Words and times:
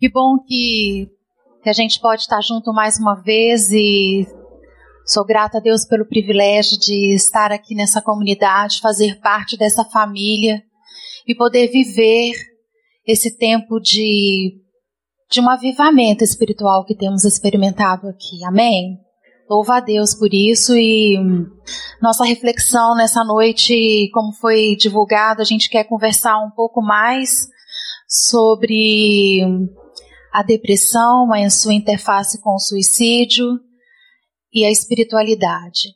Que 0.00 0.08
bom 0.08 0.38
que, 0.38 1.10
que 1.62 1.68
a 1.68 1.74
gente 1.74 2.00
pode 2.00 2.22
estar 2.22 2.40
junto 2.40 2.72
mais 2.72 2.98
uma 2.98 3.16
vez 3.16 3.70
e 3.70 4.26
sou 5.04 5.26
grata 5.26 5.58
a 5.58 5.60
Deus 5.60 5.84
pelo 5.84 6.08
privilégio 6.08 6.78
de 6.78 7.12
estar 7.14 7.52
aqui 7.52 7.74
nessa 7.74 8.00
comunidade, 8.00 8.80
fazer 8.80 9.20
parte 9.20 9.58
dessa 9.58 9.84
família 9.84 10.62
e 11.28 11.34
poder 11.34 11.68
viver 11.68 12.32
esse 13.06 13.36
tempo 13.36 13.78
de, 13.78 14.54
de 15.30 15.38
um 15.38 15.50
avivamento 15.50 16.24
espiritual 16.24 16.86
que 16.86 16.96
temos 16.96 17.26
experimentado 17.26 18.08
aqui. 18.08 18.42
Amém? 18.46 18.96
Louva 19.50 19.76
a 19.76 19.80
Deus 19.80 20.14
por 20.14 20.32
isso 20.32 20.74
e 20.78 21.18
nossa 22.00 22.24
reflexão 22.24 22.96
nessa 22.96 23.22
noite, 23.22 24.08
como 24.14 24.32
foi 24.32 24.76
divulgado, 24.76 25.42
a 25.42 25.44
gente 25.44 25.68
quer 25.68 25.84
conversar 25.84 26.38
um 26.38 26.50
pouco 26.52 26.80
mais 26.80 27.50
sobre 28.08 29.44
a 30.32 30.42
depressão, 30.42 31.32
a 31.32 31.50
sua 31.50 31.74
interface 31.74 32.40
com 32.40 32.54
o 32.54 32.58
suicídio 32.58 33.58
e 34.52 34.64
a 34.64 34.70
espiritualidade. 34.70 35.94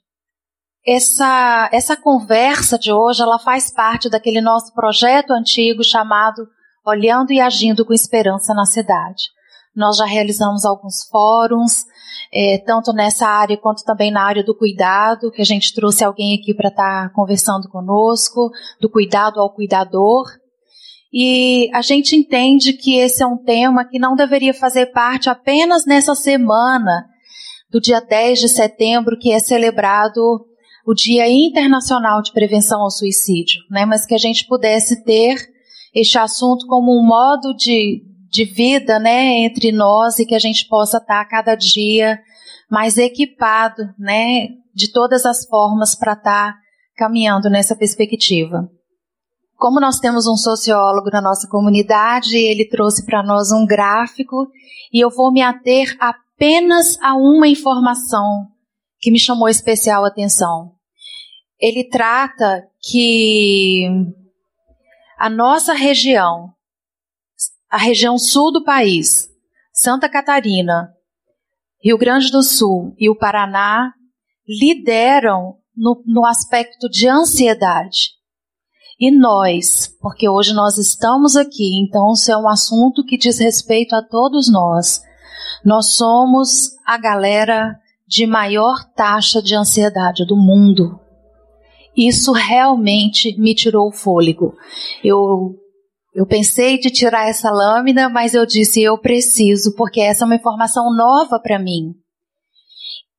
Essa, 0.86 1.70
essa 1.72 1.96
conversa 1.96 2.78
de 2.78 2.92
hoje, 2.92 3.22
ela 3.22 3.38
faz 3.38 3.72
parte 3.72 4.10
daquele 4.10 4.40
nosso 4.40 4.74
projeto 4.74 5.30
antigo 5.32 5.82
chamado 5.82 6.46
Olhando 6.84 7.32
e 7.32 7.40
Agindo 7.40 7.86
com 7.86 7.94
Esperança 7.94 8.52
na 8.52 8.66
Cidade. 8.66 9.24
Nós 9.74 9.96
já 9.96 10.04
realizamos 10.04 10.64
alguns 10.64 11.04
fóruns, 11.10 11.86
é, 12.32 12.58
tanto 12.58 12.92
nessa 12.92 13.26
área 13.26 13.56
quanto 13.56 13.82
também 13.82 14.12
na 14.12 14.22
área 14.22 14.44
do 14.44 14.54
cuidado, 14.54 15.30
que 15.30 15.40
a 15.40 15.44
gente 15.44 15.74
trouxe 15.74 16.04
alguém 16.04 16.38
aqui 16.38 16.54
para 16.54 16.68
estar 16.68 17.08
tá 17.08 17.14
conversando 17.14 17.68
conosco, 17.68 18.50
do 18.80 18.90
cuidado 18.90 19.40
ao 19.40 19.52
cuidador. 19.52 20.26
E 21.16 21.70
a 21.72 21.80
gente 21.80 22.16
entende 22.16 22.72
que 22.72 22.96
esse 22.96 23.22
é 23.22 23.26
um 23.26 23.36
tema 23.36 23.84
que 23.84 24.00
não 24.00 24.16
deveria 24.16 24.52
fazer 24.52 24.86
parte 24.86 25.30
apenas 25.30 25.86
nessa 25.86 26.12
semana 26.12 27.06
do 27.70 27.80
dia 27.80 28.00
10 28.00 28.40
de 28.40 28.48
setembro, 28.48 29.16
que 29.16 29.30
é 29.30 29.38
celebrado 29.38 30.20
o 30.84 30.92
Dia 30.92 31.30
Internacional 31.30 32.20
de 32.20 32.32
Prevenção 32.32 32.80
ao 32.80 32.90
Suicídio, 32.90 33.60
né? 33.70 33.86
Mas 33.86 34.04
que 34.04 34.14
a 34.14 34.18
gente 34.18 34.44
pudesse 34.44 35.04
ter 35.04 35.36
este 35.94 36.18
assunto 36.18 36.66
como 36.66 36.98
um 36.98 37.06
modo 37.06 37.54
de, 37.54 38.02
de 38.28 38.44
vida, 38.44 38.98
né, 38.98 39.44
entre 39.44 39.70
nós 39.70 40.18
e 40.18 40.26
que 40.26 40.34
a 40.34 40.40
gente 40.40 40.66
possa 40.66 40.98
estar 40.98 41.24
cada 41.26 41.54
dia 41.54 42.18
mais 42.68 42.98
equipado, 42.98 43.84
né, 43.96 44.48
de 44.74 44.90
todas 44.90 45.24
as 45.24 45.46
formas 45.46 45.94
para 45.94 46.14
estar 46.14 46.56
caminhando 46.96 47.48
nessa 47.48 47.76
perspectiva. 47.76 48.68
Como 49.64 49.80
nós 49.80 49.98
temos 49.98 50.26
um 50.26 50.36
sociólogo 50.36 51.08
na 51.10 51.22
nossa 51.22 51.48
comunidade, 51.48 52.36
ele 52.36 52.68
trouxe 52.68 53.02
para 53.06 53.22
nós 53.22 53.50
um 53.50 53.64
gráfico 53.64 54.46
e 54.92 55.02
eu 55.02 55.08
vou 55.08 55.32
me 55.32 55.40
ater 55.40 55.96
apenas 55.98 56.98
a 57.00 57.14
uma 57.14 57.48
informação 57.48 58.46
que 59.00 59.10
me 59.10 59.18
chamou 59.18 59.48
especial 59.48 60.04
atenção. 60.04 60.74
Ele 61.58 61.82
trata 61.88 62.68
que 62.78 63.88
a 65.18 65.30
nossa 65.30 65.72
região, 65.72 66.52
a 67.70 67.78
região 67.78 68.18
sul 68.18 68.52
do 68.52 68.64
país, 68.64 69.30
Santa 69.72 70.10
Catarina, 70.10 70.92
Rio 71.82 71.96
Grande 71.96 72.30
do 72.30 72.42
Sul 72.42 72.94
e 72.98 73.08
o 73.08 73.16
Paraná 73.16 73.94
lideram 74.46 75.56
no, 75.74 76.02
no 76.04 76.26
aspecto 76.26 76.86
de 76.86 77.08
ansiedade. 77.08 78.22
E 78.98 79.10
nós, 79.10 79.88
porque 80.00 80.28
hoje 80.28 80.52
nós 80.52 80.78
estamos 80.78 81.36
aqui, 81.36 81.80
então 81.82 82.12
isso 82.12 82.30
é 82.30 82.36
um 82.36 82.48
assunto 82.48 83.04
que 83.04 83.18
diz 83.18 83.38
respeito 83.38 83.94
a 83.94 84.02
todos 84.02 84.50
nós. 84.50 85.00
Nós 85.64 85.94
somos 85.94 86.70
a 86.86 86.96
galera 86.96 87.76
de 88.06 88.26
maior 88.26 88.76
taxa 88.94 89.42
de 89.42 89.54
ansiedade 89.54 90.24
do 90.26 90.36
mundo. 90.36 91.00
Isso 91.96 92.32
realmente 92.32 93.38
me 93.38 93.54
tirou 93.54 93.88
o 93.88 93.92
fôlego. 93.92 94.54
Eu 95.02 95.56
eu 96.14 96.24
pensei 96.24 96.78
de 96.78 96.90
tirar 96.90 97.28
essa 97.28 97.50
lâmina, 97.50 98.08
mas 98.08 98.34
eu 98.34 98.46
disse 98.46 98.80
eu 98.80 98.96
preciso, 98.96 99.74
porque 99.74 100.00
essa 100.00 100.24
é 100.24 100.26
uma 100.26 100.36
informação 100.36 100.94
nova 100.94 101.40
para 101.40 101.58
mim. 101.58 101.92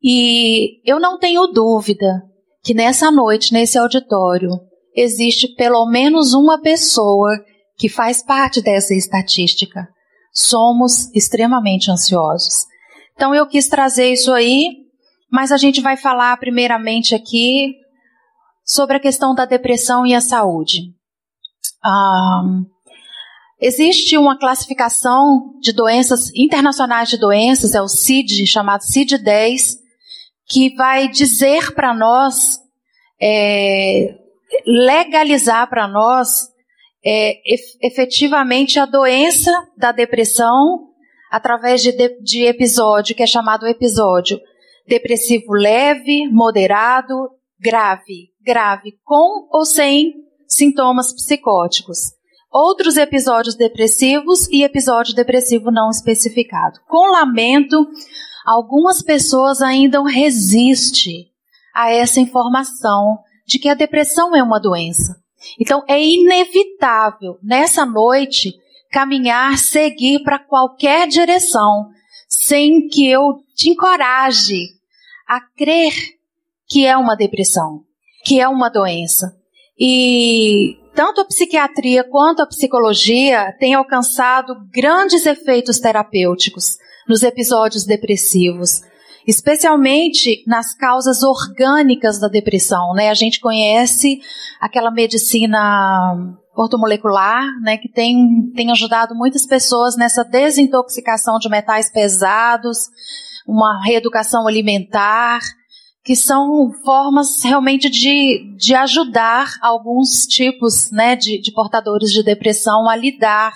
E 0.01 0.79
eu 0.89 0.97
não 0.97 1.19
tenho 1.19 1.45
dúvida 1.47 2.23
que 2.63 2.73
nessa 2.73 3.11
noite, 3.11 3.51
nesse 3.51 3.78
auditório, 3.78 4.49
existe 4.95 5.50
pelo 5.56 5.85
menos 5.85 6.33
uma 6.33 6.61
pessoa 6.61 7.29
que 7.78 7.89
faz 7.89 8.23
parte 8.23 8.61
dessa 8.61 8.94
estatística. 8.94 9.88
Somos 10.33 11.13
extremamente 11.13 11.91
ansiosos. 11.91 12.66
Então 13.13 13.35
eu 13.35 13.45
quis 13.47 13.67
trazer 13.67 14.13
isso 14.13 14.31
aí, 14.31 14.85
mas 15.31 15.51
a 15.51 15.57
gente 15.57 15.81
vai 15.81 15.97
falar 15.97 16.38
primeiramente 16.38 17.13
aqui 17.13 17.73
sobre 18.63 18.97
a 18.97 19.00
questão 19.00 19.35
da 19.35 19.45
depressão 19.45 20.05
e 20.05 20.13
a 20.13 20.22
saúde. 20.22 20.94
Um, 21.85 22.66
existe 23.61 24.17
uma 24.17 24.38
classificação 24.38 25.53
de 25.61 25.72
doenças 25.72 26.34
internacionais 26.35 27.09
de 27.09 27.17
doenças, 27.17 27.75
é 27.75 27.81
o 27.81 27.88
CID, 27.88 28.47
chamado 28.47 28.81
CID-10, 28.81 29.78
que 30.47 30.75
vai 30.75 31.07
dizer 31.07 31.73
para 31.73 31.94
nós 31.94 32.59
é, 33.22 34.24
legalizar 34.66 35.69
para 35.69 35.88
nós 35.88 36.49
é, 37.05 37.35
efetivamente 37.81 38.79
a 38.79 38.85
doença 38.85 39.51
da 39.77 39.91
depressão 39.91 40.89
através 41.31 41.81
de, 41.81 41.91
de, 41.91 42.21
de 42.21 42.45
episódio, 42.45 43.16
que 43.16 43.23
é 43.23 43.27
chamado 43.27 43.67
episódio 43.67 44.39
depressivo 44.88 45.51
leve, 45.51 46.29
moderado, 46.29 47.29
grave, 47.59 48.29
grave, 48.41 48.93
com 49.03 49.47
ou 49.51 49.66
sem 49.66 50.13
sintomas 50.47 51.13
psicóticos. 51.13 52.13
Outros 52.51 52.95
episódios 52.95 53.55
depressivos 53.55 54.47
e 54.49 54.63
episódio 54.63 55.13
depressivo 55.13 55.72
não 55.72 55.89
especificado. 55.89 56.79
Com 56.87 57.11
lamento, 57.11 57.85
algumas 58.45 59.01
pessoas 59.01 59.61
ainda 59.61 60.01
resistem 60.07 61.25
a 61.73 61.91
essa 61.91 62.22
informação 62.22 63.19
de 63.45 63.59
que 63.59 63.69
a 63.69 63.73
depressão 63.73 64.35
é 64.35 64.41
uma 64.41 64.59
doença. 64.59 65.22
Então 65.59 65.83
é 65.88 66.03
inevitável 66.03 67.38
nessa 67.41 67.85
noite 67.85 68.53
caminhar, 68.91 69.57
seguir 69.57 70.23
para 70.23 70.39
qualquer 70.39 71.07
direção, 71.07 71.89
sem 72.28 72.88
que 72.88 73.07
eu 73.07 73.44
te 73.55 73.69
encoraje 73.69 74.69
a 75.28 75.41
crer 75.41 75.94
que 76.67 76.85
é 76.85 76.95
uma 76.97 77.16
depressão, 77.16 77.84
que 78.23 78.39
é 78.39 78.47
uma 78.47 78.69
doença. 78.69 79.35
E 79.78 80.78
tanto 80.95 81.22
a 81.22 81.25
psiquiatria 81.25 82.03
quanto 82.03 82.41
a 82.41 82.47
psicologia 82.47 83.53
têm 83.59 83.73
alcançado 83.73 84.55
grandes 84.72 85.25
efeitos 85.25 85.79
terapêuticos 85.79 86.78
nos 87.07 87.22
episódios 87.22 87.85
depressivos 87.85 88.81
especialmente 89.27 90.43
nas 90.47 90.75
causas 90.75 91.23
orgânicas 91.23 92.19
da 92.19 92.27
depressão, 92.27 92.93
né? 92.93 93.09
A 93.09 93.13
gente 93.13 93.39
conhece 93.39 94.19
aquela 94.61 94.91
medicina 94.91 96.35
ortomolecular, 96.55 97.43
né, 97.61 97.77
que 97.77 97.89
tem, 97.89 98.49
tem 98.55 98.71
ajudado 98.71 99.13
muitas 99.13 99.45
pessoas 99.45 99.97
nessa 99.97 100.23
desintoxicação 100.23 101.37
de 101.37 101.49
metais 101.49 101.91
pesados, 101.91 102.77
uma 103.45 103.83
reeducação 103.83 104.47
alimentar, 104.47 105.39
que 106.03 106.15
são 106.15 106.71
formas 106.85 107.43
realmente 107.43 107.89
de, 107.89 108.55
de 108.57 108.73
ajudar 108.75 109.55
alguns 109.61 110.25
tipos, 110.27 110.91
né, 110.91 111.15
de, 111.15 111.41
de 111.41 111.51
portadores 111.51 112.11
de 112.11 112.23
depressão 112.23 112.87
a 112.87 112.95
lidar 112.95 113.53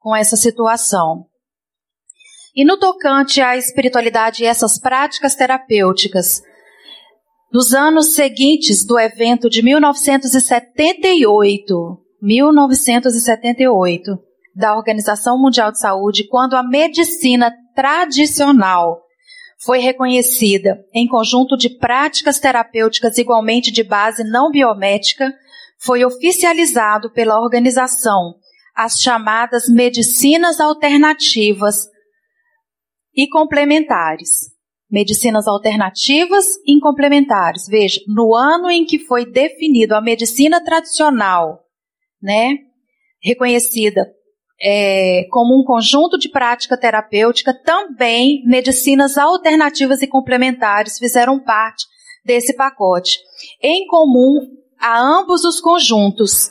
com 0.00 0.16
essa 0.16 0.36
situação. 0.36 1.26
E 2.56 2.64
no 2.64 2.78
tocante 2.78 3.40
à 3.40 3.56
espiritualidade 3.56 4.44
e 4.44 4.46
essas 4.46 4.78
práticas 4.78 5.34
terapêuticas, 5.34 6.40
nos 7.52 7.74
anos 7.74 8.14
seguintes 8.14 8.86
do 8.86 8.96
evento 8.98 9.50
de 9.50 9.60
1978, 9.62 11.98
1978, 12.22 14.16
da 14.54 14.76
Organização 14.76 15.36
Mundial 15.36 15.72
de 15.72 15.80
Saúde, 15.80 16.28
quando 16.28 16.54
a 16.54 16.62
medicina 16.62 17.52
tradicional 17.74 19.00
foi 19.64 19.80
reconhecida 19.80 20.78
em 20.94 21.08
conjunto 21.08 21.56
de 21.56 21.70
práticas 21.70 22.38
terapêuticas 22.38 23.18
igualmente 23.18 23.72
de 23.72 23.82
base 23.82 24.22
não 24.22 24.48
biomédica, 24.50 25.34
foi 25.80 26.04
oficializado 26.04 27.10
pela 27.12 27.40
organização 27.40 28.36
as 28.76 29.00
chamadas 29.00 29.68
medicinas 29.68 30.60
alternativas 30.60 31.88
e 33.16 33.28
complementares. 33.28 34.52
Medicinas 34.90 35.48
alternativas 35.48 36.44
e 36.66 36.78
complementares. 36.80 37.66
Veja, 37.66 38.00
no 38.06 38.34
ano 38.34 38.70
em 38.70 38.84
que 38.84 38.98
foi 38.98 39.24
definido 39.24 39.94
a 39.94 40.00
medicina 40.00 40.62
tradicional, 40.62 41.60
né, 42.22 42.58
reconhecida 43.22 44.06
é, 44.62 45.26
como 45.30 45.58
um 45.58 45.64
conjunto 45.64 46.18
de 46.18 46.28
prática 46.28 46.78
terapêutica, 46.78 47.52
também 47.64 48.42
medicinas 48.46 49.18
alternativas 49.18 50.02
e 50.02 50.06
complementares 50.06 50.98
fizeram 50.98 51.38
parte 51.40 51.84
desse 52.24 52.54
pacote. 52.54 53.18
Em 53.62 53.86
comum 53.86 54.40
a 54.80 54.98
ambos 54.98 55.44
os 55.44 55.60
conjuntos 55.60 56.50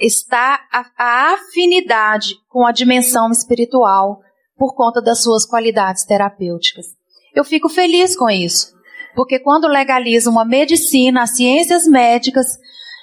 está 0.00 0.60
a, 0.72 0.86
a 0.96 1.34
afinidade 1.34 2.34
com 2.48 2.66
a 2.66 2.72
dimensão 2.72 3.30
espiritual 3.30 4.20
por 4.56 4.74
conta 4.74 5.00
das 5.00 5.22
suas 5.22 5.46
qualidades 5.46 6.04
terapêuticas. 6.04 6.86
Eu 7.34 7.44
fico 7.44 7.68
feliz 7.68 8.16
com 8.16 8.30
isso, 8.30 8.72
porque 9.14 9.38
quando 9.38 9.68
legaliza 9.68 10.30
uma 10.30 10.44
medicina, 10.44 11.22
as 11.22 11.36
ciências 11.36 11.86
médicas, 11.86 12.46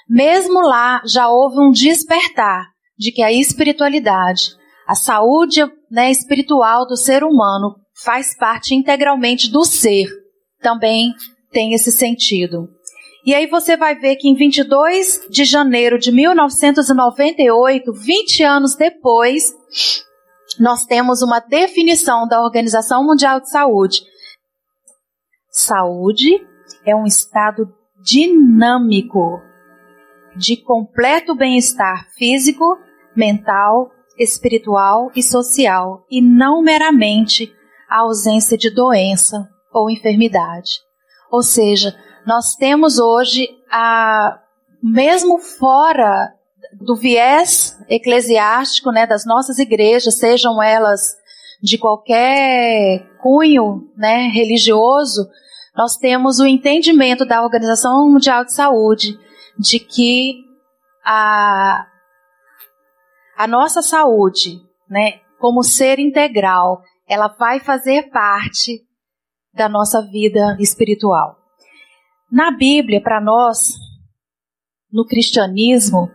mesmo 0.08 0.60
lá 0.60 1.00
já 1.06 1.28
houve 1.28 1.60
um 1.60 1.70
despertar 1.70 2.66
de 2.98 3.12
que 3.12 3.22
a 3.22 3.32
espiritualidade, 3.32 4.50
a 4.86 4.94
saúde 4.94 5.64
né, 5.90 6.10
espiritual 6.10 6.86
do 6.86 6.96
ser 6.96 7.22
humano 7.24 7.76
faz 8.04 8.36
parte 8.36 8.74
integralmente 8.74 9.50
do 9.50 9.64
ser. 9.64 10.08
Também 10.60 11.12
tem 11.50 11.72
esse 11.72 11.92
sentido. 11.92 12.68
E 13.24 13.34
aí 13.34 13.46
você 13.46 13.76
vai 13.76 13.94
ver 13.94 14.16
que 14.16 14.28
em 14.28 14.34
22 14.34 15.28
de 15.30 15.44
janeiro 15.44 15.98
de 15.98 16.12
1998, 16.12 17.92
20 17.92 18.42
anos 18.42 18.76
depois, 18.76 19.54
nós 20.58 20.84
temos 20.84 21.22
uma 21.22 21.40
definição 21.40 22.26
da 22.26 22.42
Organização 22.42 23.04
Mundial 23.04 23.40
de 23.40 23.50
Saúde. 23.50 24.02
Saúde 25.50 26.44
é 26.84 26.94
um 26.94 27.04
estado 27.04 27.72
dinâmico 28.02 29.40
de 30.36 30.56
completo 30.56 31.34
bem-estar 31.34 32.08
físico, 32.16 32.78
mental, 33.14 33.90
espiritual 34.18 35.10
e 35.14 35.22
social, 35.22 36.04
e 36.10 36.20
não 36.20 36.62
meramente 36.62 37.54
a 37.88 38.00
ausência 38.00 38.58
de 38.58 38.70
doença 38.70 39.48
ou 39.72 39.90
enfermidade. 39.90 40.80
Ou 41.30 41.42
seja, 41.42 41.96
nós 42.26 42.54
temos 42.54 42.98
hoje 42.98 43.48
a 43.70 44.40
mesmo 44.82 45.38
fora 45.38 46.33
do 46.84 46.96
viés 46.96 47.76
eclesiástico, 47.88 48.90
né, 48.92 49.06
das 49.06 49.24
nossas 49.24 49.58
igrejas, 49.58 50.18
sejam 50.18 50.62
elas 50.62 51.16
de 51.62 51.78
qualquer 51.78 53.08
cunho, 53.20 53.90
né, 53.96 54.28
religioso, 54.28 55.26
nós 55.76 55.96
temos 55.96 56.38
o 56.38 56.46
entendimento 56.46 57.24
da 57.24 57.42
Organização 57.42 58.08
Mundial 58.08 58.44
de 58.44 58.54
Saúde 58.54 59.18
de 59.58 59.80
que 59.80 60.44
a, 61.04 61.86
a 63.36 63.46
nossa 63.46 63.82
saúde, 63.82 64.60
né, 64.88 65.20
como 65.40 65.62
ser 65.62 65.98
integral, 65.98 66.82
ela 67.08 67.28
vai 67.28 67.60
fazer 67.60 68.10
parte 68.10 68.82
da 69.52 69.68
nossa 69.68 70.02
vida 70.02 70.56
espiritual. 70.60 71.36
Na 72.30 72.50
Bíblia, 72.50 73.02
para 73.02 73.20
nós, 73.20 73.74
no 74.92 75.04
cristianismo, 75.04 76.10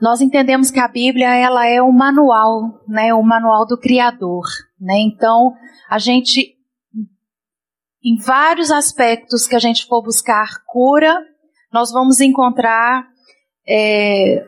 nós 0.00 0.20
entendemos 0.20 0.70
que 0.70 0.80
a 0.80 0.88
Bíblia 0.88 1.34
ela 1.34 1.66
é 1.66 1.82
um 1.82 1.92
manual, 1.92 2.80
né, 2.86 3.12
o 3.12 3.22
manual 3.22 3.66
do 3.66 3.78
Criador, 3.78 4.44
né? 4.80 4.94
Então, 4.98 5.54
a 5.90 5.98
gente 5.98 6.56
em 8.04 8.16
vários 8.16 8.70
aspectos 8.70 9.46
que 9.46 9.56
a 9.56 9.58
gente 9.58 9.86
for 9.86 10.02
buscar 10.02 10.62
cura, 10.66 11.18
nós 11.72 11.90
vamos 11.90 12.20
encontrar 12.20 13.06
é, 13.68 14.46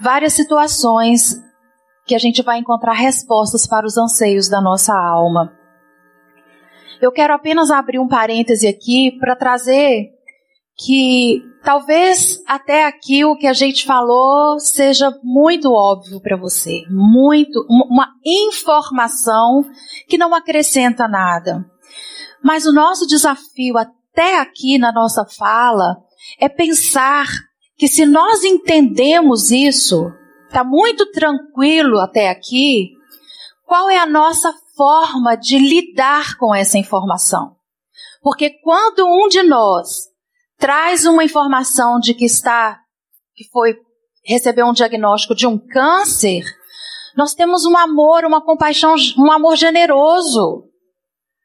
várias 0.00 0.32
situações 0.32 1.40
que 2.06 2.14
a 2.14 2.18
gente 2.18 2.42
vai 2.42 2.58
encontrar 2.58 2.94
respostas 2.94 3.66
para 3.66 3.86
os 3.86 3.96
anseios 3.96 4.48
da 4.48 4.60
nossa 4.60 4.92
alma. 4.94 5.52
Eu 7.00 7.12
quero 7.12 7.32
apenas 7.32 7.70
abrir 7.70 7.98
um 8.00 8.08
parêntese 8.08 8.66
aqui 8.66 9.16
para 9.20 9.36
trazer 9.36 10.10
que 10.76 11.42
talvez 11.68 12.42
até 12.46 12.86
aqui 12.86 13.26
o 13.26 13.36
que 13.36 13.46
a 13.46 13.52
gente 13.52 13.84
falou 13.84 14.58
seja 14.58 15.12
muito 15.22 15.70
óbvio 15.70 16.18
para 16.18 16.34
você, 16.34 16.80
muito 16.88 17.62
uma 17.68 18.08
informação 18.24 19.62
que 20.08 20.16
não 20.16 20.34
acrescenta 20.34 21.06
nada. 21.06 21.66
Mas 22.42 22.64
o 22.64 22.72
nosso 22.72 23.06
desafio 23.06 23.76
até 23.76 24.40
aqui 24.40 24.78
na 24.78 24.90
nossa 24.90 25.26
fala 25.26 25.98
é 26.40 26.48
pensar 26.48 27.26
que 27.76 27.86
se 27.86 28.06
nós 28.06 28.44
entendemos 28.44 29.50
isso, 29.50 30.10
está 30.46 30.64
muito 30.64 31.04
tranquilo 31.10 32.00
até 32.00 32.30
aqui, 32.30 32.92
qual 33.66 33.90
é 33.90 33.98
a 33.98 34.06
nossa 34.06 34.54
forma 34.74 35.36
de 35.36 35.58
lidar 35.58 36.38
com 36.38 36.54
essa 36.54 36.78
informação? 36.78 37.56
Porque 38.22 38.48
quando 38.64 39.06
um 39.06 39.28
de 39.28 39.42
nós 39.42 40.08
traz 40.58 41.06
uma 41.06 41.24
informação 41.24 41.98
de 41.98 42.12
que 42.12 42.24
está, 42.24 42.80
que 43.34 43.48
foi, 43.50 43.76
recebeu 44.24 44.66
um 44.66 44.72
diagnóstico 44.72 45.34
de 45.34 45.46
um 45.46 45.58
câncer, 45.58 46.44
nós 47.16 47.34
temos 47.34 47.64
um 47.64 47.76
amor, 47.76 48.24
uma 48.24 48.40
compaixão, 48.40 48.94
um 49.16 49.32
amor 49.32 49.56
generoso. 49.56 50.64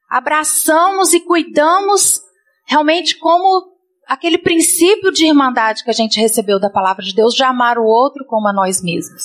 Abraçamos 0.10 1.13
e 1.13 1.19
cuidamos 1.19 2.21
realmente 2.68 3.18
como 3.18 3.71
aquele 4.07 4.38
princípio 4.38 5.12
de 5.12 5.25
irmandade 5.25 5.83
que 5.83 5.89
a 5.89 5.94
gente 5.94 6.19
recebeu 6.19 6.60
da 6.60 6.69
palavra 6.69 7.04
de 7.04 7.15
Deus, 7.15 7.33
de 7.33 7.44
amar 7.44 7.77
o 7.77 7.86
outro 7.86 8.25
como 8.27 8.48
a 8.48 8.54
nós 8.54 8.83
mesmos. 8.83 9.24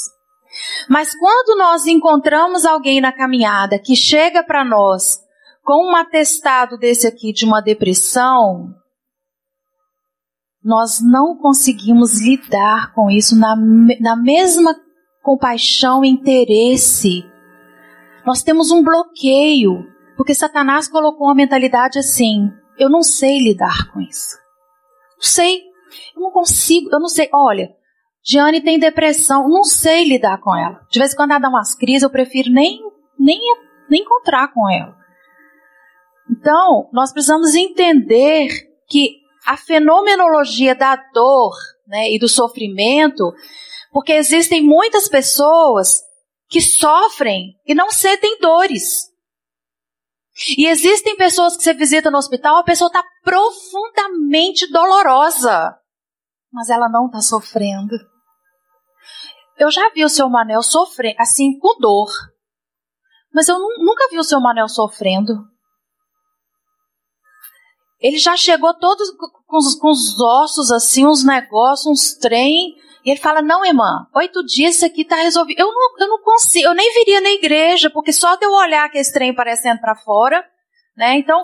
Mas 0.88 1.14
quando 1.14 1.58
nós 1.58 1.87
encontramos 1.87 2.64
alguém 2.64 3.00
na 3.00 3.12
caminhada 3.12 3.79
que 3.79 3.94
chega 3.94 4.43
para 4.43 4.64
nós 4.64 5.19
com 5.62 5.90
um 5.90 5.96
atestado 5.96 6.79
desse 6.79 7.06
aqui 7.06 7.32
de 7.32 7.44
uma 7.44 7.61
depressão, 7.61 8.75
nós 10.63 11.01
não 11.01 11.37
conseguimos 11.37 12.21
lidar 12.21 12.93
com 12.93 13.11
isso 13.11 13.39
na, 13.39 13.55
na 14.01 14.17
mesma 14.17 14.75
compaixão 15.23 16.05
e 16.05 16.09
interesse. 16.09 17.25
Nós 18.27 18.43
temos 18.43 18.71
um 18.71 18.83
bloqueio, 18.83 19.85
porque 20.17 20.35
Satanás 20.35 20.89
colocou 20.89 21.29
uma 21.29 21.35
mentalidade 21.35 21.99
assim: 21.99 22.51
eu 22.79 22.89
não 22.89 23.03
sei 23.03 23.39
lidar 23.39 23.91
com 23.93 24.01
isso. 24.01 24.37
Não 25.17 25.23
sei. 25.23 25.63
Eu 26.15 26.23
não 26.23 26.31
consigo, 26.31 26.89
eu 26.93 27.01
não 27.01 27.09
sei. 27.09 27.29
Olha, 27.33 27.71
Giane 28.25 28.61
tem 28.61 28.79
depressão, 28.79 29.49
não 29.49 29.65
sei 29.65 30.05
lidar 30.05 30.39
com 30.39 30.55
ela. 30.55 30.81
De 30.91 30.99
vez 30.99 31.13
em 31.13 31.17
quando 31.17 31.31
ela 31.31 31.41
dá 31.41 31.49
umas 31.49 31.75
crises, 31.75 32.03
eu 32.03 32.11
prefiro 32.11 32.51
nem, 32.51 32.79
nem, 33.19 33.41
nem 33.89 34.03
encontrar 34.03 34.53
com 34.53 34.69
ela. 34.71 34.97
Então, 36.31 36.88
nós 36.93 37.11
precisamos 37.11 37.55
entender 37.55 38.49
que 38.87 39.18
a 39.49 39.57
fenomenologia 39.57 40.75
da 40.75 40.95
dor 40.95 41.55
né, 41.87 42.12
e 42.12 42.19
do 42.19 42.28
sofrimento, 42.28 43.33
porque 43.90 44.12
existem 44.12 44.62
muitas 44.62 45.09
pessoas 45.09 46.02
que 46.50 46.61
sofrem 46.61 47.59
e 47.67 47.75
não 47.75 47.90
sentem 47.90 48.38
dores. 48.40 49.09
E 50.59 50.67
existem 50.67 51.17
pessoas 51.17 51.57
que 51.57 51.62
você 51.62 51.73
visita 51.73 52.11
no 52.11 52.19
hospital, 52.19 52.57
a 52.57 52.62
pessoa 52.62 52.88
está 52.88 53.02
profundamente 53.25 54.71
dolorosa, 54.71 55.75
mas 56.52 56.69
ela 56.69 56.90
não 56.90 57.07
está 57.07 57.23
sofrendo. 57.23 57.97
Eu 59.57 59.71
já 59.71 59.88
vi 59.95 60.05
o 60.05 60.11
seu 60.11 60.28
Manel 60.28 60.62
sofrer, 60.62 61.17
assim, 61.19 61.59
com 61.59 61.78
dor. 61.81 62.11
Mas 63.33 63.49
eu 63.49 63.59
nunca 63.59 64.09
vi 64.11 64.19
o 64.19 64.25
seu 64.25 64.40
Manel 64.40 64.69
sofrendo. 64.69 65.33
Ele 67.99 68.19
já 68.19 68.37
chegou 68.37 68.73
todos 68.75 69.11
com 69.49 69.57
os, 69.57 69.75
com 69.75 69.88
os 69.88 70.21
ossos, 70.21 70.71
assim, 70.71 71.07
uns 71.07 71.25
negócios, 71.25 71.87
uns 71.87 72.14
trem. 72.14 72.76
E 73.05 73.11
ele 73.11 73.19
fala: 73.19 73.43
Não, 73.43 73.64
irmã, 73.64 74.07
oito 74.14 74.45
dias 74.45 74.76
isso 74.76 74.87
aqui 74.87 75.02
está 75.02 75.17
resolvido. 75.17 75.59
Eu 75.59 75.73
não, 75.73 75.99
eu 75.99 76.09
não 76.09 76.23
consigo, 76.23 76.69
eu 76.69 76.75
nem 76.75 76.93
viria 76.93 77.21
na 77.21 77.31
igreja, 77.31 77.90
porque 77.90 78.12
só 78.12 78.37
de 78.37 78.45
eu 78.45 78.52
olhar 78.52 78.88
que 78.90 78.99
esse 78.99 79.12
trem 79.12 79.35
parecendo 79.35 79.81
para 79.81 79.97
fora, 79.97 80.45
né? 80.97 81.17
Então, 81.17 81.43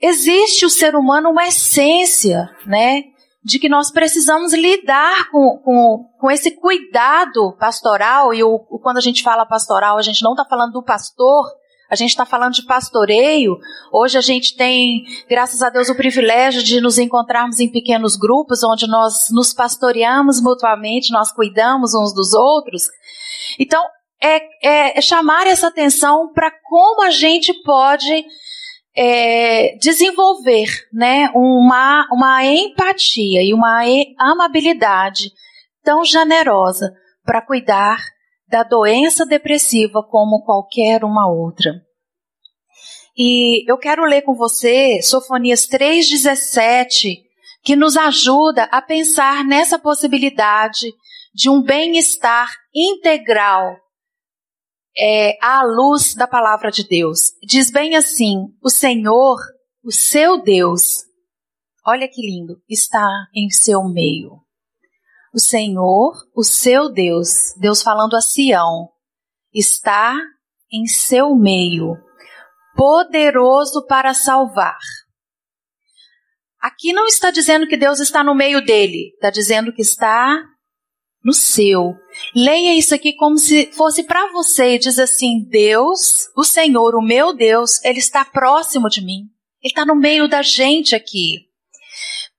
existe 0.00 0.66
o 0.66 0.70
ser 0.70 0.96
humano 0.96 1.30
uma 1.30 1.46
essência, 1.46 2.50
né? 2.66 3.04
De 3.44 3.58
que 3.58 3.68
nós 3.68 3.92
precisamos 3.92 4.52
lidar 4.52 5.30
com, 5.30 5.58
com, 5.62 6.04
com 6.18 6.30
esse 6.30 6.50
cuidado 6.50 7.54
pastoral, 7.58 8.34
e 8.34 8.42
o, 8.42 8.58
quando 8.82 8.96
a 8.96 9.02
gente 9.02 9.22
fala 9.22 9.46
pastoral, 9.46 9.98
a 9.98 10.02
gente 10.02 10.22
não 10.22 10.32
está 10.32 10.44
falando 10.46 10.72
do 10.72 10.82
pastor, 10.82 11.44
a 11.94 11.96
gente 11.96 12.10
está 12.10 12.26
falando 12.26 12.54
de 12.54 12.66
pastoreio. 12.66 13.56
Hoje 13.92 14.18
a 14.18 14.20
gente 14.20 14.56
tem, 14.56 15.04
graças 15.28 15.62
a 15.62 15.70
Deus, 15.70 15.88
o 15.88 15.94
privilégio 15.94 16.62
de 16.62 16.80
nos 16.80 16.98
encontrarmos 16.98 17.60
em 17.60 17.70
pequenos 17.70 18.16
grupos, 18.16 18.64
onde 18.64 18.88
nós 18.88 19.26
nos 19.30 19.54
pastoreamos 19.54 20.40
mutuamente, 20.42 21.12
nós 21.12 21.30
cuidamos 21.32 21.94
uns 21.94 22.12
dos 22.12 22.34
outros. 22.34 22.82
Então, 23.58 23.82
é, 24.20 24.36
é, 24.62 24.98
é 24.98 25.00
chamar 25.00 25.46
essa 25.46 25.68
atenção 25.68 26.32
para 26.32 26.50
como 26.64 27.02
a 27.02 27.10
gente 27.10 27.54
pode 27.62 28.24
é, 28.96 29.76
desenvolver 29.78 30.68
né, 30.92 31.30
uma, 31.32 32.08
uma 32.10 32.44
empatia 32.44 33.42
e 33.42 33.54
uma 33.54 33.82
amabilidade 34.18 35.30
tão 35.82 36.04
generosa 36.04 36.92
para 37.24 37.40
cuidar 37.40 37.98
da 38.48 38.62
doença 38.62 39.24
depressiva 39.24 40.02
como 40.02 40.42
qualquer 40.44 41.04
uma 41.04 41.30
outra. 41.30 41.72
E 43.16 43.64
eu 43.70 43.78
quero 43.78 44.04
ler 44.04 44.22
com 44.22 44.34
você 44.34 45.00
Sofonias 45.00 45.68
3,17, 45.68 47.18
que 47.62 47.76
nos 47.76 47.96
ajuda 47.96 48.64
a 48.64 48.82
pensar 48.82 49.44
nessa 49.44 49.78
possibilidade 49.78 50.92
de 51.32 51.48
um 51.48 51.62
bem-estar 51.62 52.48
integral 52.74 53.76
é, 54.96 55.36
à 55.40 55.62
luz 55.64 56.14
da 56.14 56.26
palavra 56.26 56.70
de 56.70 56.86
Deus. 56.86 57.32
Diz 57.42 57.70
bem 57.70 57.96
assim: 57.96 58.46
o 58.62 58.68
Senhor, 58.68 59.38
o 59.82 59.90
seu 59.90 60.42
Deus, 60.42 61.04
olha 61.86 62.08
que 62.08 62.20
lindo, 62.20 62.60
está 62.68 63.08
em 63.34 63.48
seu 63.50 63.82
meio. 63.84 64.43
O 65.34 65.40
Senhor, 65.40 66.12
o 66.32 66.44
seu 66.44 66.92
Deus, 66.92 67.28
Deus 67.58 67.82
falando 67.82 68.14
a 68.14 68.20
Sião, 68.20 68.88
está 69.52 70.16
em 70.72 70.86
seu 70.86 71.34
meio, 71.34 71.96
poderoso 72.76 73.84
para 73.86 74.14
salvar. 74.14 74.78
Aqui 76.60 76.92
não 76.92 77.06
está 77.06 77.32
dizendo 77.32 77.66
que 77.66 77.76
Deus 77.76 77.98
está 77.98 78.22
no 78.22 78.32
meio 78.32 78.64
dele, 78.64 79.12
está 79.14 79.28
dizendo 79.28 79.72
que 79.72 79.82
está 79.82 80.40
no 81.24 81.32
seu. 81.32 81.94
Leia 82.32 82.78
isso 82.78 82.94
aqui 82.94 83.12
como 83.14 83.36
se 83.36 83.72
fosse 83.72 84.04
para 84.04 84.30
você 84.30 84.76
e 84.76 84.78
diz 84.78 85.00
assim: 85.00 85.44
Deus, 85.48 86.28
o 86.36 86.44
Senhor, 86.44 86.94
o 86.94 87.02
meu 87.02 87.34
Deus, 87.34 87.82
ele 87.84 87.98
está 87.98 88.24
próximo 88.24 88.88
de 88.88 89.04
mim. 89.04 89.22
Ele 89.60 89.72
está 89.72 89.84
no 89.84 89.96
meio 89.96 90.28
da 90.28 90.42
gente 90.42 90.94
aqui. 90.94 91.52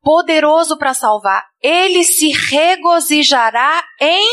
Poderoso 0.06 0.78
para 0.78 0.94
salvar. 0.94 1.44
Ele 1.60 2.04
se 2.04 2.30
regozijará 2.30 3.84
em 4.00 4.30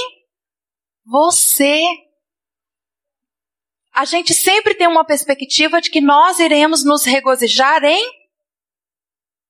você. 1.07 1.83
A 3.95 4.05
gente 4.05 4.35
sempre 4.35 4.75
tem 4.75 4.87
uma 4.87 5.05
perspectiva 5.05 5.81
de 5.81 5.91
que 5.91 6.03
nós 6.03 6.39
iremos 6.39 6.85
nos 6.85 7.05
regozijar 7.05 7.83
em 7.85 8.23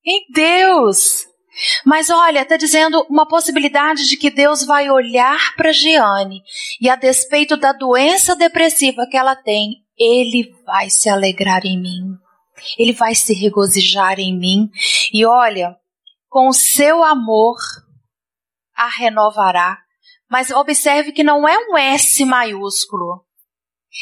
em 0.05 0.25
Deus. 0.33 1.25
Mas 1.85 2.09
olha, 2.09 2.41
está 2.41 2.57
dizendo 2.57 3.05
uma 3.09 3.27
possibilidade 3.27 4.07
de 4.07 4.17
que 4.17 4.29
Deus 4.29 4.65
vai 4.65 4.89
olhar 4.89 5.55
para 5.55 5.71
Giane 5.71 6.41
e 6.81 6.89
a 6.89 6.95
despeito 6.95 7.55
da 7.55 7.73
doença 7.73 8.35
depressiva 8.35 9.05
que 9.05 9.17
ela 9.17 9.35
tem, 9.35 9.83
ele 9.97 10.55
vai 10.65 10.89
se 10.89 11.09
alegrar 11.09 11.65
em 11.65 11.79
mim. 11.79 12.17
Ele 12.77 12.93
vai 12.93 13.13
se 13.13 13.33
regozijar 13.33 14.19
em 14.19 14.37
mim. 14.37 14.69
E 15.13 15.25
olha, 15.25 15.77
com 16.33 16.47
o 16.47 16.53
seu 16.53 17.03
amor 17.03 17.57
a 18.75 18.89
renovará. 18.89 19.77
Mas 20.27 20.49
observe 20.49 21.11
que 21.11 21.23
não 21.23 21.47
é 21.47 21.55
um 21.69 21.77
S 21.77 22.25
maiúsculo. 22.25 23.23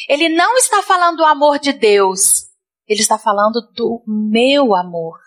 Ele 0.07 0.29
não 0.29 0.55
está 0.55 0.81
falando 0.81 1.17
do 1.17 1.25
amor 1.25 1.59
de 1.59 1.73
Deus. 1.73 2.45
Ele 2.87 3.01
está 3.01 3.17
falando 3.17 3.59
do 3.75 4.01
meu 4.07 4.73
amor. 4.73 5.19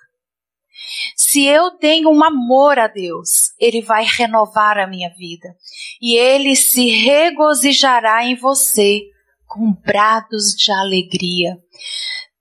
Se 1.15 1.45
eu 1.45 1.73
tenho 1.73 2.09
um 2.09 2.25
amor 2.25 2.79
a 2.79 2.89
Deus, 2.89 3.53
Ele 3.61 3.83
vai 3.83 4.05
renovar 4.05 4.79
a 4.79 4.87
minha 4.87 5.11
vida. 5.11 5.55
E 6.01 6.17
Ele 6.17 6.57
se 6.57 6.89
regozijará 6.89 8.25
em 8.25 8.35
você 8.35 9.03
com 9.47 9.75
brados 9.75 10.55
de 10.57 10.73
alegria. 10.73 11.59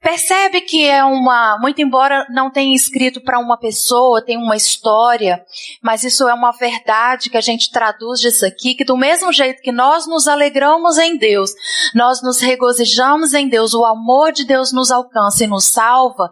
Percebe 0.03 0.59
que 0.59 0.85
é 0.85 1.01
uma, 1.01 1.57
muito 1.61 1.81
embora 1.81 2.27
não 2.29 2.51
tenha 2.51 2.75
escrito 2.75 3.21
para 3.21 3.39
uma 3.39 3.57
pessoa, 3.57 4.21
tem 4.21 4.35
uma 4.35 4.57
história, 4.57 5.41
mas 5.81 6.03
isso 6.03 6.27
é 6.27 6.33
uma 6.33 6.51
verdade 6.51 7.29
que 7.29 7.37
a 7.37 7.41
gente 7.41 7.71
traduz 7.71 8.19
disso 8.19 8.45
aqui, 8.45 8.75
que 8.75 8.83
do 8.83 8.97
mesmo 8.97 9.31
jeito 9.31 9.61
que 9.61 9.71
nós 9.71 10.05
nos 10.05 10.27
alegramos 10.27 10.97
em 10.97 11.15
Deus, 11.15 11.51
nós 11.95 12.21
nos 12.21 12.41
regozijamos 12.41 13.33
em 13.33 13.47
Deus, 13.47 13.73
o 13.73 13.85
amor 13.85 14.33
de 14.33 14.43
Deus 14.43 14.73
nos 14.73 14.91
alcança 14.91 15.45
e 15.45 15.47
nos 15.47 15.63
salva, 15.67 16.29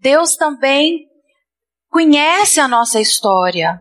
Deus 0.00 0.34
também 0.34 1.06
conhece 1.88 2.58
a 2.58 2.66
nossa 2.66 3.00
história. 3.00 3.80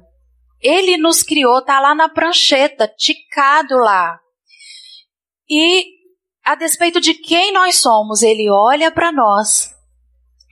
Ele 0.62 0.98
nos 0.98 1.24
criou, 1.24 1.64
tá 1.64 1.80
lá 1.80 1.96
na 1.96 2.08
prancheta, 2.08 2.88
ticado 2.88 3.76
lá. 3.78 4.20
E 5.50 6.01
a 6.52 6.56
despeito 6.56 7.00
de 7.00 7.14
quem 7.14 7.54
nós 7.54 7.78
somos, 7.78 8.22
ele 8.22 8.50
olha 8.50 8.92
para 8.92 9.10
nós 9.10 9.74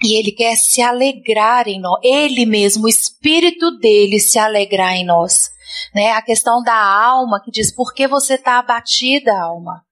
e 0.02 0.18
ele 0.18 0.32
quer 0.32 0.56
se 0.56 0.82
alegrar 0.82 1.68
em 1.68 1.80
nós. 1.80 2.00
Ele 2.02 2.46
mesmo, 2.46 2.86
o 2.86 2.90
espírito 2.90 3.78
dele 3.80 4.18
se 4.18 4.40
alegrar 4.40 4.94
em 4.94 5.06
nós. 5.06 5.50
Né? 5.94 6.12
A 6.12 6.22
questão 6.22 6.64
da 6.64 6.74
alma 6.74 7.42
que 7.44 7.52
diz: 7.52 7.76
por 7.76 7.94
que 7.94 8.08
você 8.08 8.36
está 8.36 8.60
abatida, 8.60 9.38
alma? 9.38 9.84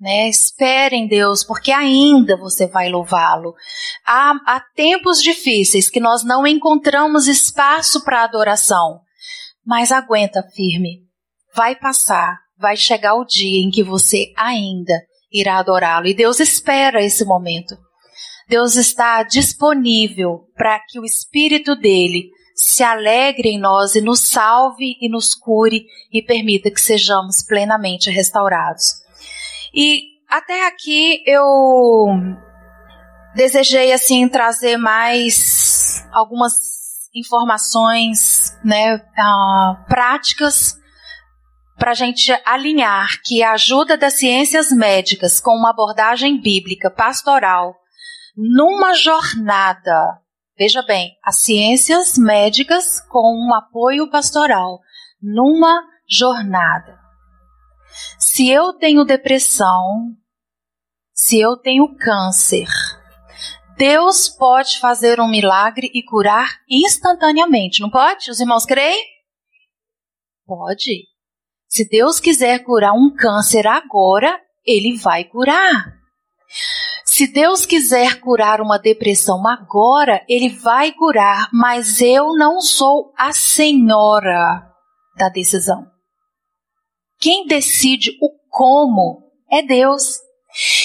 Né? 0.00 0.28
Espere 0.28 0.94
em 0.94 1.08
Deus, 1.08 1.42
porque 1.42 1.72
ainda 1.72 2.36
você 2.36 2.68
vai 2.68 2.88
louvá-lo. 2.88 3.52
Há, 4.06 4.34
há 4.46 4.60
tempos 4.76 5.20
difíceis 5.20 5.90
que 5.90 5.98
nós 5.98 6.22
não 6.22 6.46
encontramos 6.46 7.26
espaço 7.26 8.04
para 8.04 8.22
adoração, 8.22 9.00
mas 9.66 9.90
aguenta 9.90 10.44
firme. 10.54 11.00
Vai 11.56 11.74
passar, 11.74 12.38
vai 12.56 12.76
chegar 12.76 13.16
o 13.16 13.24
dia 13.24 13.60
em 13.60 13.70
que 13.70 13.82
você 13.82 14.32
ainda 14.36 14.94
irá 15.40 15.58
adorá-lo. 15.58 16.06
E 16.06 16.14
Deus 16.14 16.40
espera 16.40 17.02
esse 17.02 17.24
momento. 17.24 17.76
Deus 18.48 18.76
está 18.76 19.22
disponível 19.22 20.44
para 20.54 20.78
que 20.88 21.00
o 21.00 21.04
Espírito 21.04 21.74
dele 21.74 22.30
se 22.54 22.82
alegre 22.82 23.50
em 23.50 23.58
nós 23.58 23.94
e 23.94 24.00
nos 24.00 24.20
salve 24.20 24.96
e 25.00 25.10
nos 25.10 25.34
cure 25.34 25.84
e 26.12 26.22
permita 26.22 26.70
que 26.70 26.80
sejamos 26.80 27.42
plenamente 27.42 28.10
restaurados. 28.10 28.84
E 29.74 30.04
até 30.28 30.66
aqui 30.66 31.22
eu 31.26 31.44
desejei 33.34 33.92
assim 33.92 34.26
trazer 34.28 34.78
mais 34.78 36.02
algumas 36.12 36.54
informações, 37.14 38.56
né, 38.64 38.96
uh, 38.96 39.86
práticas 39.86 40.76
para 41.78 41.90
a 41.90 41.94
gente 41.94 42.32
alinhar 42.44 43.20
que 43.24 43.42
a 43.42 43.52
ajuda 43.52 43.96
das 43.96 44.18
ciências 44.18 44.70
médicas 44.70 45.40
com 45.40 45.52
uma 45.52 45.70
abordagem 45.70 46.40
bíblica 46.40 46.90
pastoral 46.90 47.74
numa 48.36 48.94
jornada, 48.94 50.20
veja 50.58 50.82
bem, 50.82 51.12
as 51.22 51.40
ciências 51.40 52.18
médicas 52.18 53.00
com 53.08 53.34
um 53.34 53.54
apoio 53.54 54.10
pastoral 54.10 54.80
numa 55.22 55.82
jornada. 56.08 56.98
Se 58.18 58.50
eu 58.50 58.74
tenho 58.74 59.04
depressão, 59.04 60.14
se 61.12 61.40
eu 61.40 61.56
tenho 61.56 61.96
câncer, 61.96 62.68
Deus 63.76 64.28
pode 64.28 64.78
fazer 64.78 65.20
um 65.20 65.28
milagre 65.28 65.90
e 65.94 66.02
curar 66.02 66.58
instantaneamente, 66.68 67.80
não 67.80 67.90
pode? 67.90 68.30
Os 68.30 68.40
irmãos 68.40 68.64
creem? 68.64 69.02
Pode. 70.46 71.15
Se 71.68 71.88
Deus 71.88 72.20
quiser 72.20 72.64
curar 72.64 72.92
um 72.92 73.14
câncer 73.14 73.66
agora, 73.66 74.40
Ele 74.64 74.96
vai 74.96 75.24
curar. 75.24 75.94
Se 77.04 77.26
Deus 77.26 77.64
quiser 77.64 78.20
curar 78.20 78.60
uma 78.60 78.78
depressão 78.78 79.46
agora, 79.46 80.22
Ele 80.28 80.50
vai 80.50 80.92
curar, 80.92 81.48
mas 81.52 82.00
eu 82.00 82.34
não 82.34 82.60
sou 82.60 83.12
a 83.16 83.32
senhora 83.32 84.70
da 85.16 85.28
decisão. 85.28 85.86
Quem 87.18 87.46
decide 87.46 88.16
o 88.20 88.30
como 88.50 89.22
é 89.50 89.62
Deus. 89.62 90.20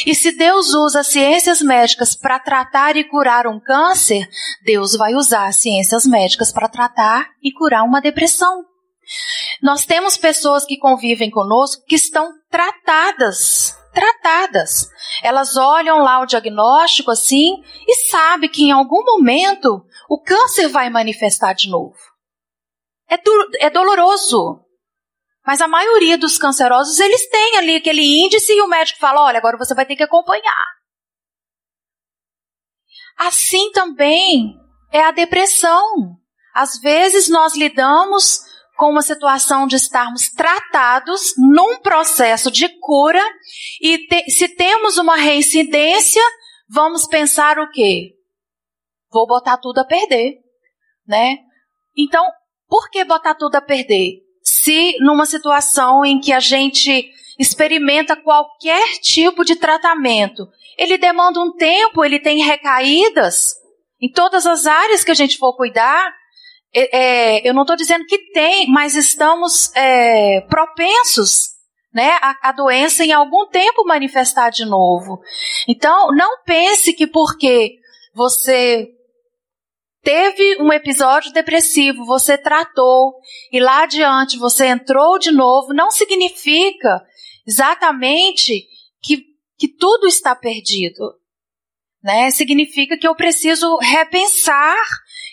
E 0.06 0.14
se 0.14 0.32
Deus 0.32 0.74
usa 0.74 1.04
ciências 1.04 1.62
médicas 1.62 2.16
para 2.16 2.40
tratar 2.40 2.98
e 2.98 3.04
curar 3.04 3.48
um 3.48 3.60
câncer, 3.60 4.28
Deus 4.66 4.96
vai 4.96 5.14
usar 5.14 5.54
ciências 5.54 6.06
médicas 6.06 6.52
para 6.52 6.68
tratar 6.68 7.30
e 7.42 7.52
curar 7.54 7.84
uma 7.84 8.02
depressão. 8.02 8.66
Nós 9.62 9.86
temos 9.86 10.18
pessoas 10.18 10.66
que 10.66 10.78
convivem 10.78 11.30
conosco 11.30 11.84
que 11.86 11.96
estão 11.96 12.34
tratadas, 12.50 13.76
tratadas. 13.94 14.88
Elas 15.24 15.56
olham 15.56 16.00
lá 16.00 16.20
o 16.20 16.26
diagnóstico 16.26 17.12
assim 17.12 17.62
e 17.88 17.96
sabem 18.10 18.50
que 18.50 18.64
em 18.64 18.72
algum 18.72 19.04
momento 19.04 19.86
o 20.10 20.22
câncer 20.22 20.68
vai 20.68 20.90
manifestar 20.90 21.54
de 21.54 21.70
novo. 21.70 21.96
É, 23.08 23.18
do, 23.18 23.50
é 23.60 23.70
doloroso. 23.70 24.66
Mas 25.46 25.60
a 25.60 25.68
maioria 25.68 26.18
dos 26.18 26.38
cancerosos, 26.38 27.00
eles 27.00 27.28
têm 27.30 27.58
ali 27.58 27.76
aquele 27.76 28.04
índice 28.24 28.54
e 28.54 28.62
o 28.62 28.68
médico 28.68 29.00
fala: 29.00 29.24
olha, 29.24 29.38
agora 29.38 29.58
você 29.58 29.74
vai 29.74 29.86
ter 29.86 29.96
que 29.96 30.04
acompanhar. 30.04 30.66
Assim 33.18 33.72
também 33.72 34.56
é 34.92 35.04
a 35.04 35.12
depressão. 35.12 36.18
Às 36.54 36.80
vezes 36.80 37.30
nós 37.30 37.56
lidamos 37.56 38.42
com 38.82 38.90
uma 38.90 39.04
situação 39.04 39.68
de 39.68 39.76
estarmos 39.76 40.32
tratados 40.32 41.36
num 41.38 41.78
processo 41.82 42.50
de 42.50 42.68
cura 42.80 43.22
e 43.80 44.08
te, 44.08 44.32
se 44.32 44.48
temos 44.56 44.98
uma 44.98 45.18
reincidência, 45.18 46.24
vamos 46.68 47.06
pensar 47.06 47.60
o 47.60 47.70
quê? 47.70 48.16
Vou 49.12 49.28
botar 49.28 49.58
tudo 49.58 49.82
a 49.82 49.86
perder, 49.86 50.40
né? 51.08 51.38
Então, 51.96 52.26
por 52.68 52.90
que 52.90 53.06
botar 53.06 53.36
tudo 53.36 53.56
a 53.56 53.62
perder? 53.62 54.24
se 54.44 54.96
numa 55.00 55.28
situação 55.28 56.04
em 56.04 56.20
que 56.20 56.34
a 56.34 56.40
gente 56.40 57.12
experimenta 57.38 58.16
qualquer 58.16 58.98
tipo 59.00 59.44
de 59.44 59.56
tratamento, 59.56 60.48
ele 60.76 60.98
demanda 60.98 61.40
um 61.40 61.54
tempo, 61.54 62.04
ele 62.04 62.20
tem 62.20 62.42
recaídas 62.42 63.54
em 64.02 64.12
todas 64.12 64.48
as 64.48 64.66
áreas 64.66 65.04
que 65.04 65.12
a 65.12 65.16
gente 65.16 65.38
for 65.38 65.56
cuidar. 65.56 66.21
É, 66.74 66.98
é, 66.98 67.50
eu 67.50 67.54
não 67.54 67.64
estou 67.64 67.76
dizendo 67.76 68.06
que 68.06 68.32
tem, 68.32 68.68
mas 68.70 68.96
estamos 68.96 69.76
é, 69.76 70.42
propensos 70.42 71.52
né, 71.94 72.12
a, 72.22 72.50
a, 72.50 72.52
doença 72.54 73.04
em 73.04 73.12
algum 73.12 73.48
tempo 73.48 73.86
manifestar 73.86 74.50
de 74.50 74.64
novo. 74.64 75.20
Então, 75.68 76.08
não 76.16 76.42
pense 76.44 76.94
que 76.94 77.06
porque 77.06 77.76
você 78.14 78.90
teve 80.02 80.62
um 80.62 80.72
episódio 80.72 81.32
depressivo, 81.32 82.06
você 82.06 82.38
tratou 82.38 83.16
e 83.52 83.60
lá 83.60 83.84
adiante 83.84 84.38
você 84.38 84.68
entrou 84.68 85.20
de 85.20 85.32
novo, 85.32 85.74
não 85.74 85.92
significa 85.92 87.04
exatamente 87.46 88.68
que, 89.02 89.26
que 89.58 89.68
tudo 89.68 90.08
está 90.08 90.36
perdido. 90.36 91.14
Né? 92.04 92.32
Significa 92.32 92.98
que 92.98 93.08
eu 93.08 93.16
preciso 93.16 93.78
repensar, 93.78 94.84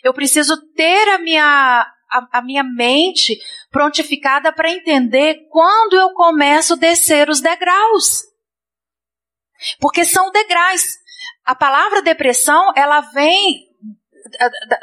eu 0.03 0.13
preciso 0.15 0.57
ter 0.75 1.09
a 1.11 1.19
minha, 1.19 1.87
a, 2.11 2.39
a 2.39 2.43
minha 2.43 2.65
mente 2.65 3.39
prontificada 3.71 4.53
para 4.53 4.71
entender 4.71 5.47
quando 5.51 5.95
eu 5.95 6.11
começo 6.11 6.75
a 6.75 6.77
descer 6.77 7.29
os 7.29 7.41
degraus. 7.41 8.23
Porque 9.81 10.05
são 10.05 10.31
degraus. 10.31 10.83
A 11.45 11.55
palavra 11.55 12.03
depressão, 12.03 12.73
ela 12.77 13.01
vem 13.01 13.69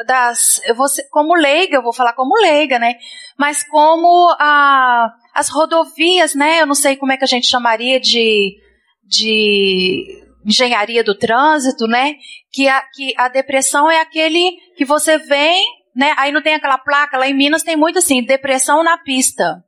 das, 0.07 0.61
eu 0.65 0.75
vou 0.75 0.87
como 1.11 1.35
leiga, 1.35 1.77
eu 1.77 1.83
vou 1.83 1.93
falar 1.93 2.13
como 2.13 2.39
leiga, 2.39 2.79
né? 2.79 2.95
Mas 3.37 3.63
como 3.63 4.35
a, 4.39 5.13
as 5.33 5.49
rodovias, 5.49 6.33
né? 6.33 6.61
Eu 6.61 6.65
não 6.65 6.75
sei 6.75 6.95
como 6.95 7.11
é 7.11 7.17
que 7.17 7.23
a 7.23 7.27
gente 7.27 7.47
chamaria 7.47 7.99
de, 7.99 8.57
de 9.03 10.24
engenharia 10.45 11.03
do 11.03 11.17
trânsito, 11.17 11.87
né? 11.87 12.15
Que 12.51 12.67
a, 12.67 12.81
que 12.93 13.13
a 13.17 13.27
depressão 13.27 13.89
é 13.89 13.99
aquele 13.99 14.51
que 14.77 14.85
você 14.85 15.17
vem, 15.17 15.65
né? 15.95 16.13
Aí 16.17 16.31
não 16.31 16.41
tem 16.41 16.53
aquela 16.53 16.77
placa, 16.77 17.17
lá 17.17 17.27
em 17.27 17.33
Minas 17.33 17.63
tem 17.63 17.75
muito 17.75 17.99
assim, 17.99 18.23
depressão 18.23 18.83
na 18.83 18.97
pista. 18.99 19.63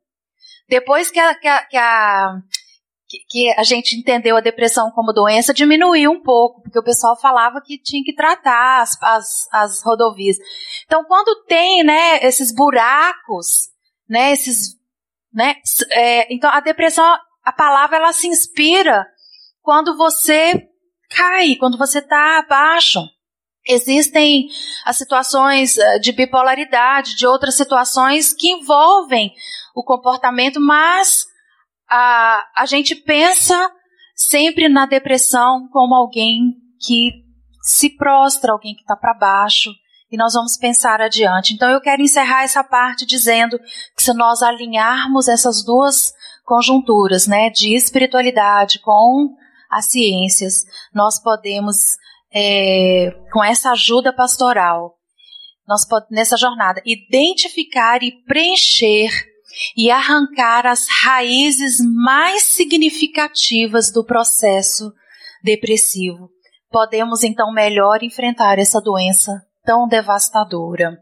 Depois 0.70 1.10
que 1.10 1.20
a, 1.20 1.34
que 1.36 1.48
a, 1.48 1.66
que 1.66 1.78
a 1.78 2.42
que, 3.30 3.54
a 3.58 3.64
gente 3.64 3.96
entendeu 3.96 4.36
a 4.36 4.42
depressão 4.42 4.92
como 4.92 5.14
doença 5.14 5.54
diminuiu 5.54 6.12
um 6.12 6.22
pouco, 6.22 6.62
porque 6.62 6.78
o 6.78 6.84
pessoal 6.84 7.18
falava 7.20 7.62
que 7.62 7.82
tinha 7.82 8.04
que 8.04 8.14
tratar 8.14 8.82
as, 8.82 9.02
as, 9.02 9.48
as 9.54 9.84
rodovias. 9.84 10.38
Então, 10.86 11.04
quando 11.06 11.44
tem, 11.46 11.84
né, 11.84 12.18
esses 12.22 12.54
buracos, 12.54 13.70
né, 14.10 14.34
esses, 14.34 14.76
né, 15.34 15.56
é, 15.92 16.34
então 16.34 16.50
a 16.52 16.60
depressão, 16.60 17.06
a 17.44 17.52
palavra 17.54 17.96
ela 17.96 18.12
se 18.12 18.28
inspira 18.28 19.08
quando 19.68 19.98
você 19.98 20.66
cai, 21.10 21.58
quando 21.58 21.78
você 21.78 22.00
está 22.00 22.40
abaixo. 22.40 23.02
Existem 23.68 24.48
as 24.86 24.96
situações 24.96 25.78
eh, 25.78 26.00
de 26.00 26.14
bipolaridade, 26.14 27.18
de 27.18 27.28
outras 27.28 27.56
situações 27.56 28.34
que 28.34 28.48
envolvem 28.48 29.30
o 29.76 29.84
comportamento, 29.84 30.58
mas 30.62 31.26
a, 31.90 32.46
a 32.56 32.66
gente 32.66 32.96
pensa 32.96 33.70
sempre 34.16 34.70
na 34.70 34.86
depressão 34.86 35.68
como 35.70 35.94
alguém 35.94 36.54
que 36.80 37.12
se 37.62 37.90
prostra, 37.90 38.54
alguém 38.54 38.74
que 38.74 38.84
está 38.84 38.96
para 38.96 39.14
baixo, 39.14 39.70
e 40.10 40.16
nós 40.16 40.32
vamos 40.34 40.56
pensar 40.56 41.02
adiante. 41.02 41.54
Então 41.54 41.70
eu 41.70 41.82
quero 41.82 42.02
encerrar 42.02 42.44
essa 42.44 42.64
parte 42.64 43.06
dizendo 43.06 43.60
que 43.98 44.02
se 44.02 44.14
nós 44.14 44.42
alinharmos 44.42 45.28
essas 45.28 45.62
duas 45.62 46.14
conjunturas, 46.46 47.28
né, 47.28 47.50
de 47.50 47.76
espiritualidade 47.76 48.80
com 48.80 49.36
as 49.70 49.86
ciências, 49.86 50.64
nós 50.94 51.22
podemos, 51.22 51.76
é, 52.34 53.12
com 53.32 53.44
essa 53.44 53.72
ajuda 53.72 54.14
pastoral, 54.14 54.96
nós 55.68 55.86
nessa 56.10 56.38
jornada, 56.38 56.82
identificar 56.86 58.02
e 58.02 58.12
preencher 58.24 59.10
e 59.76 59.90
arrancar 59.92 60.66
as 60.66 60.86
raízes 61.04 61.78
mais 61.82 62.44
significativas 62.44 63.92
do 63.92 64.06
processo 64.06 64.94
depressivo. 65.44 66.30
Podemos 66.70 67.24
então 67.24 67.52
melhor 67.54 68.04
enfrentar 68.04 68.60
essa 68.60 68.80
doença 68.80 69.42
tão 69.66 69.88
devastadora. 69.88 70.98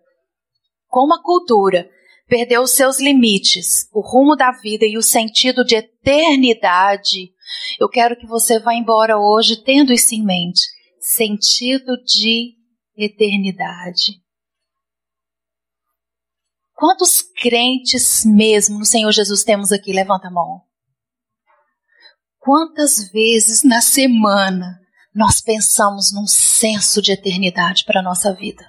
Como 0.88 1.13
a 1.13 1.22
cultura 1.22 1.89
perdeu 2.28 2.62
os 2.62 2.72
seus 2.72 3.00
limites, 3.00 3.88
o 3.94 4.02
rumo 4.02 4.36
da 4.36 4.52
vida 4.52 4.86
e 4.86 4.98
o 4.98 5.02
sentido 5.02 5.63
de 5.63 5.76
eternidade, 5.76 7.32
eu 7.80 7.90
quero 7.90 8.16
que 8.18 8.28
você 8.28 8.60
vá 8.60 8.74
embora 8.74 9.18
hoje 9.18 9.64
tendo 9.64 9.94
isso 9.94 10.14
em 10.14 10.24
mente. 10.24 10.62
Sentido 11.00 11.96
de 12.04 12.56
eternidade. 12.98 14.22
Quantos 16.74 17.22
crentes 17.22 18.26
mesmo 18.26 18.80
no 18.80 18.86
Senhor 18.86 19.12
Jesus 19.12 19.44
temos 19.44 19.72
aqui? 19.72 19.94
Levanta 19.94 20.28
a 20.28 20.32
mão. 20.32 20.62
Quantas 22.40 23.10
vezes 23.12 23.64
na 23.64 23.82
semana 23.82 24.80
nós 25.14 25.42
pensamos 25.42 26.14
num 26.14 26.28
senso 26.28 27.02
de 27.02 27.12
eternidade 27.12 27.86
para 27.86 28.02
a 28.02 28.04
nossa 28.04 28.34
vida? 28.34 28.64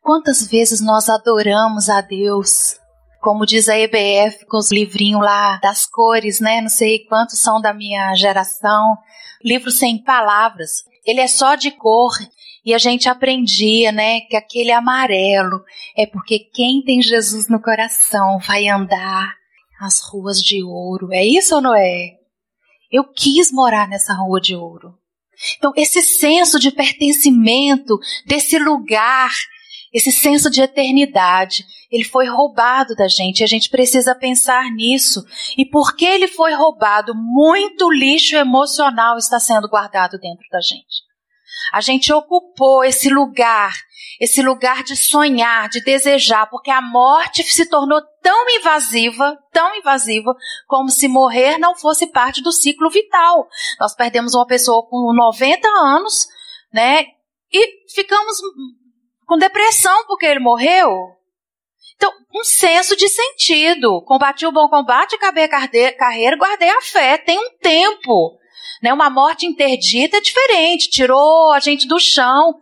Quantas 0.00 0.48
vezes 0.48 0.80
nós 0.80 1.08
adoramos 1.08 1.90
a 1.90 2.00
Deus, 2.00 2.79
como 3.20 3.46
diz 3.46 3.68
a 3.68 3.78
EBF 3.78 4.46
com 4.46 4.56
os 4.56 4.70
livrinhos 4.70 5.22
lá 5.22 5.58
das 5.62 5.86
cores, 5.86 6.40
né? 6.40 6.60
Não 6.60 6.68
sei 6.68 7.00
quantos 7.06 7.38
são 7.38 7.60
da 7.60 7.72
minha 7.72 8.14
geração. 8.14 8.96
Livro 9.44 9.70
sem 9.70 10.02
palavras. 10.02 10.84
Ele 11.04 11.20
é 11.20 11.28
só 11.28 11.54
de 11.54 11.70
cor 11.70 12.12
e 12.64 12.74
a 12.74 12.78
gente 12.78 13.08
aprendia, 13.08 13.90
né, 13.90 14.20
que 14.22 14.36
aquele 14.36 14.70
amarelo 14.70 15.62
é 15.96 16.06
porque 16.06 16.38
quem 16.38 16.82
tem 16.82 17.00
Jesus 17.00 17.48
no 17.48 17.60
coração 17.60 18.38
vai 18.38 18.68
andar 18.68 19.34
as 19.80 20.00
ruas 20.00 20.38
de 20.38 20.62
ouro. 20.62 21.12
É 21.12 21.24
isso 21.24 21.54
ou 21.54 21.60
não 21.60 21.74
é? 21.74 22.10
Eu 22.92 23.04
quis 23.04 23.50
morar 23.50 23.88
nessa 23.88 24.12
rua 24.12 24.40
de 24.40 24.54
ouro. 24.54 24.94
Então, 25.56 25.72
esse 25.74 26.02
senso 26.02 26.58
de 26.58 26.70
pertencimento 26.70 27.98
desse 28.26 28.58
lugar, 28.58 29.30
esse 29.92 30.12
senso 30.12 30.48
de 30.50 30.62
eternidade, 30.62 31.64
ele 31.90 32.04
foi 32.04 32.26
roubado 32.26 32.94
da 32.94 33.08
gente. 33.08 33.42
A 33.42 33.46
gente 33.46 33.68
precisa 33.68 34.14
pensar 34.14 34.70
nisso. 34.70 35.24
E 35.58 35.66
por 35.66 35.96
que 35.96 36.04
ele 36.04 36.28
foi 36.28 36.54
roubado? 36.54 37.12
Muito 37.14 37.90
lixo 37.90 38.36
emocional 38.36 39.18
está 39.18 39.40
sendo 39.40 39.68
guardado 39.68 40.18
dentro 40.18 40.46
da 40.50 40.60
gente. 40.60 41.10
A 41.72 41.80
gente 41.80 42.12
ocupou 42.12 42.84
esse 42.84 43.08
lugar, 43.08 43.72
esse 44.20 44.40
lugar 44.42 44.82
de 44.82 44.96
sonhar, 44.96 45.68
de 45.68 45.82
desejar, 45.82 46.46
porque 46.48 46.70
a 46.70 46.80
morte 46.80 47.42
se 47.42 47.68
tornou 47.68 48.00
tão 48.22 48.48
invasiva, 48.50 49.36
tão 49.52 49.74
invasiva, 49.74 50.34
como 50.66 50.88
se 50.88 51.08
morrer 51.08 51.58
não 51.58 51.74
fosse 51.74 52.06
parte 52.06 52.42
do 52.42 52.52
ciclo 52.52 52.90
vital. 52.90 53.48
Nós 53.80 53.94
perdemos 53.94 54.34
uma 54.34 54.46
pessoa 54.46 54.86
com 54.86 55.12
90 55.12 55.68
anos, 55.68 56.26
né? 56.72 57.04
E 57.52 57.92
ficamos 57.92 58.36
com 59.30 59.38
depressão 59.38 60.04
porque 60.08 60.26
ele 60.26 60.40
morreu. 60.40 60.90
Então, 61.94 62.12
um 62.34 62.42
senso 62.42 62.96
de 62.96 63.08
sentido. 63.08 64.02
Combati 64.02 64.44
o 64.44 64.50
bom 64.50 64.68
combate, 64.68 65.14
acabei 65.14 65.44
a 65.44 65.96
carreira, 65.96 66.36
guardei 66.36 66.68
a 66.68 66.80
fé. 66.80 67.16
Tem 67.16 67.38
um 67.38 67.56
tempo. 67.60 68.36
Né? 68.82 68.92
Uma 68.92 69.08
morte 69.08 69.46
interdita 69.46 70.16
é 70.16 70.20
diferente, 70.20 70.90
tirou 70.90 71.52
a 71.52 71.60
gente 71.60 71.86
do 71.86 72.00
chão, 72.00 72.56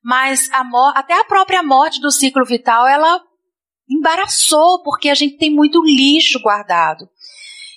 mas 0.00 0.48
a 0.52 0.62
até 0.94 1.18
a 1.18 1.24
própria 1.24 1.60
morte 1.60 2.00
do 2.00 2.12
ciclo 2.12 2.44
vital, 2.44 2.86
ela 2.86 3.20
embaraçou, 3.90 4.80
porque 4.84 5.08
a 5.08 5.14
gente 5.14 5.38
tem 5.38 5.50
muito 5.50 5.82
lixo 5.84 6.40
guardado. 6.40 7.08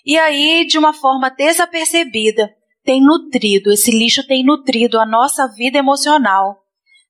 E 0.05 0.19
aí, 0.19 0.67
de 0.67 0.77
uma 0.77 0.93
forma 0.93 1.31
desapercebida, 1.31 2.53
tem 2.83 3.01
nutrido, 3.01 3.71
esse 3.71 3.89
lixo 3.89 4.25
tem 4.27 4.45
nutrido 4.45 4.99
a 4.99 5.05
nossa 5.05 5.47
vida 5.47 5.79
emocional, 5.79 6.64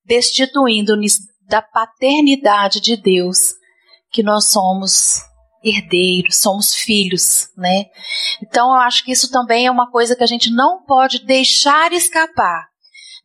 destituindo-nos 0.05 1.17
da 1.47 1.61
paternidade 1.61 2.79
de 2.79 2.97
Deus 2.97 3.53
que 4.11 4.23
nós 4.23 4.51
somos 4.51 5.21
herdeiros, 5.63 6.37
somos 6.37 6.75
filhos, 6.75 7.49
né? 7.57 7.85
Então 8.41 8.69
eu 8.69 8.81
acho 8.81 9.03
que 9.03 9.11
isso 9.11 9.31
também 9.31 9.65
é 9.65 9.71
uma 9.71 9.89
coisa 9.89 10.15
que 10.15 10.23
a 10.23 10.27
gente 10.27 10.51
não 10.51 10.83
pode 10.85 11.25
deixar 11.25 11.91
escapar 11.91 12.67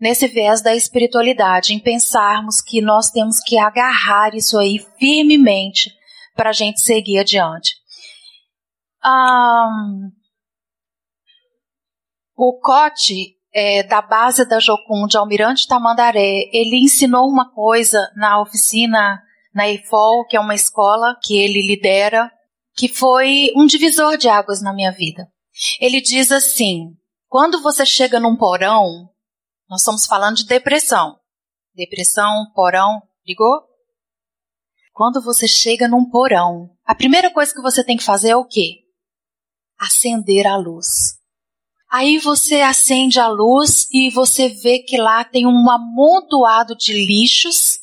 nesse 0.00 0.26
viés 0.26 0.62
da 0.62 0.74
espiritualidade, 0.74 1.74
em 1.74 1.78
pensarmos 1.78 2.62
que 2.62 2.80
nós 2.80 3.10
temos 3.10 3.38
que 3.40 3.58
agarrar 3.58 4.34
isso 4.34 4.58
aí 4.58 4.78
firmemente 4.98 5.92
para 6.34 6.50
a 6.50 6.54
gente 6.54 6.80
seguir 6.80 7.18
adiante. 7.18 7.74
Um, 9.04 10.10
o 12.34 12.58
Cote, 12.58 13.36
é, 13.52 13.82
da 13.82 14.00
base 14.00 14.44
da 14.44 14.60
Jocum, 14.60 15.06
de 15.06 15.16
Almirante 15.16 15.66
Tamandaré, 15.66 16.48
ele 16.52 16.76
ensinou 16.76 17.28
uma 17.28 17.52
coisa 17.52 18.10
na 18.16 18.40
oficina 18.40 19.22
na 19.54 19.68
EFOL, 19.68 20.26
que 20.26 20.36
é 20.36 20.40
uma 20.40 20.54
escola 20.54 21.16
que 21.22 21.36
ele 21.36 21.66
lidera, 21.66 22.30
que 22.76 22.88
foi 22.88 23.52
um 23.56 23.66
divisor 23.66 24.16
de 24.16 24.28
águas 24.28 24.62
na 24.62 24.72
minha 24.72 24.92
vida. 24.92 25.28
Ele 25.80 26.00
diz 26.00 26.30
assim: 26.30 26.96
quando 27.28 27.60
você 27.60 27.84
chega 27.84 28.20
num 28.20 28.36
porão, 28.36 29.10
nós 29.68 29.80
estamos 29.80 30.06
falando 30.06 30.36
de 30.36 30.46
depressão. 30.46 31.18
Depressão, 31.74 32.50
porão, 32.54 33.02
ligou? 33.26 33.62
Quando 34.92 35.22
você 35.22 35.48
chega 35.48 35.88
num 35.88 36.08
porão, 36.08 36.70
a 36.84 36.94
primeira 36.94 37.32
coisa 37.32 37.52
que 37.52 37.62
você 37.62 37.82
tem 37.82 37.96
que 37.96 38.02
fazer 38.02 38.30
é 38.30 38.36
o 38.36 38.44
quê? 38.44 38.80
Acender 39.78 40.46
a 40.46 40.56
luz. 40.56 41.19
Aí 41.90 42.18
você 42.18 42.60
acende 42.60 43.18
a 43.18 43.26
luz 43.26 43.88
e 43.92 44.10
você 44.10 44.48
vê 44.48 44.78
que 44.78 44.96
lá 44.96 45.24
tem 45.24 45.44
um 45.44 45.68
amontoado 45.68 46.76
de 46.76 46.92
lixos 46.92 47.80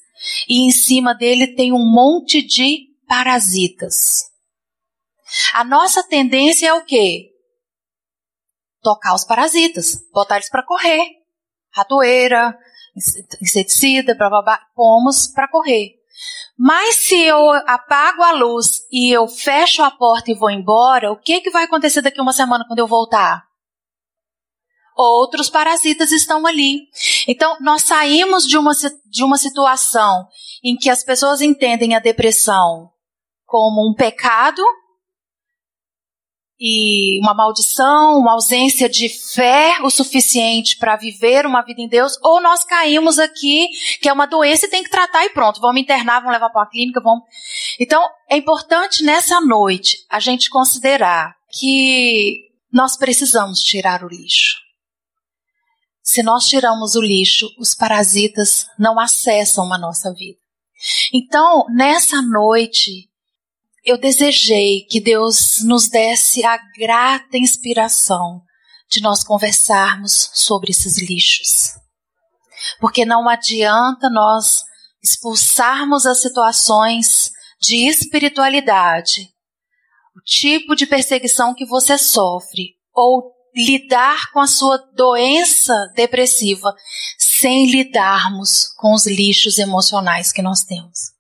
e 0.48 0.66
em 0.66 0.72
cima 0.72 1.14
dele 1.14 1.56
tem 1.56 1.74
um 1.74 1.86
monte 1.86 2.42
de 2.42 2.88
parasitas. 3.06 4.24
A 5.54 5.66
nossa 5.66 6.02
tendência 6.04 6.68
é 6.68 6.74
o 6.74 6.86
quê? 6.86 7.32
Tocar 8.82 9.14
os 9.14 9.26
parasitas, 9.26 9.98
botar 10.14 10.36
eles 10.36 10.50
para 10.50 10.66
correr. 10.66 11.06
Ratoeira, 11.76 12.58
inseticida, 13.42 14.16
blá, 14.16 14.30
blá, 14.30 14.42
blá, 14.42 14.62
pomos 14.74 15.28
para 15.28 15.50
correr. 15.50 15.96
Mas 16.58 16.96
se 16.96 17.16
eu 17.16 17.52
apago 17.68 18.24
a 18.24 18.32
luz 18.32 18.84
e 18.92 19.12
eu 19.12 19.28
fecho 19.28 19.84
a 19.84 19.92
porta 19.92 20.32
e 20.32 20.34
vou 20.36 20.50
embora, 20.50 21.12
o 21.12 21.18
que, 21.18 21.42
que 21.42 21.52
vai 21.52 21.66
acontecer 21.66 22.02
daqui 22.02 22.22
uma 22.22 22.34
semana 22.34 22.66
quando 22.66 22.80
eu 22.80 22.88
voltar? 22.88 23.47
Outros 24.98 25.50
parasitas 25.50 26.12
estão 26.12 26.48
ali. 26.48 26.88
Então, 27.28 27.56
nós 27.62 27.84
saímos 27.84 28.48
de 28.48 28.58
uma, 28.58 28.72
de 29.06 29.24
uma 29.24 29.38
situação 29.38 30.28
em 30.64 30.76
que 30.76 30.90
as 30.90 31.04
pessoas 31.04 31.40
entendem 31.40 31.96
a 31.96 32.00
depressão 32.00 32.90
como 33.46 33.88
um 33.88 33.94
pecado 33.94 34.62
e 36.60 37.20
uma 37.22 37.36
maldição, 37.36 38.18
uma 38.18 38.34
ausência 38.34 38.90
de 38.90 39.08
fé 39.10 39.78
o 39.84 39.90
suficiente 39.90 40.78
para 40.78 40.96
viver 40.96 41.46
uma 41.46 41.62
vida 41.62 41.82
em 41.82 41.88
Deus, 41.88 42.18
ou 42.24 42.42
nós 42.42 42.64
caímos 42.64 43.20
aqui, 43.20 43.68
que 44.02 44.10
é 44.10 44.14
uma 44.14 44.26
doença 44.26 44.66
e 44.66 44.70
tem 44.70 44.84
que 44.84 44.90
tratar 44.90 45.24
e 45.26 45.30
pronto, 45.30 45.62
vamos 45.62 45.80
internar, 45.80 46.20
vamos 46.20 46.34
levar 46.34 46.50
para 46.50 46.62
uma 46.62 46.70
clínica, 46.70 47.00
vamos. 47.00 47.24
Então, 47.80 48.04
é 48.28 48.36
importante 48.36 49.04
nessa 49.04 49.40
noite 49.40 49.98
a 50.10 50.20
gente 50.20 50.50
considerar 50.50 51.36
que 51.60 52.42
nós 52.74 52.98
precisamos 52.98 53.60
tirar 53.60 54.04
o 54.04 54.08
lixo. 54.08 54.67
Se 56.08 56.24
nós 56.24 56.46
tiramos 56.46 56.96
o 56.96 57.02
lixo, 57.02 57.54
os 57.60 57.76
parasitas 57.76 58.66
não 58.80 58.98
acessam 58.98 59.74
a 59.74 59.78
nossa 59.78 60.14
vida. 60.14 60.40
Então, 61.14 61.66
nessa 61.76 62.22
noite, 62.22 63.10
eu 63.84 63.98
desejei 63.98 64.86
que 64.90 65.02
Deus 65.02 65.58
nos 65.66 65.90
desse 65.90 66.46
a 66.46 66.58
grata 66.80 67.38
inspiração 67.38 68.42
de 68.90 69.02
nós 69.02 69.22
conversarmos 69.22 70.32
sobre 70.34 70.72
esses 70.72 70.98
lixos. 70.98 71.74
Porque 72.80 73.04
não 73.04 73.28
adianta 73.28 74.10
nós 74.10 74.64
expulsarmos 75.04 76.06
as 76.06 76.22
situações 76.22 77.32
de 77.60 77.86
espiritualidade, 77.86 79.30
o 80.16 80.22
tipo 80.22 80.74
de 80.74 80.88
perseguição 80.88 81.54
que 81.54 81.66
você 81.66 81.98
sofre, 81.98 82.78
ou 82.94 83.37
lidar 83.58 84.32
com 84.32 84.40
a 84.40 84.48
sua 84.48 84.78
doença 84.94 85.74
depressiva 85.96 86.76
sem 87.18 87.70
lidarmos 87.70 88.68
com 88.78 88.94
os 88.94 89.08
lixos 89.08 89.58
emocionais 89.58 90.32
que 90.32 90.44
nós 90.44 90.64
temos. 90.64 91.12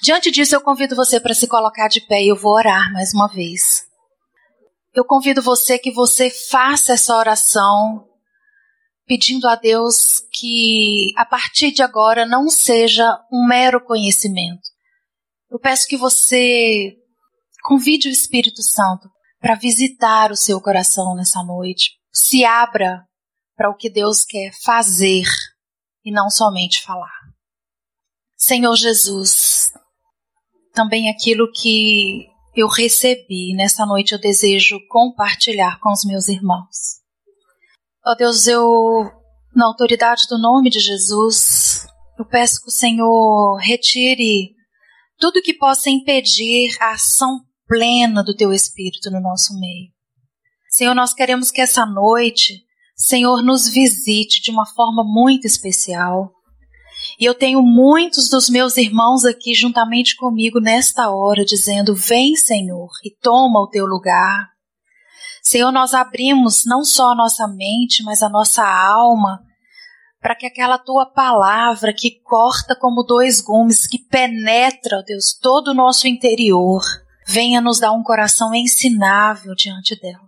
Diante 0.00 0.30
disso, 0.30 0.54
eu 0.54 0.60
convido 0.60 0.94
você 0.94 1.18
para 1.18 1.34
se 1.34 1.48
colocar 1.48 1.88
de 1.88 2.00
pé 2.00 2.22
e 2.22 2.28
eu 2.28 2.36
vou 2.36 2.52
orar 2.52 2.92
mais 2.92 3.12
uma 3.12 3.26
vez. 3.26 3.82
Eu 4.94 5.04
convido 5.04 5.42
você 5.42 5.78
que 5.78 5.90
você 5.90 6.30
faça 6.30 6.92
essa 6.92 7.16
oração 7.16 8.06
pedindo 9.06 9.48
a 9.48 9.56
Deus 9.56 10.20
que 10.32 11.12
a 11.16 11.26
partir 11.26 11.72
de 11.72 11.82
agora 11.82 12.24
não 12.24 12.48
seja 12.48 13.18
um 13.32 13.46
mero 13.46 13.84
conhecimento. 13.84 14.62
Eu 15.50 15.58
peço 15.58 15.88
que 15.88 15.96
você 15.96 16.96
convide 17.64 18.08
o 18.08 18.12
Espírito 18.12 18.62
Santo 18.62 19.08
para 19.44 19.56
visitar 19.56 20.32
o 20.32 20.36
seu 20.36 20.58
coração 20.58 21.14
nessa 21.14 21.42
noite. 21.42 21.98
Se 22.10 22.46
abra 22.46 23.06
para 23.54 23.68
o 23.68 23.76
que 23.76 23.90
Deus 23.90 24.24
quer 24.24 24.50
fazer 24.64 25.26
e 26.02 26.10
não 26.10 26.30
somente 26.30 26.82
falar. 26.82 27.12
Senhor 28.34 28.74
Jesus, 28.74 29.70
também 30.72 31.10
aquilo 31.10 31.52
que 31.52 32.26
eu 32.56 32.66
recebi 32.68 33.54
nessa 33.54 33.84
noite 33.84 34.12
eu 34.12 34.18
desejo 34.18 34.80
compartilhar 34.88 35.78
com 35.78 35.92
os 35.92 36.06
meus 36.06 36.26
irmãos. 36.26 37.02
Ó 38.06 38.12
oh 38.12 38.16
Deus, 38.16 38.46
eu, 38.46 39.12
na 39.54 39.66
autoridade 39.66 40.22
do 40.26 40.38
nome 40.38 40.70
de 40.70 40.80
Jesus, 40.80 41.86
eu 42.18 42.24
peço 42.24 42.62
que 42.62 42.68
o 42.68 42.72
Senhor 42.72 43.58
retire 43.58 44.54
tudo 45.18 45.42
que 45.42 45.52
possa 45.52 45.90
impedir 45.90 46.74
a 46.80 46.92
ação 46.92 47.44
plena 47.66 48.22
do 48.22 48.34
Teu 48.34 48.52
Espírito 48.52 49.10
no 49.10 49.20
nosso 49.20 49.58
meio. 49.58 49.92
Senhor, 50.68 50.94
nós 50.94 51.14
queremos 51.14 51.50
que 51.50 51.60
essa 51.60 51.86
noite, 51.86 52.64
Senhor, 52.96 53.42
nos 53.42 53.68
visite 53.68 54.42
de 54.42 54.50
uma 54.50 54.66
forma 54.66 55.04
muito 55.04 55.46
especial. 55.46 56.32
E 57.18 57.24
eu 57.24 57.34
tenho 57.34 57.62
muitos 57.62 58.28
dos 58.28 58.48
meus 58.48 58.76
irmãos 58.76 59.24
aqui 59.24 59.54
juntamente 59.54 60.16
comigo 60.16 60.60
nesta 60.60 61.10
hora, 61.10 61.44
dizendo: 61.44 61.94
Vem, 61.94 62.34
Senhor, 62.34 62.88
e 63.04 63.10
toma 63.10 63.60
o 63.60 63.68
teu 63.68 63.86
lugar. 63.86 64.48
Senhor, 65.42 65.70
nós 65.70 65.92
abrimos 65.92 66.64
não 66.64 66.82
só 66.82 67.12
a 67.12 67.14
nossa 67.14 67.46
mente, 67.46 68.02
mas 68.02 68.22
a 68.22 68.28
nossa 68.28 68.66
alma, 68.66 69.40
para 70.20 70.34
que 70.34 70.46
aquela 70.46 70.78
tua 70.78 71.04
palavra 71.04 71.92
que 71.92 72.18
corta 72.22 72.74
como 72.74 73.02
dois 73.02 73.42
gumes, 73.42 73.86
que 73.86 73.98
penetra, 73.98 74.98
ó 74.98 75.02
Deus, 75.02 75.38
todo 75.40 75.68
o 75.68 75.74
nosso 75.74 76.08
interior, 76.08 76.82
venha 77.26 77.60
nos 77.60 77.80
dar 77.80 77.92
um 77.92 78.02
coração 78.02 78.54
ensinável 78.54 79.54
diante 79.54 79.98
dela. 80.00 80.26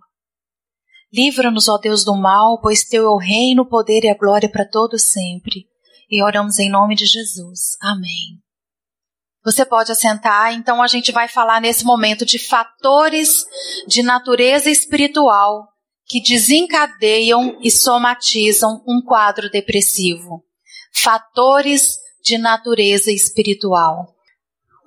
Livra-nos, 1.13 1.67
ó 1.67 1.77
Deus, 1.77 2.03
do 2.03 2.15
mal, 2.15 2.59
pois 2.61 2.83
teu 2.83 3.05
é 3.05 3.09
o 3.09 3.17
reino, 3.17 3.63
o 3.63 3.69
poder 3.69 4.03
e 4.03 4.09
a 4.09 4.17
glória 4.17 4.49
para 4.49 4.67
todos 4.67 5.03
sempre 5.03 5.65
e 6.09 6.23
oramos 6.23 6.57
em 6.59 6.69
nome 6.69 6.95
de 6.95 7.05
Jesus. 7.05 7.77
Amém. 7.81 8.39
Você 9.43 9.65
pode 9.65 9.91
assentar, 9.91 10.53
então 10.53 10.81
a 10.81 10.87
gente 10.87 11.11
vai 11.11 11.27
falar 11.27 11.61
nesse 11.61 11.85
momento 11.85 12.25
de 12.25 12.39
fatores 12.39 13.45
de 13.87 14.03
natureza 14.03 14.69
espiritual 14.69 15.67
que 16.05 16.21
desencadeiam 16.21 17.57
e 17.61 17.69
somatizam 17.69 18.83
um 18.87 19.01
quadro 19.01 19.49
depressivo. 19.49 20.43
Fatores 20.93 21.97
de 22.23 22.37
natureza 22.37 23.11
espiritual. 23.11 24.16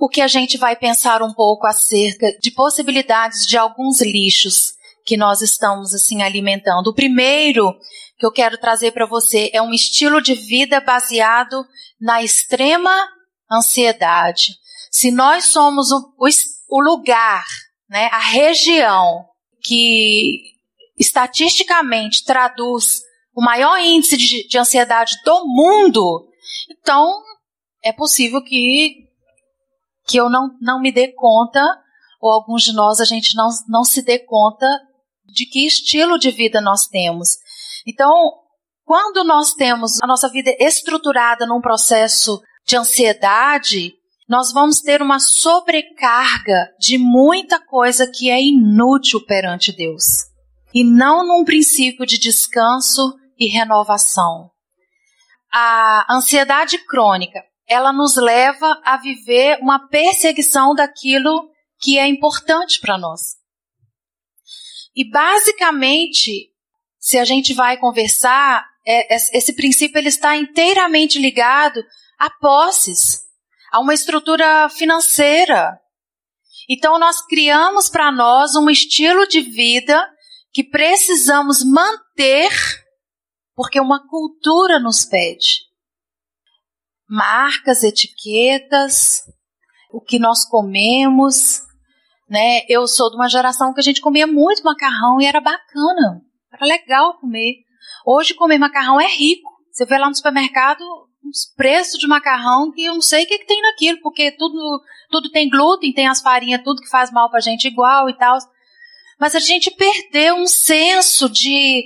O 0.00 0.08
que 0.08 0.22
a 0.22 0.26
gente 0.26 0.56
vai 0.56 0.74
pensar 0.74 1.22
um 1.22 1.32
pouco 1.32 1.66
acerca 1.66 2.32
de 2.40 2.50
possibilidades 2.50 3.46
de 3.46 3.58
alguns 3.58 4.00
lixos 4.00 4.72
que 5.04 5.16
nós 5.16 5.42
estamos 5.42 5.92
assim 5.92 6.22
alimentando. 6.22 6.88
O 6.88 6.94
primeiro 6.94 7.76
que 8.18 8.24
eu 8.24 8.32
quero 8.32 8.56
trazer 8.58 8.92
para 8.92 9.06
você 9.06 9.50
é 9.52 9.60
um 9.60 9.72
estilo 9.72 10.22
de 10.22 10.34
vida 10.34 10.80
baseado 10.80 11.66
na 12.00 12.22
extrema 12.22 12.94
ansiedade. 13.50 14.56
Se 14.90 15.10
nós 15.10 15.52
somos 15.52 15.90
o, 15.90 16.14
o, 16.18 16.28
o 16.70 16.80
lugar, 16.80 17.44
né, 17.88 18.08
a 18.12 18.20
região 18.20 19.26
que 19.62 20.54
estatisticamente 20.98 22.24
traduz 22.24 23.02
o 23.34 23.42
maior 23.42 23.78
índice 23.78 24.16
de, 24.16 24.48
de 24.48 24.58
ansiedade 24.58 25.12
do 25.24 25.46
mundo, 25.46 26.26
então 26.70 27.22
é 27.82 27.92
possível 27.92 28.42
que, 28.42 29.09
que 30.10 30.16
eu 30.18 30.28
não, 30.28 30.50
não 30.60 30.80
me 30.80 30.90
dê 30.90 31.12
conta, 31.12 31.62
ou 32.20 32.32
alguns 32.32 32.64
de 32.64 32.72
nós 32.72 33.00
a 33.00 33.04
gente 33.04 33.36
não, 33.36 33.48
não 33.68 33.84
se 33.84 34.02
dê 34.02 34.18
conta 34.18 34.66
de 35.24 35.46
que 35.46 35.64
estilo 35.64 36.18
de 36.18 36.32
vida 36.32 36.60
nós 36.60 36.88
temos. 36.88 37.28
Então, 37.86 38.10
quando 38.84 39.22
nós 39.22 39.52
temos 39.52 40.02
a 40.02 40.06
nossa 40.06 40.28
vida 40.28 40.52
estruturada 40.58 41.46
num 41.46 41.60
processo 41.60 42.42
de 42.66 42.76
ansiedade, 42.76 43.94
nós 44.28 44.52
vamos 44.52 44.80
ter 44.80 45.00
uma 45.00 45.20
sobrecarga 45.20 46.68
de 46.78 46.98
muita 46.98 47.64
coisa 47.64 48.04
que 48.06 48.30
é 48.30 48.42
inútil 48.42 49.24
perante 49.24 49.70
Deus. 49.70 50.24
E 50.74 50.82
não 50.82 51.24
num 51.24 51.44
princípio 51.44 52.04
de 52.04 52.18
descanso 52.18 53.14
e 53.38 53.46
renovação. 53.46 54.50
A 55.52 56.06
ansiedade 56.12 56.78
crônica, 56.78 57.42
ela 57.70 57.92
nos 57.92 58.16
leva 58.16 58.82
a 58.84 58.96
viver 58.96 59.60
uma 59.62 59.88
perseguição 59.88 60.74
daquilo 60.74 61.48
que 61.80 61.96
é 61.96 62.06
importante 62.08 62.80
para 62.80 62.98
nós. 62.98 63.36
E 64.94 65.08
basicamente, 65.08 66.50
se 66.98 67.16
a 67.16 67.24
gente 67.24 67.54
vai 67.54 67.76
conversar, 67.76 68.68
é, 68.84 69.14
esse 69.14 69.54
princípio 69.54 69.98
ele 69.98 70.08
está 70.08 70.36
inteiramente 70.36 71.16
ligado 71.16 71.80
a 72.18 72.28
posses, 72.28 73.22
a 73.70 73.78
uma 73.78 73.94
estrutura 73.94 74.68
financeira. 74.68 75.78
Então 76.68 76.98
nós 76.98 77.24
criamos 77.24 77.88
para 77.88 78.10
nós 78.10 78.56
um 78.56 78.68
estilo 78.68 79.28
de 79.28 79.40
vida 79.40 80.04
que 80.52 80.64
precisamos 80.64 81.64
manter 81.64 82.50
porque 83.54 83.80
uma 83.80 84.08
cultura 84.08 84.80
nos 84.80 85.04
pede. 85.04 85.69
Marcas, 87.10 87.82
etiquetas, 87.82 89.22
o 89.92 90.00
que 90.00 90.18
nós 90.18 90.44
comemos, 90.44 91.60
né? 92.28 92.60
Eu 92.68 92.86
sou 92.86 93.10
de 93.10 93.16
uma 93.16 93.28
geração 93.28 93.74
que 93.74 93.80
a 93.80 93.82
gente 93.82 94.00
comia 94.00 94.28
muito 94.28 94.62
macarrão 94.62 95.20
e 95.20 95.26
era 95.26 95.40
bacana, 95.40 96.22
era 96.52 96.64
legal 96.64 97.18
comer. 97.18 97.64
Hoje 98.06 98.34
comer 98.34 98.58
macarrão 98.58 99.00
é 99.00 99.08
rico. 99.08 99.50
Você 99.72 99.84
vê 99.84 99.98
lá 99.98 100.08
no 100.08 100.14
supermercado 100.14 100.80
uns 101.24 101.52
preços 101.56 101.98
de 101.98 102.06
macarrão 102.06 102.70
que 102.70 102.84
eu 102.84 102.94
não 102.94 103.02
sei 103.02 103.24
o 103.24 103.26
que, 103.26 103.38
que 103.38 103.46
tem 103.46 103.60
naquilo, 103.60 104.00
porque 104.02 104.30
tudo, 104.30 104.80
tudo 105.10 105.30
tem 105.30 105.48
glúten, 105.48 105.92
tem 105.92 106.06
as 106.06 106.20
farinhas, 106.20 106.62
tudo 106.62 106.80
que 106.80 106.88
faz 106.88 107.10
mal 107.10 107.28
pra 107.28 107.40
gente 107.40 107.66
igual 107.66 108.08
e 108.08 108.16
tal. 108.16 108.38
Mas 109.18 109.34
a 109.34 109.40
gente 109.40 109.70
perdeu 109.72 110.36
um 110.36 110.46
senso 110.46 111.28
de, 111.28 111.82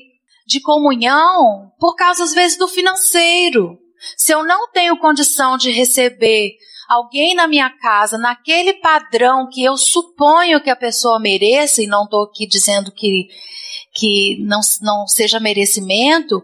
de 0.46 0.60
comunhão 0.60 1.72
por 1.80 1.96
causa, 1.96 2.24
às 2.24 2.34
vezes, 2.34 2.58
do 2.58 2.68
financeiro. 2.68 3.78
Se 4.16 4.32
eu 4.32 4.44
não 4.44 4.70
tenho 4.70 4.98
condição 4.98 5.56
de 5.56 5.70
receber 5.70 6.56
alguém 6.88 7.34
na 7.34 7.48
minha 7.48 7.70
casa 7.70 8.18
naquele 8.18 8.74
padrão 8.74 9.48
que 9.50 9.62
eu 9.64 9.76
suponho 9.76 10.62
que 10.62 10.70
a 10.70 10.76
pessoa 10.76 11.18
mereça, 11.18 11.82
e 11.82 11.86
não 11.86 12.04
estou 12.04 12.24
aqui 12.24 12.46
dizendo 12.46 12.92
que, 12.92 13.28
que 13.94 14.36
não, 14.44 14.60
não 14.82 15.06
seja 15.06 15.40
merecimento, 15.40 16.42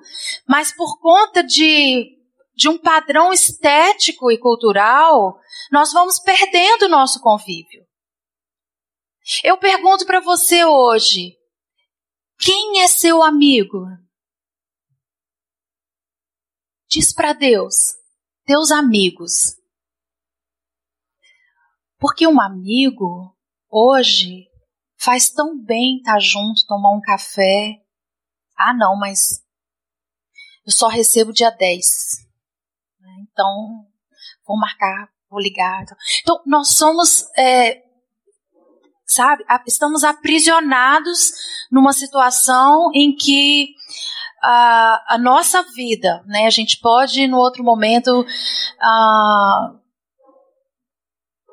mas 0.49 0.75
por 0.75 0.99
conta 1.01 1.43
de 1.43 2.19
de 2.61 2.69
um 2.69 2.77
padrão 2.77 3.33
estético 3.33 4.31
e 4.31 4.37
cultural, 4.37 5.39
nós 5.73 5.95
vamos 5.95 6.19
perdendo 6.19 6.83
o 6.83 6.89
nosso 6.91 7.19
convívio. 7.19 7.83
Eu 9.43 9.57
pergunto 9.57 10.05
para 10.05 10.21
você 10.21 10.63
hoje: 10.63 11.37
quem 12.39 12.83
é 12.83 12.87
seu 12.87 13.23
amigo? 13.23 13.87
Diz 16.91 17.15
para 17.15 17.33
Deus, 17.33 17.95
teus 18.45 18.73
amigos. 18.73 19.55
Porque 22.01 22.27
um 22.27 22.41
amigo, 22.41 23.33
hoje, 23.71 24.49
faz 24.99 25.31
tão 25.31 25.57
bem 25.57 25.99
estar 25.99 26.15
tá 26.15 26.19
junto, 26.19 26.67
tomar 26.67 26.91
um 26.91 27.01
café. 27.01 27.81
Ah, 28.59 28.75
não, 28.75 28.99
mas 28.99 29.41
eu 30.67 30.73
só 30.73 30.89
recebo 30.89 31.33
dia 31.33 31.51
10. 31.51 31.87
Então, 33.21 33.87
vou 34.45 34.59
marcar, 34.59 35.13
vou 35.31 35.39
ligar. 35.39 35.85
Então, 36.23 36.43
nós 36.45 36.71
somos, 36.71 37.25
é, 37.39 37.85
sabe, 39.07 39.45
estamos 39.65 40.03
aprisionados 40.03 41.31
numa 41.71 41.93
situação 41.93 42.91
em 42.93 43.15
que 43.15 43.77
a, 44.43 45.15
a 45.15 45.19
nossa 45.19 45.63
vida, 45.75 46.23
né, 46.27 46.47
a 46.47 46.51
gente 46.51 46.79
pode, 46.81 47.27
no 47.27 47.39
outro 47.39 47.63
momento, 47.63 48.21
uh, 48.21 49.79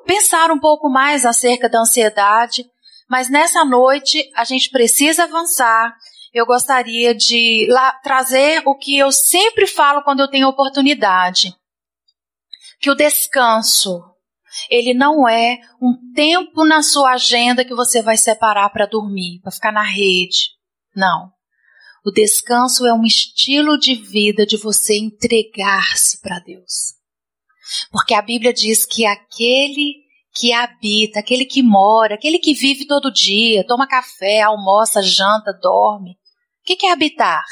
pensar 0.06 0.50
um 0.50 0.58
pouco 0.58 0.88
mais 0.88 1.24
acerca 1.26 1.68
da 1.68 1.80
ansiedade, 1.80 2.64
mas 3.08 3.30
nessa 3.30 3.64
noite 3.64 4.30
a 4.34 4.44
gente 4.44 4.70
precisa 4.70 5.24
avançar. 5.24 5.94
Eu 6.32 6.44
gostaria 6.44 7.14
de 7.14 7.66
lá, 7.70 7.92
trazer 8.02 8.62
o 8.66 8.76
que 8.76 8.98
eu 8.98 9.10
sempre 9.10 9.66
falo 9.66 10.02
quando 10.02 10.20
eu 10.20 10.28
tenho 10.28 10.48
oportunidade 10.48 11.54
que 12.78 12.90
o 12.90 12.94
descanso, 12.94 14.02
ele 14.70 14.94
não 14.94 15.28
é 15.28 15.58
um 15.80 15.94
tempo 16.14 16.64
na 16.64 16.82
sua 16.82 17.12
agenda 17.12 17.64
que 17.64 17.74
você 17.74 18.00
vai 18.00 18.16
separar 18.16 18.70
para 18.70 18.86
dormir, 18.86 19.40
para 19.42 19.52
ficar 19.52 19.72
na 19.72 19.82
rede. 19.82 20.50
Não. 20.94 21.32
O 22.08 22.10
descanso 22.10 22.86
é 22.86 22.94
um 22.94 23.04
estilo 23.04 23.78
de 23.78 23.94
vida 23.94 24.46
de 24.46 24.56
você 24.56 24.96
entregar-se 24.96 26.18
para 26.22 26.38
Deus. 26.38 26.94
Porque 27.92 28.14
a 28.14 28.22
Bíblia 28.22 28.50
diz 28.50 28.86
que 28.86 29.04
aquele 29.04 30.06
que 30.34 30.50
habita, 30.50 31.20
aquele 31.20 31.44
que 31.44 31.62
mora, 31.62 32.14
aquele 32.14 32.38
que 32.38 32.54
vive 32.54 32.86
todo 32.86 33.12
dia, 33.12 33.62
toma 33.66 33.86
café, 33.86 34.40
almoça, 34.40 35.02
janta, 35.02 35.52
dorme. 35.60 36.12
O 36.12 36.16
que, 36.64 36.76
que 36.76 36.86
é 36.86 36.92
habitar? 36.92 37.44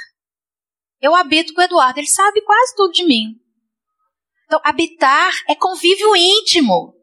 Eu 1.02 1.14
habito 1.14 1.52
com 1.52 1.60
o 1.60 1.64
Eduardo, 1.64 2.00
ele 2.00 2.06
sabe 2.06 2.40
quase 2.40 2.74
tudo 2.76 2.92
de 2.92 3.04
mim. 3.04 3.34
Então, 4.46 4.58
habitar 4.64 5.34
é 5.50 5.54
convívio 5.54 6.16
íntimo. 6.16 6.94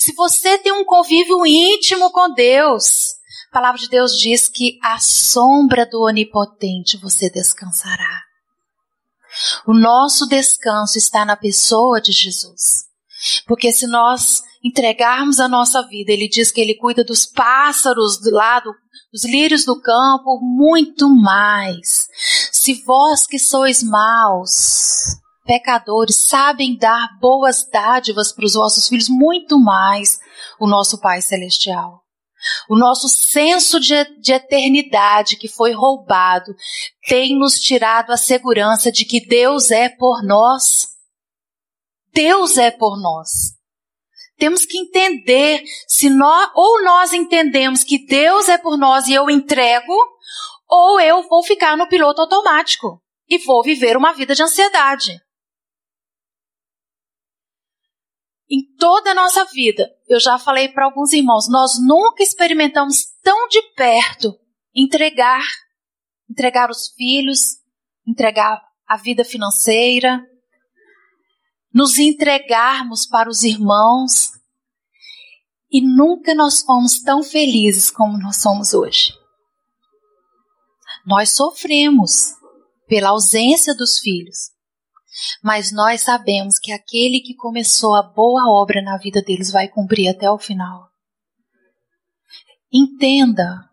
Se 0.00 0.12
você 0.14 0.58
tem 0.58 0.72
um 0.72 0.84
convívio 0.84 1.46
íntimo 1.46 2.10
com 2.10 2.34
Deus, 2.34 3.21
a 3.52 3.60
palavra 3.60 3.78
de 3.78 3.88
Deus 3.90 4.16
diz 4.16 4.48
que 4.48 4.78
à 4.82 4.98
sombra 4.98 5.84
do 5.84 6.00
Onipotente 6.00 6.96
você 6.96 7.28
descansará. 7.28 8.22
O 9.66 9.74
nosso 9.74 10.26
descanso 10.26 10.96
está 10.96 11.22
na 11.26 11.36
pessoa 11.36 12.00
de 12.00 12.12
Jesus. 12.12 12.86
Porque 13.46 13.70
se 13.70 13.86
nós 13.86 14.42
entregarmos 14.64 15.38
a 15.38 15.48
nossa 15.48 15.82
vida, 15.82 16.12
ele 16.12 16.30
diz 16.30 16.50
que 16.50 16.62
ele 16.62 16.76
cuida 16.76 17.04
dos 17.04 17.26
pássaros 17.26 18.18
do 18.22 18.30
lado, 18.30 18.72
dos 19.12 19.24
lírios 19.26 19.66
do 19.66 19.78
campo, 19.82 20.40
muito 20.40 21.14
mais. 21.14 22.06
Se 22.50 22.82
vós 22.84 23.26
que 23.26 23.38
sois 23.38 23.82
maus, 23.82 24.48
pecadores 25.44 26.26
sabem 26.26 26.74
dar 26.78 27.18
boas 27.20 27.68
dádivas 27.70 28.32
para 28.32 28.46
os 28.46 28.54
vossos 28.54 28.88
filhos, 28.88 29.10
muito 29.10 29.58
mais 29.58 30.18
o 30.58 30.66
nosso 30.66 30.98
Pai 31.02 31.20
Celestial. 31.20 32.01
O 32.68 32.76
nosso 32.76 33.08
senso 33.08 33.78
de, 33.78 34.04
de, 34.20 34.32
eternidade 34.32 35.36
que 35.36 35.48
foi 35.48 35.72
roubado 35.72 36.54
tem 37.08 37.38
nos 37.38 37.54
tirado 37.54 38.10
a 38.10 38.16
segurança 38.16 38.90
de 38.90 39.04
que 39.04 39.24
Deus 39.24 39.70
é 39.70 39.88
por 39.88 40.22
nós. 40.24 40.88
Deus 42.12 42.58
é 42.58 42.70
por 42.70 43.00
nós. 43.00 43.54
Temos 44.36 44.64
que 44.64 44.76
entender 44.76 45.62
se 45.86 46.10
nós 46.10 46.50
ou 46.54 46.82
nós 46.82 47.12
entendemos 47.12 47.84
que 47.84 48.04
Deus 48.06 48.48
é 48.48 48.58
por 48.58 48.76
nós 48.76 49.06
e 49.06 49.14
eu 49.14 49.30
entrego, 49.30 49.94
ou 50.68 50.98
eu 50.98 51.28
vou 51.28 51.44
ficar 51.44 51.76
no 51.76 51.88
piloto 51.88 52.22
automático 52.22 53.00
e 53.28 53.38
vou 53.38 53.62
viver 53.62 53.96
uma 53.96 54.12
vida 54.12 54.34
de 54.34 54.42
ansiedade. 54.42 55.21
Em 58.52 58.66
toda 58.76 59.12
a 59.12 59.14
nossa 59.14 59.46
vida, 59.46 59.88
eu 60.06 60.20
já 60.20 60.38
falei 60.38 60.68
para 60.68 60.84
alguns 60.84 61.14
irmãos, 61.14 61.48
nós 61.48 61.82
nunca 61.82 62.22
experimentamos 62.22 63.06
tão 63.22 63.48
de 63.48 63.62
perto 63.74 64.38
entregar, 64.74 65.42
entregar 66.30 66.70
os 66.70 66.92
filhos, 66.92 67.40
entregar 68.06 68.62
a 68.86 68.98
vida 68.98 69.24
financeira, 69.24 70.22
nos 71.72 71.98
entregarmos 71.98 73.06
para 73.06 73.30
os 73.30 73.42
irmãos. 73.42 74.32
E 75.70 75.80
nunca 75.80 76.34
nós 76.34 76.60
fomos 76.60 77.00
tão 77.00 77.22
felizes 77.22 77.90
como 77.90 78.18
nós 78.18 78.42
somos 78.42 78.74
hoje. 78.74 79.14
Nós 81.06 81.34
sofremos 81.34 82.34
pela 82.86 83.08
ausência 83.08 83.74
dos 83.74 83.98
filhos, 83.98 84.51
mas 85.42 85.72
nós 85.72 86.02
sabemos 86.02 86.58
que 86.58 86.72
aquele 86.72 87.20
que 87.20 87.34
começou 87.34 87.94
a 87.94 88.02
boa 88.02 88.50
obra 88.50 88.82
na 88.82 88.96
vida 88.96 89.22
deles 89.22 89.50
vai 89.50 89.68
cumprir 89.68 90.08
até 90.08 90.30
o 90.30 90.38
final. 90.38 90.88
Entenda, 92.72 93.68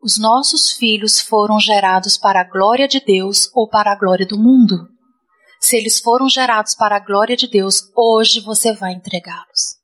os 0.00 0.18
nossos 0.18 0.72
filhos 0.72 1.20
foram 1.20 1.60
gerados 1.60 2.16
para 2.16 2.40
a 2.40 2.44
glória 2.44 2.88
de 2.88 3.00
Deus 3.00 3.50
ou 3.54 3.68
para 3.68 3.92
a 3.92 3.96
glória 3.96 4.26
do 4.26 4.38
mundo. 4.38 4.88
Se 5.60 5.76
eles 5.76 6.00
foram 6.00 6.28
gerados 6.28 6.74
para 6.74 6.96
a 6.96 7.00
glória 7.00 7.36
de 7.36 7.48
Deus, 7.48 7.82
hoje 7.96 8.40
você 8.40 8.72
vai 8.72 8.92
entregá-los. 8.92 9.76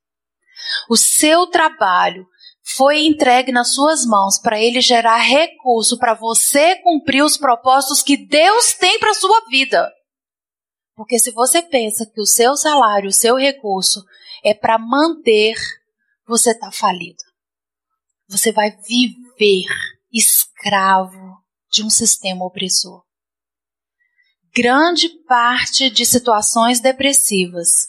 O 0.89 0.97
seu 0.97 1.47
trabalho 1.49 2.27
foi 2.77 3.05
entregue 3.05 3.53
nas 3.53 3.75
suas 3.75 4.07
mãos 4.07 4.39
para 4.39 4.61
ele 4.61 4.81
gerar 4.81 5.19
recurso 5.19 5.99
para 5.99 6.15
você 6.15 6.77
cumprir 6.77 7.23
os 7.23 7.37
propósitos 7.37 8.03
que 8.03 8.17
Deus 8.17 8.73
tem 8.75 8.99
para 8.99 9.15
sua 9.15 9.45
vida. 9.51 9.91
Porque 11.03 11.19
se 11.19 11.33
você 11.33 11.61
pensa 11.61 12.07
que 12.07 12.21
o 12.21 12.25
seu 12.25 12.57
salário, 12.57 13.09
o 13.09 13.13
seu 13.13 13.35
recurso 13.35 14.05
é 14.45 14.55
para 14.55 14.79
manter, 14.79 15.57
você 16.25 16.53
está 16.53 16.71
falido. 16.71 17.19
Você 18.29 18.53
vai 18.53 18.71
viver 18.71 19.67
escravo 20.13 21.39
de 21.73 21.83
um 21.83 21.91
sistema 21.91 22.45
opressor. 22.45 23.03
Grande 24.55 25.09
parte 25.27 25.91
de 25.91 26.07
situações 26.07 26.79
depressivas 26.79 27.89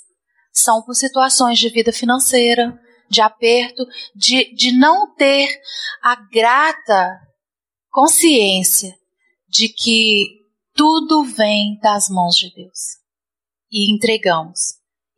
são 0.52 0.82
por 0.82 0.96
situações 0.96 1.60
de 1.60 1.70
vida 1.70 1.94
financeira, 1.94 2.76
de 3.12 3.22
aperto, 3.22 3.86
de, 4.16 4.56
de 4.56 4.72
não 4.72 5.14
ter 5.14 5.56
a 6.02 6.16
grata 6.16 7.20
consciência 7.92 8.92
de 9.48 9.70
que 9.70 10.42
tudo 10.74 11.24
vem 11.24 11.78
das 11.80 12.10
mãos 12.10 12.34
de 12.34 12.52
Deus. 12.56 13.03
E 13.74 13.92
entregamos 13.92 14.60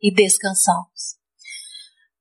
e 0.02 0.12
descansamos. 0.12 1.16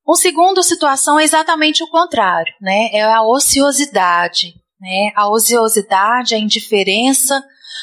Uma 0.06 0.18
segunda 0.18 0.62
situação 0.62 1.20
é 1.20 1.24
exatamente 1.24 1.84
o 1.84 1.88
contrário, 1.88 2.54
né? 2.62 2.90
É 2.92 3.02
a 3.02 3.24
ociosidade, 3.24 4.54
né? 4.80 5.12
A 5.16 5.30
ociosidade, 5.30 6.36
a 6.36 6.38
indiferença, 6.38 7.42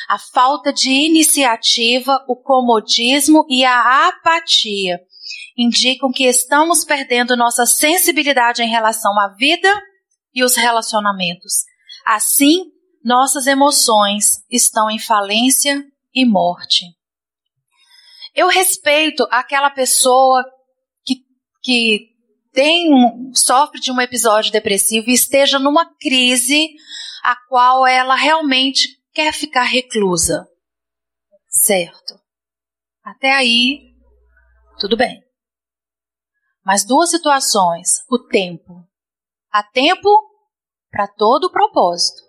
a 0.08 0.18
falta 0.18 0.72
de 0.72 0.90
iniciativa, 0.90 2.24
o 2.28 2.36
comodismo 2.36 3.44
e 3.48 3.64
a 3.64 4.08
apatia 4.08 5.00
indicam 5.56 6.12
que 6.12 6.24
estamos 6.24 6.84
perdendo 6.84 7.36
nossa 7.36 7.66
sensibilidade 7.66 8.62
em 8.62 8.68
relação 8.68 9.18
à 9.18 9.28
vida 9.28 9.68
e 10.34 10.44
os 10.44 10.54
relacionamentos. 10.54 11.64
Assim, 12.06 12.66
nossas 13.04 13.46
emoções 13.46 14.44
estão 14.50 14.90
em 14.90 14.98
falência 14.98 15.84
e 16.14 16.24
morte. 16.24 16.86
Eu 18.35 18.49
respeito 18.49 19.27
aquela 19.31 19.71
pessoa 19.71 20.42
que, 21.05 21.16
que 21.62 22.12
tem 22.53 22.90
sofre 23.35 23.81
de 23.81 23.92
um 23.92 24.01
episódio 24.01 24.53
depressivo 24.53 25.11
e 25.11 25.14
esteja 25.14 25.59
numa 25.59 25.87
crise 25.97 26.68
a 27.23 27.37
qual 27.49 27.87
ela 27.87 28.14
realmente 28.14 28.88
quer 29.12 29.33
ficar 29.33 29.64
reclusa. 29.64 30.47
Certo. 31.49 32.18
Até 33.05 33.33
aí, 33.33 33.95
tudo 34.79 34.97
bem. 34.97 35.23
Mas 36.64 36.87
duas 36.87 37.11
situações: 37.11 38.03
o 38.11 38.18
tempo. 38.18 38.88
Há 39.51 39.62
tempo 39.62 40.09
para 40.90 41.07
todo 41.09 41.45
o 41.45 41.51
propósito. 41.51 42.23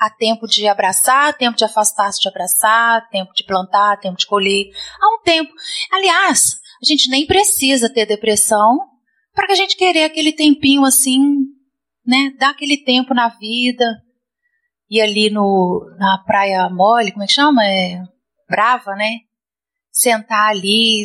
Há 0.00 0.08
tempo 0.08 0.46
de 0.46 0.66
abraçar, 0.66 1.36
tempo 1.36 1.58
de 1.58 1.64
afastar-se 1.64 2.18
de 2.18 2.28
abraçar, 2.28 3.06
tempo 3.10 3.34
de 3.34 3.44
plantar, 3.44 4.00
tempo 4.00 4.16
de 4.16 4.26
colher. 4.26 4.70
Há 4.98 5.14
um 5.14 5.22
tempo. 5.22 5.52
Aliás, 5.92 6.58
a 6.82 6.86
gente 6.86 7.10
nem 7.10 7.26
precisa 7.26 7.92
ter 7.92 8.06
depressão 8.06 8.78
para 9.34 9.46
que 9.46 9.52
a 9.52 9.56
gente 9.56 9.76
querer 9.76 10.04
aquele 10.04 10.32
tempinho 10.32 10.86
assim, 10.86 11.20
né? 12.06 12.32
Dar 12.38 12.50
aquele 12.50 12.78
tempo 12.78 13.12
na 13.12 13.28
vida. 13.28 13.84
E 14.88 15.02
ali 15.02 15.28
no, 15.28 15.86
na 15.98 16.16
praia 16.26 16.68
mole, 16.70 17.12
como 17.12 17.22
é 17.22 17.26
que 17.26 17.34
chama? 17.34 17.62
É 17.66 18.02
brava, 18.48 18.94
né? 18.96 19.18
Sentar 19.92 20.48
ali, 20.48 21.04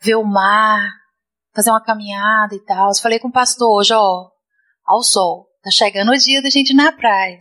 ver 0.00 0.14
o 0.14 0.24
mar, 0.24 0.90
fazer 1.54 1.70
uma 1.70 1.84
caminhada 1.84 2.54
e 2.54 2.64
tal. 2.64 2.88
Eu 2.88 3.02
falei 3.02 3.18
com 3.18 3.28
o 3.28 3.32
pastor 3.32 3.70
hoje, 3.70 3.92
ó, 3.92 4.30
ao 4.86 5.02
sol. 5.02 5.46
Tá 5.64 5.70
chegando 5.70 6.12
o 6.12 6.18
dia 6.18 6.42
da 6.42 6.50
gente 6.50 6.70
ir 6.70 6.74
na 6.74 6.92
praia. 6.92 7.38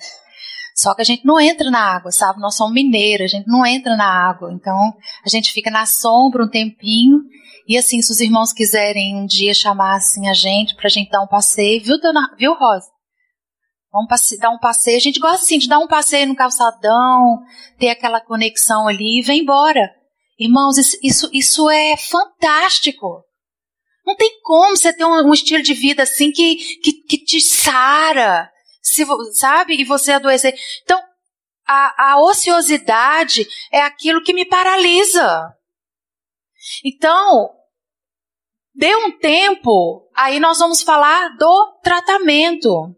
Só 0.76 0.96
que 0.96 1.02
a 1.02 1.06
gente 1.06 1.26
não 1.26 1.40
entra 1.40 1.70
na 1.70 1.96
água, 1.96 2.10
sabe? 2.12 2.40
Nós 2.40 2.56
somos 2.56 2.74
mineiros, 2.74 3.26
a 3.26 3.38
gente 3.38 3.48
não 3.48 3.66
entra 3.66 3.96
na 3.96 4.08
água. 4.08 4.52
Então, 4.52 4.94
a 5.26 5.30
gente 5.30 5.52
fica 5.52 5.70
na 5.70 5.86
sombra 5.86 6.44
um 6.44 6.50
tempinho. 6.50 7.20
E 7.68 7.78
assim, 7.78 8.02
se 8.02 8.12
os 8.12 8.20
irmãos 8.20 8.54
quiserem 8.54 9.16
um 9.16 9.26
dia 9.26 9.54
chamar 9.54 9.98
assim 9.98 10.28
a 10.28 10.34
gente 10.34 10.76
pra 10.76 10.90
gente 10.90 11.12
dar 11.12 11.22
um 11.22 11.28
passeio, 11.28 11.84
viu, 11.84 12.00
dona, 12.00 12.34
viu, 12.38 12.54
Rosa? 12.54 12.88
Vamos 13.92 14.08
dar 14.40 14.50
um 14.50 14.58
passeio. 14.58 14.98
A 14.98 15.02
gente 15.02 15.20
gosta 15.20 15.44
assim 15.44 15.60
de 15.60 15.68
dar 15.68 15.80
um 15.80 15.88
passeio 15.88 16.28
no 16.28 16.36
calçadão, 16.36 17.40
ter 17.78 17.90
aquela 17.90 18.20
conexão 18.20 18.88
ali 18.88 19.20
e 19.20 19.24
vem 19.24 19.42
embora. 19.42 19.92
Irmãos, 20.40 20.78
isso, 21.04 21.30
isso 21.32 21.70
é 21.70 21.96
fantástico. 21.98 23.24
Não 24.06 24.16
tem 24.16 24.42
como 24.42 24.76
você 24.76 24.92
ter 24.92 25.06
um, 25.06 25.34
estilo 25.34 25.64
de 25.64 25.74
vida 25.74 26.04
assim 26.04 26.32
que, 26.32 26.56
que, 26.80 26.94
que 27.04 27.18
te 27.18 27.40
sara, 27.40 28.52
se, 28.82 29.06
sabe? 29.34 29.80
E 29.80 29.86
você 29.86 30.12
adoecer. 30.12 30.54
Então, 30.84 31.02
a, 31.66 32.12
a 32.12 32.22
ociosidade 32.22 33.48
é 33.72 33.82
aquilo 33.82 34.24
que 34.24 34.34
me 34.34 34.46
paralisa. 34.46 35.54
Então, 36.84 37.50
dê 38.76 38.96
um 38.96 39.18
tempo, 39.18 40.10
aí 40.16 40.40
nós 40.40 40.60
vamos 40.60 40.82
falar 40.82 41.30
do 41.38 41.80
tratamento. 41.82 42.94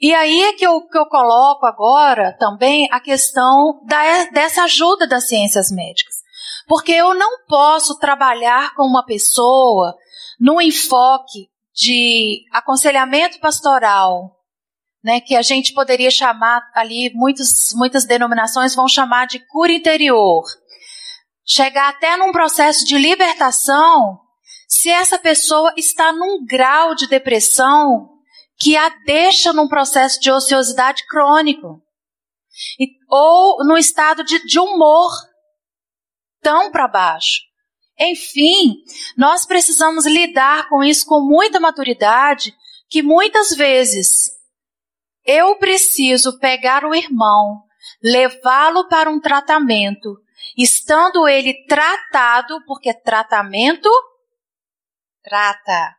E 0.00 0.14
aí 0.14 0.44
é 0.44 0.52
que 0.52 0.66
eu, 0.66 0.86
que 0.86 0.96
eu 0.96 1.06
coloco 1.06 1.66
agora 1.66 2.36
também 2.38 2.88
a 2.92 3.00
questão 3.00 3.82
da, 3.84 4.24
dessa 4.26 4.64
ajuda 4.64 5.08
das 5.08 5.26
ciências 5.26 5.72
médicas. 5.72 6.17
Porque 6.68 6.92
eu 6.92 7.14
não 7.14 7.44
posso 7.46 7.98
trabalhar 7.98 8.74
com 8.74 8.84
uma 8.84 9.04
pessoa 9.04 9.96
no 10.38 10.60
enfoque 10.60 11.48
de 11.74 12.44
aconselhamento 12.52 13.40
pastoral, 13.40 14.36
né, 15.02 15.20
que 15.20 15.34
a 15.34 15.42
gente 15.42 15.72
poderia 15.72 16.10
chamar 16.10 16.60
ali, 16.74 17.10
muitos, 17.14 17.72
muitas 17.74 18.04
denominações 18.04 18.74
vão 18.74 18.86
chamar 18.86 19.26
de 19.26 19.38
cura 19.38 19.72
interior. 19.72 20.44
Chegar 21.46 21.88
até 21.88 22.16
num 22.16 22.32
processo 22.32 22.84
de 22.84 22.98
libertação, 22.98 24.20
se 24.68 24.90
essa 24.90 25.18
pessoa 25.18 25.72
está 25.76 26.12
num 26.12 26.44
grau 26.44 26.94
de 26.94 27.06
depressão 27.06 28.10
que 28.58 28.76
a 28.76 28.90
deixa 29.06 29.52
num 29.52 29.68
processo 29.68 30.20
de 30.20 30.30
ociosidade 30.30 31.06
crônico. 31.06 31.80
E, 32.78 32.88
ou 33.08 33.64
no 33.64 33.78
estado 33.78 34.24
de, 34.24 34.44
de 34.44 34.58
humor 34.58 35.10
tão 36.40 36.70
para 36.70 36.88
baixo. 36.88 37.42
Enfim, 37.98 38.82
nós 39.16 39.44
precisamos 39.44 40.06
lidar 40.06 40.68
com 40.68 40.84
isso 40.84 41.04
com 41.06 41.20
muita 41.20 41.58
maturidade, 41.58 42.54
que 42.88 43.02
muitas 43.02 43.50
vezes 43.50 44.30
eu 45.24 45.56
preciso 45.56 46.38
pegar 46.38 46.84
o 46.84 46.94
irmão, 46.94 47.62
levá-lo 48.02 48.88
para 48.88 49.10
um 49.10 49.20
tratamento, 49.20 50.16
estando 50.56 51.28
ele 51.28 51.66
tratado, 51.66 52.64
porque 52.66 52.94
tratamento 52.94 53.90
trata. 55.22 55.96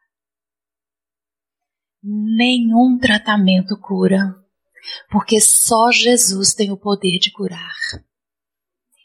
Nenhum 2.02 2.97
tratamento 2.97 3.78
cura, 3.78 4.34
porque 5.12 5.41
só 5.41 5.91
Jesus 5.91 6.54
tem 6.54 6.71
o 6.71 6.78
poder 6.78 7.19
de 7.19 7.30
curar. 7.32 7.75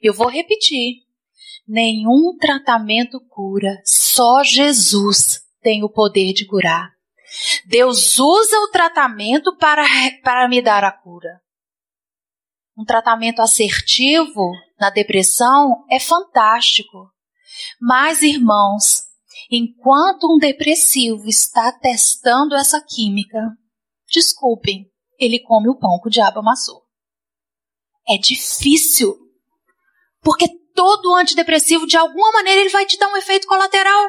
Eu 0.00 0.14
vou 0.14 0.28
repetir. 0.28 1.02
Nenhum 1.66 2.36
tratamento 2.38 3.18
cura, 3.28 3.80
só 3.84 4.42
Jesus 4.42 5.40
tem 5.62 5.82
o 5.82 5.88
poder 5.88 6.32
de 6.32 6.46
curar. 6.46 6.90
Deus 7.66 8.18
usa 8.18 8.58
o 8.60 8.68
tratamento 8.68 9.56
para, 9.56 9.84
para 10.22 10.48
me 10.48 10.60
dar 10.62 10.84
a 10.84 10.92
cura. 10.92 11.40
Um 12.76 12.84
tratamento 12.84 13.40
assertivo 13.40 14.50
na 14.78 14.90
depressão 14.90 15.84
é 15.90 15.98
fantástico. 15.98 17.10
Mas, 17.80 18.22
irmãos, 18.22 19.02
enquanto 19.50 20.24
um 20.24 20.38
depressivo 20.38 21.28
está 21.28 21.72
testando 21.72 22.54
essa 22.54 22.84
química, 22.84 23.38
desculpem, 24.10 24.90
ele 25.18 25.40
come 25.40 25.68
o 25.68 25.78
pão 25.78 26.00
que 26.00 26.08
o 26.08 26.10
diabo 26.10 26.40
amassou. 26.40 26.82
É 28.06 28.18
difícil. 28.18 29.23
Porque 30.24 30.48
todo 30.74 31.14
antidepressivo, 31.14 31.86
de 31.86 31.96
alguma 31.96 32.32
maneira, 32.32 32.62
ele 32.62 32.70
vai 32.70 32.86
te 32.86 32.98
dar 32.98 33.08
um 33.08 33.16
efeito 33.16 33.46
colateral. 33.46 34.08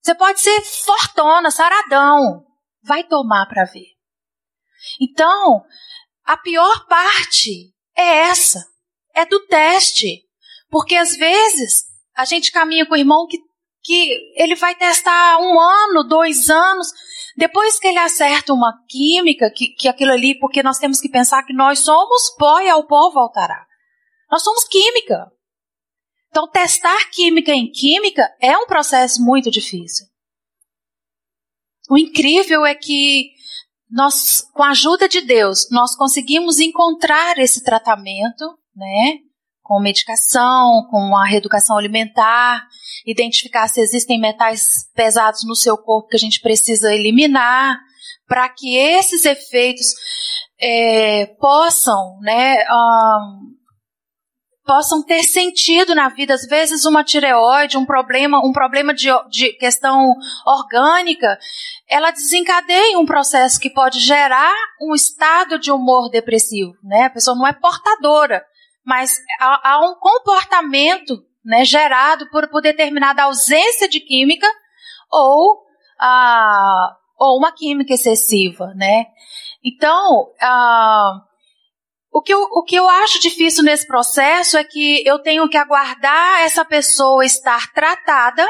Você 0.00 0.14
pode 0.14 0.40
ser 0.40 0.60
fortona, 0.62 1.50
saradão. 1.50 2.44
Vai 2.82 3.04
tomar 3.04 3.46
para 3.46 3.64
ver. 3.64 3.86
Então, 5.00 5.64
a 6.24 6.36
pior 6.36 6.86
parte 6.86 7.74
é 7.96 8.28
essa. 8.28 8.64
É 9.14 9.24
do 9.26 9.46
teste. 9.46 10.22
Porque 10.70 10.94
às 10.96 11.16
vezes 11.16 11.84
a 12.14 12.24
gente 12.24 12.52
caminha 12.52 12.86
com 12.86 12.94
o 12.94 12.98
irmão 12.98 13.26
que, 13.26 13.38
que 13.82 14.32
ele 14.36 14.54
vai 14.54 14.74
testar 14.74 15.38
um 15.38 15.58
ano, 15.58 16.04
dois 16.04 16.50
anos. 16.50 16.92
Depois 17.36 17.80
que 17.80 17.88
ele 17.88 17.98
acerta 17.98 18.52
uma 18.52 18.72
química, 18.88 19.50
que, 19.50 19.68
que 19.74 19.88
aquilo 19.88 20.12
ali, 20.12 20.38
porque 20.38 20.62
nós 20.62 20.78
temos 20.78 21.00
que 21.00 21.08
pensar 21.08 21.42
que 21.44 21.54
nós 21.54 21.80
somos 21.80 22.30
pó 22.38 22.60
e 22.60 22.68
ao 22.68 22.86
pó 22.86 23.10
voltará. 23.10 23.66
Nós 24.34 24.42
somos 24.42 24.64
química. 24.64 25.30
Então, 26.28 26.50
testar 26.50 27.08
química 27.12 27.52
em 27.52 27.70
química 27.70 28.28
é 28.40 28.58
um 28.58 28.66
processo 28.66 29.22
muito 29.22 29.48
difícil. 29.48 30.08
O 31.88 31.96
incrível 31.96 32.66
é 32.66 32.74
que 32.74 33.30
nós, 33.88 34.40
com 34.52 34.64
a 34.64 34.70
ajuda 34.70 35.08
de 35.08 35.20
Deus, 35.20 35.68
nós 35.70 35.94
conseguimos 35.94 36.58
encontrar 36.58 37.38
esse 37.38 37.62
tratamento, 37.62 38.58
né? 38.74 39.18
Com 39.62 39.78
medicação, 39.78 40.84
com 40.90 41.16
a 41.16 41.24
reeducação 41.24 41.78
alimentar, 41.78 42.66
identificar 43.06 43.68
se 43.68 43.80
existem 43.80 44.18
metais 44.18 44.66
pesados 44.96 45.44
no 45.44 45.54
seu 45.54 45.78
corpo 45.78 46.08
que 46.08 46.16
a 46.16 46.18
gente 46.18 46.40
precisa 46.40 46.92
eliminar, 46.92 47.78
para 48.26 48.48
que 48.48 48.76
esses 48.76 49.24
efeitos 49.24 49.94
é, 50.60 51.26
possam, 51.38 52.18
né, 52.20 52.64
um, 52.68 53.53
possam 54.64 55.02
ter 55.02 55.22
sentido 55.22 55.94
na 55.94 56.08
vida. 56.08 56.34
Às 56.34 56.46
vezes 56.46 56.84
uma 56.84 57.04
tireoide, 57.04 57.76
um 57.76 57.84
problema, 57.84 58.38
um 58.44 58.52
problema 58.52 58.94
de, 58.94 59.08
de 59.28 59.52
questão 59.52 60.14
orgânica, 60.46 61.38
ela 61.88 62.10
desencadeia 62.10 62.98
um 62.98 63.06
processo 63.06 63.60
que 63.60 63.70
pode 63.70 64.00
gerar 64.00 64.54
um 64.80 64.94
estado 64.94 65.58
de 65.58 65.70
humor 65.70 66.10
depressivo, 66.10 66.74
né? 66.82 67.04
A 67.04 67.10
pessoa 67.10 67.36
não 67.36 67.46
é 67.46 67.52
portadora, 67.52 68.44
mas 68.84 69.18
há, 69.40 69.72
há 69.72 69.78
um 69.80 69.94
comportamento 69.94 71.22
né, 71.44 71.64
gerado 71.64 72.28
por, 72.30 72.48
por 72.48 72.62
determinada 72.62 73.24
ausência 73.24 73.86
de 73.86 74.00
química 74.00 74.46
ou, 75.12 75.62
ah, 76.00 76.96
ou 77.18 77.36
uma 77.36 77.52
química 77.52 77.92
excessiva, 77.92 78.72
né? 78.74 79.06
Então, 79.62 80.32
ah, 80.40 81.22
o, 82.14 82.22
que 82.22 82.32
eu, 82.32 82.40
o 82.40 82.62
que 82.62 82.76
eu 82.76 82.88
acho 82.88 83.18
difícil 83.18 83.64
nesse 83.64 83.86
processo 83.86 84.56
é 84.56 84.62
que 84.62 85.02
eu 85.04 85.18
tenho 85.18 85.48
que 85.48 85.56
aguardar 85.56 86.42
essa 86.42 86.64
pessoa 86.64 87.26
estar 87.26 87.72
tratada, 87.72 88.46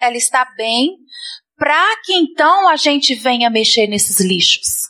ela 0.00 0.16
está 0.16 0.46
bem, 0.56 0.96
para 1.56 1.96
que 2.02 2.14
então 2.14 2.66
a 2.68 2.76
gente 2.76 3.14
venha 3.14 3.50
mexer 3.50 3.86
nesses 3.86 4.20
lixos 4.20 4.86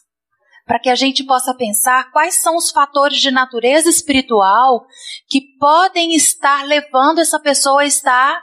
para 0.64 0.80
que 0.80 0.90
a 0.90 0.96
gente 0.96 1.22
possa 1.24 1.54
pensar 1.54 2.10
quais 2.10 2.42
são 2.42 2.56
os 2.56 2.72
fatores 2.72 3.20
de 3.20 3.30
natureza 3.30 3.88
espiritual 3.88 4.84
que 5.28 5.40
podem 5.60 6.12
estar 6.12 6.66
levando 6.66 7.20
essa 7.20 7.38
pessoa 7.38 7.82
a 7.82 7.86
estar 7.86 8.42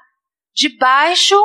debaixo 0.56 1.36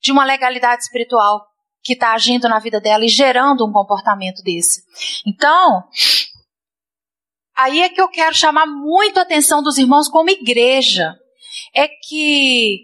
de 0.00 0.10
uma 0.10 0.24
legalidade 0.24 0.82
espiritual 0.82 1.44
que 1.82 1.92
está 1.92 2.14
agindo 2.14 2.48
na 2.48 2.58
vida 2.58 2.80
dela 2.80 3.04
e 3.04 3.08
gerando 3.08 3.66
um 3.66 3.72
comportamento 3.72 4.42
desse. 4.42 4.82
Então, 5.26 5.84
aí 7.56 7.80
é 7.80 7.88
que 7.88 8.00
eu 8.00 8.08
quero 8.08 8.34
chamar 8.34 8.66
muito 8.66 9.18
a 9.18 9.22
atenção 9.22 9.62
dos 9.62 9.78
irmãos 9.78 10.08
como 10.08 10.30
igreja. 10.30 11.14
É 11.74 11.88
que 11.88 12.80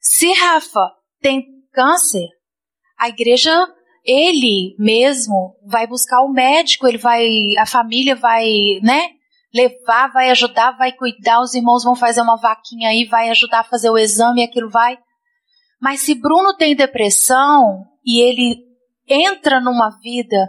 se 0.00 0.32
Rafa 0.32 0.90
tem 1.20 1.44
câncer, 1.72 2.26
a 2.98 3.08
igreja 3.08 3.52
ele 4.04 4.74
mesmo 4.78 5.56
vai 5.66 5.86
buscar 5.86 6.22
o 6.22 6.32
médico, 6.32 6.86
ele 6.86 6.98
vai, 6.98 7.26
a 7.58 7.66
família 7.66 8.16
vai, 8.16 8.80
né, 8.82 9.10
levar, 9.52 10.10
vai 10.12 10.30
ajudar, 10.30 10.76
vai 10.76 10.92
cuidar, 10.92 11.40
os 11.40 11.54
irmãos 11.54 11.84
vão 11.84 11.94
fazer 11.94 12.22
uma 12.22 12.36
vaquinha 12.36 12.88
aí, 12.88 13.04
vai 13.04 13.28
ajudar 13.30 13.60
a 13.60 13.64
fazer 13.64 13.90
o 13.90 13.98
exame, 13.98 14.42
aquilo 14.42 14.70
vai. 14.70 14.98
Mas 15.80 16.00
se 16.00 16.14
Bruno 16.14 16.56
tem 16.56 16.74
depressão 16.74 17.84
e 18.04 18.20
ele 18.20 18.56
entra 19.08 19.60
numa 19.60 19.90
vida 20.02 20.48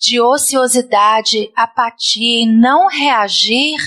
de 0.00 0.20
ociosidade, 0.20 1.52
apatia 1.54 2.42
e 2.42 2.46
não 2.46 2.88
reagir, 2.88 3.78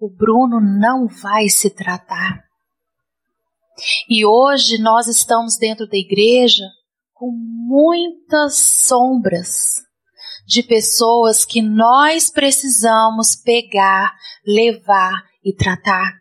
o 0.00 0.08
Bruno 0.08 0.60
não 0.60 1.06
vai 1.06 1.48
se 1.48 1.68
tratar. 1.68 2.42
E 4.08 4.24
hoje 4.24 4.78
nós 4.78 5.06
estamos 5.06 5.58
dentro 5.58 5.86
da 5.86 5.96
igreja 5.96 6.64
com 7.12 7.30
muitas 7.30 8.56
sombras 8.56 9.82
de 10.46 10.62
pessoas 10.62 11.44
que 11.44 11.60
nós 11.60 12.30
precisamos 12.30 13.36
pegar, 13.36 14.14
levar 14.46 15.22
e 15.44 15.54
tratar. 15.54 16.14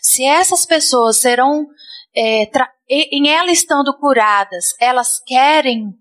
Se 0.00 0.24
essas 0.24 0.66
pessoas 0.66 1.18
serão, 1.18 1.66
é, 2.14 2.50
em 2.88 3.28
elas 3.28 3.58
estando 3.58 3.96
curadas, 3.98 4.74
elas 4.80 5.20
querem, 5.24 5.94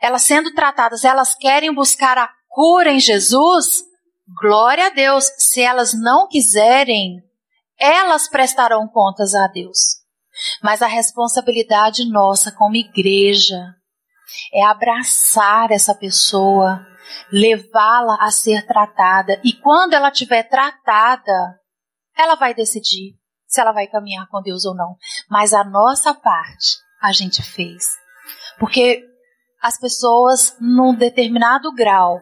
elas 0.00 0.22
sendo 0.22 0.52
tratadas, 0.54 1.04
elas 1.04 1.34
querem 1.34 1.72
buscar 1.72 2.18
a 2.18 2.30
cura 2.48 2.90
em 2.90 3.00
Jesus, 3.00 3.82
glória 4.40 4.86
a 4.86 4.90
Deus. 4.90 5.24
Se 5.38 5.60
elas 5.60 5.92
não 5.92 6.28
quiserem, 6.28 7.22
elas 7.78 8.28
prestarão 8.28 8.86
contas 8.88 9.34
a 9.34 9.46
Deus. 9.48 9.78
Mas 10.62 10.82
a 10.82 10.86
responsabilidade 10.86 12.08
nossa 12.08 12.52
como 12.52 12.76
igreja 12.76 13.74
é 14.52 14.64
abraçar 14.64 15.70
essa 15.70 15.94
pessoa, 15.94 16.84
levá-la 17.30 18.16
a 18.20 18.30
ser 18.30 18.66
tratada 18.66 19.40
e 19.44 19.52
quando 19.52 19.94
ela 19.94 20.10
tiver 20.10 20.42
tratada, 20.44 21.60
ela 22.16 22.34
vai 22.34 22.54
decidir 22.54 23.16
se 23.46 23.60
ela 23.60 23.72
vai 23.72 23.86
caminhar 23.86 24.26
com 24.28 24.42
Deus 24.42 24.64
ou 24.64 24.74
não. 24.74 24.96
Mas 25.30 25.52
a 25.52 25.62
nossa 25.62 26.12
parte 26.12 26.78
a 27.00 27.12
gente 27.12 27.42
fez. 27.42 27.84
Porque 28.58 29.04
as 29.64 29.80
pessoas, 29.80 30.54
num 30.60 30.94
determinado 30.94 31.72
grau, 31.72 32.20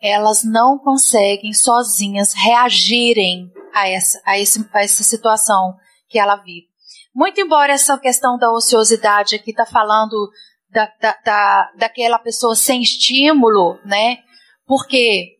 elas 0.00 0.44
não 0.44 0.78
conseguem 0.78 1.52
sozinhas 1.52 2.32
reagirem 2.34 3.50
a 3.74 3.88
essa, 3.88 4.22
a, 4.24 4.38
esse, 4.38 4.64
a 4.72 4.84
essa 4.84 5.02
situação 5.02 5.74
que 6.08 6.20
ela 6.20 6.36
vive. 6.36 6.68
Muito 7.12 7.40
embora 7.40 7.72
essa 7.72 7.98
questão 7.98 8.38
da 8.38 8.52
ociosidade 8.52 9.34
aqui 9.34 9.50
está 9.50 9.66
falando 9.66 10.30
da, 10.70 10.88
da, 11.00 11.18
da, 11.24 11.72
daquela 11.78 12.20
pessoa 12.20 12.54
sem 12.54 12.80
estímulo, 12.80 13.80
né? 13.84 14.18
Porque 14.66 15.32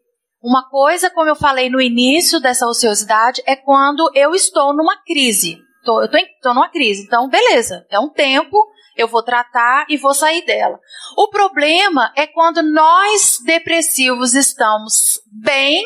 uma 0.43 0.69
coisa, 0.69 1.09
como 1.09 1.29
eu 1.31 1.37
falei 1.37 1.71
no 1.71 1.81
início 1.81 2.41
dessa 2.41 2.67
ociosidade, 2.67 3.41
é 3.47 3.55
quando 3.55 4.11
eu 4.13 4.35
estou 4.35 4.75
numa 4.75 4.97
crise. 5.05 5.57
Tô, 5.85 6.03
eu 6.03 6.07
estou 6.07 6.53
numa 6.53 6.69
crise. 6.69 7.05
Então, 7.05 7.29
beleza, 7.29 7.87
é 7.91 8.01
um 8.01 8.09
tempo, 8.09 8.59
eu 8.97 9.07
vou 9.07 9.23
tratar 9.23 9.87
e 9.89 9.97
vou 9.97 10.15
sair 10.15 10.45
dela. 10.45 10.81
O 11.17 11.29
problema 11.29 12.13
é 12.17 12.27
quando 12.27 12.63
nós 12.63 13.39
depressivos 13.45 14.35
estamos 14.35 15.21
bem, 15.31 15.85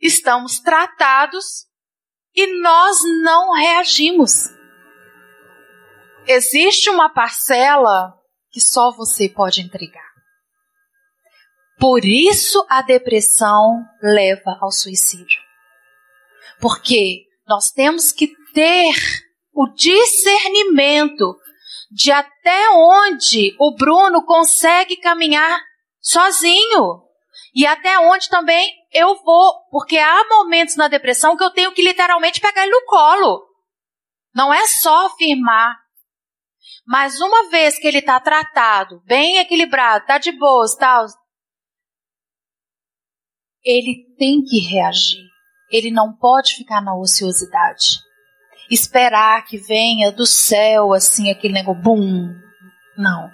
estamos 0.00 0.60
tratados 0.60 1.66
e 2.34 2.60
nós 2.60 2.98
não 3.22 3.52
reagimos. 3.52 4.48
Existe 6.26 6.88
uma 6.88 7.12
parcela 7.12 8.14
que 8.50 8.60
só 8.60 8.92
você 8.92 9.28
pode 9.28 9.60
entregar. 9.60 10.12
Por 11.78 12.04
isso 12.04 12.64
a 12.68 12.80
depressão 12.82 13.84
leva 14.00 14.56
ao 14.60 14.70
suicídio. 14.70 15.40
Porque 16.60 17.24
nós 17.48 17.72
temos 17.72 18.12
que 18.12 18.32
ter 18.54 18.94
o 19.52 19.66
discernimento 19.66 21.36
de 21.92 22.10
até 22.10 22.70
onde 22.70 23.54
o 23.58 23.74
Bruno 23.74 24.24
consegue 24.24 24.96
caminhar 24.96 25.60
sozinho. 26.00 27.02
E 27.54 27.66
até 27.66 27.98
onde 27.98 28.28
também 28.28 28.72
eu 28.92 29.22
vou. 29.22 29.52
Porque 29.70 29.98
há 29.98 30.24
momentos 30.28 30.76
na 30.76 30.88
depressão 30.88 31.36
que 31.36 31.44
eu 31.44 31.50
tenho 31.50 31.72
que 31.72 31.82
literalmente 31.82 32.40
pegar 32.40 32.62
ele 32.62 32.72
no 32.72 32.84
colo. 32.86 33.46
Não 34.34 34.52
é 34.52 34.66
só 34.66 35.06
afirmar 35.06 35.82
mas 36.86 37.20
uma 37.20 37.48
vez 37.48 37.78
que 37.78 37.86
ele 37.86 37.98
está 37.98 38.18
tratado, 38.18 39.00
bem 39.04 39.38
equilibrado, 39.38 40.02
está 40.02 40.18
de 40.18 40.32
boas, 40.32 40.74
tal, 40.74 41.06
ele 43.64 44.14
tem 44.18 44.42
que 44.42 44.58
reagir. 44.58 45.24
Ele 45.70 45.90
não 45.90 46.14
pode 46.14 46.54
ficar 46.54 46.82
na 46.82 46.94
ociosidade. 46.94 48.00
Esperar 48.72 49.44
que 49.44 49.58
venha 49.58 50.10
do 50.10 50.26
céu, 50.26 50.92
assim, 50.92 51.30
aquele 51.30 51.54
negócio, 51.54 51.82
bum. 51.82 52.34
Não. 52.96 53.30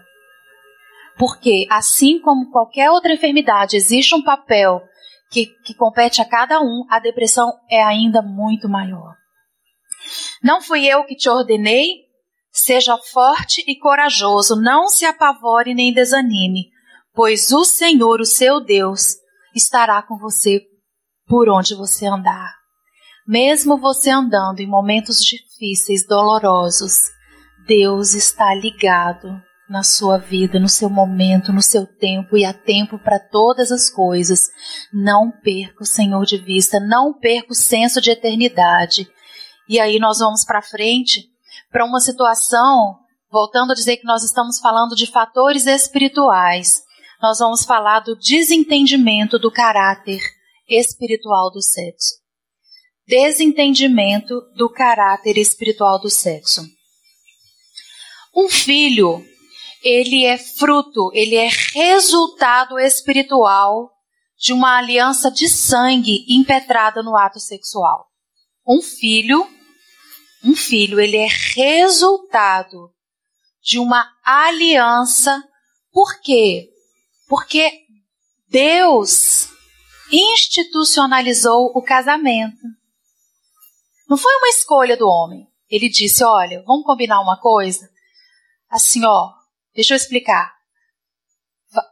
Porque, 1.17 1.67
assim 1.71 2.21
como 2.21 2.51
qualquer 2.51 2.91
outra 2.91 3.13
enfermidade, 3.13 3.77
existe 3.77 4.15
um 4.15 4.23
papel 4.23 4.83
que, 5.31 5.47
que 5.65 5.75
compete 5.75 6.21
a 6.21 6.29
cada 6.29 6.61
um, 6.61 6.85
a 6.91 6.99
depressão 6.99 7.53
é 7.71 7.83
ainda 7.83 8.21
muito 8.23 8.69
maior. 8.69 9.15
Não 10.43 10.61
fui 10.61 10.87
eu 10.87 11.05
que 11.05 11.17
te 11.17 11.29
ordenei, 11.29 12.09
Seja 12.61 12.99
forte 12.99 13.63
e 13.69 13.79
corajoso, 13.79 14.61
não 14.61 14.89
se 14.89 15.05
apavore 15.05 15.75
nem 15.75 15.93
desanime, 15.93 16.71
pois 17.15 17.53
o 17.53 17.65
Senhor, 17.65 18.21
o 18.21 18.27
seu 18.27 18.61
Deus, 18.61 19.15
estará 19.55 20.03
com 20.03 20.19
você 20.19 20.63
por 21.27 21.49
onde 21.49 21.77
você 21.77 22.07
andar. 22.07 22.58
Mesmo 23.29 23.77
você 23.77 24.09
andando 24.09 24.61
em 24.61 24.67
momentos 24.67 25.23
difíceis, 25.23 26.07
dolorosos, 26.07 26.95
Deus 27.67 28.15
está 28.15 28.55
ligado 28.55 29.29
na 29.69 29.83
sua 29.83 30.17
vida, 30.17 30.59
no 30.59 30.67
seu 30.67 30.89
momento, 30.89 31.53
no 31.53 31.61
seu 31.61 31.87
tempo 31.87 32.39
e 32.39 32.47
há 32.47 32.55
tempo 32.55 32.99
para 32.99 33.19
todas 33.19 33.71
as 33.71 33.91
coisas. 33.91 34.45
Não 34.91 35.31
perca 35.31 35.83
o 35.83 35.87
Senhor 35.87 36.25
de 36.25 36.39
vista, 36.39 36.81
não 36.81 37.13
perca 37.13 37.53
o 37.53 37.55
senso 37.55 38.01
de 38.01 38.11
eternidade. 38.11 39.07
E 39.69 39.79
aí 39.79 39.99
nós 39.99 40.21
vamos 40.21 40.43
para 40.43 40.63
frente 40.63 41.29
para 41.71 41.85
uma 41.85 42.01
situação, 42.01 42.97
voltando 43.31 43.73
a 43.73 43.75
dizer 43.75 43.99
que 43.99 44.07
nós 44.07 44.25
estamos 44.25 44.59
falando 44.59 44.97
de 44.97 45.07
fatores 45.07 45.67
espirituais, 45.67 46.81
nós 47.21 47.41
vamos 47.41 47.63
falar 47.63 48.01
do 48.01 48.17
desentendimento 48.17 49.39
do 49.39 49.51
caráter 49.51 50.19
espiritual 50.67 51.51
do 51.51 51.61
sexo. 51.61 52.27
Desentendimento 53.09 54.41
do 54.55 54.71
caráter 54.71 55.39
espiritual 55.39 55.99
do 55.99 56.11
sexo. 56.11 56.63
Um 58.37 58.49
filho, 58.49 59.25
ele 59.83 60.25
é 60.25 60.39
fruto, 60.39 61.11
ele 61.15 61.35
é 61.35 61.49
resultado 61.75 62.79
espiritual 62.79 63.91
de 64.39 64.53
uma 64.53 64.77
aliança 64.77 65.31
de 65.31 65.49
sangue 65.49 66.25
impetrada 66.29 67.03
no 67.03 67.17
ato 67.17 67.41
sexual. 67.41 68.07
Um 68.67 68.81
filho 68.83 69.45
um 70.45 70.55
filho, 70.55 71.01
ele 71.01 71.17
é 71.17 71.29
resultado 71.57 72.91
de 73.63 73.79
uma 73.79 74.09
aliança. 74.25 75.43
Por 75.93 76.21
quê? 76.21 76.69
Porque 77.29 77.73
Deus 78.49 79.49
institucionalizou 80.11 81.73
o 81.75 81.83
casamento. 81.83 82.57
Não 84.09 84.17
foi 84.17 84.35
uma 84.37 84.49
escolha 84.49 84.97
do 84.97 85.07
homem. 85.07 85.47
Ele 85.69 85.89
disse: 85.89 86.25
Olha, 86.25 86.63
vamos 86.67 86.85
combinar 86.85 87.21
uma 87.21 87.39
coisa? 87.39 87.89
Assim, 88.71 89.05
ó, 89.05 89.31
deixa 89.75 89.95
eu 89.95 89.97
explicar. 89.97 90.53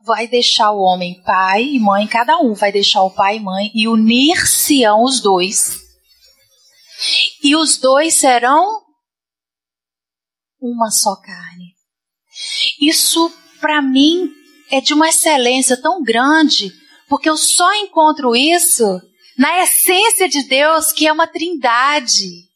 Vai 0.05 0.27
deixar 0.27 0.71
o 0.71 0.81
homem 0.81 1.23
pai 1.23 1.62
e 1.62 1.79
mãe, 1.79 2.07
cada 2.07 2.39
um 2.39 2.55
vai 2.55 2.73
deixar 2.73 3.03
o 3.03 3.11
pai 3.11 3.37
e 3.37 3.41
mãe 3.41 3.71
e 3.75 3.87
unir-se-ão 3.87 5.03
os 5.03 5.21
dois. 5.21 5.79
E 7.43 7.55
os 7.55 7.77
dois 7.77 8.14
serão 8.14 8.81
uma 10.59 10.91
só 10.91 11.14
carne. 11.17 11.75
Isso, 12.81 13.31
para 13.61 13.83
mim, 13.83 14.31
é 14.71 14.81
de 14.81 14.95
uma 14.95 15.09
excelência 15.11 15.81
tão 15.81 16.03
grande, 16.03 16.73
porque 17.09 17.29
eu 17.29 17.37
só 17.37 17.75
encontro 17.75 18.35
isso 18.35 19.01
na 19.39 19.62
essência 19.62 20.28
de 20.28 20.43
Deus, 20.45 20.93
que 20.93 21.07
é 21.07 21.12
uma 21.12 21.26
trindade. 21.26 22.47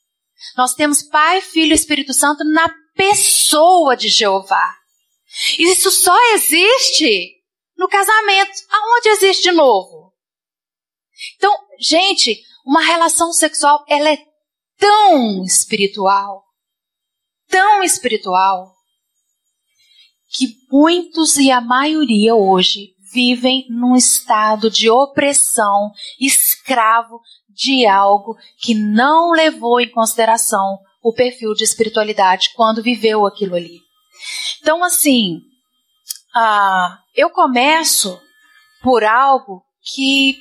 Nós 0.56 0.74
temos 0.74 1.02
Pai, 1.02 1.40
Filho 1.40 1.72
e 1.72 1.74
Espírito 1.74 2.14
Santo 2.14 2.44
na 2.44 2.72
pessoa 2.94 3.96
de 3.96 4.08
Jeová. 4.08 4.76
Isso 5.58 5.90
só 5.90 6.16
existe 6.34 7.36
no 7.76 7.88
casamento. 7.88 8.52
Aonde 8.70 9.08
existe 9.10 9.44
de 9.44 9.52
novo? 9.52 10.12
Então, 11.36 11.54
gente, 11.78 12.42
uma 12.64 12.82
relação 12.82 13.32
sexual, 13.32 13.84
ela 13.88 14.10
é 14.10 14.18
tão 14.78 15.44
espiritual, 15.44 16.44
tão 17.48 17.82
espiritual, 17.82 18.72
que 20.32 20.56
muitos 20.70 21.36
e 21.36 21.50
a 21.50 21.60
maioria 21.60 22.34
hoje 22.34 22.94
vivem 23.12 23.66
num 23.68 23.96
estado 23.96 24.70
de 24.70 24.88
opressão, 24.88 25.92
escravo 26.20 27.20
de 27.48 27.86
algo 27.86 28.36
que 28.58 28.74
não 28.74 29.32
levou 29.32 29.80
em 29.80 29.90
consideração 29.90 30.78
o 31.02 31.12
perfil 31.12 31.54
de 31.54 31.64
espiritualidade 31.64 32.50
quando 32.54 32.82
viveu 32.82 33.26
aquilo 33.26 33.56
ali. 33.56 33.80
Então, 34.60 34.84
assim, 34.84 35.38
uh, 36.36 36.98
eu 37.14 37.30
começo 37.30 38.20
por 38.82 39.04
algo 39.04 39.62
que 39.94 40.38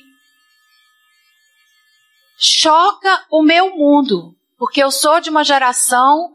choca 2.38 3.24
o 3.30 3.42
meu 3.42 3.76
mundo, 3.76 4.34
porque 4.58 4.82
eu 4.82 4.90
sou 4.90 5.20
de 5.20 5.30
uma 5.30 5.44
geração 5.44 6.34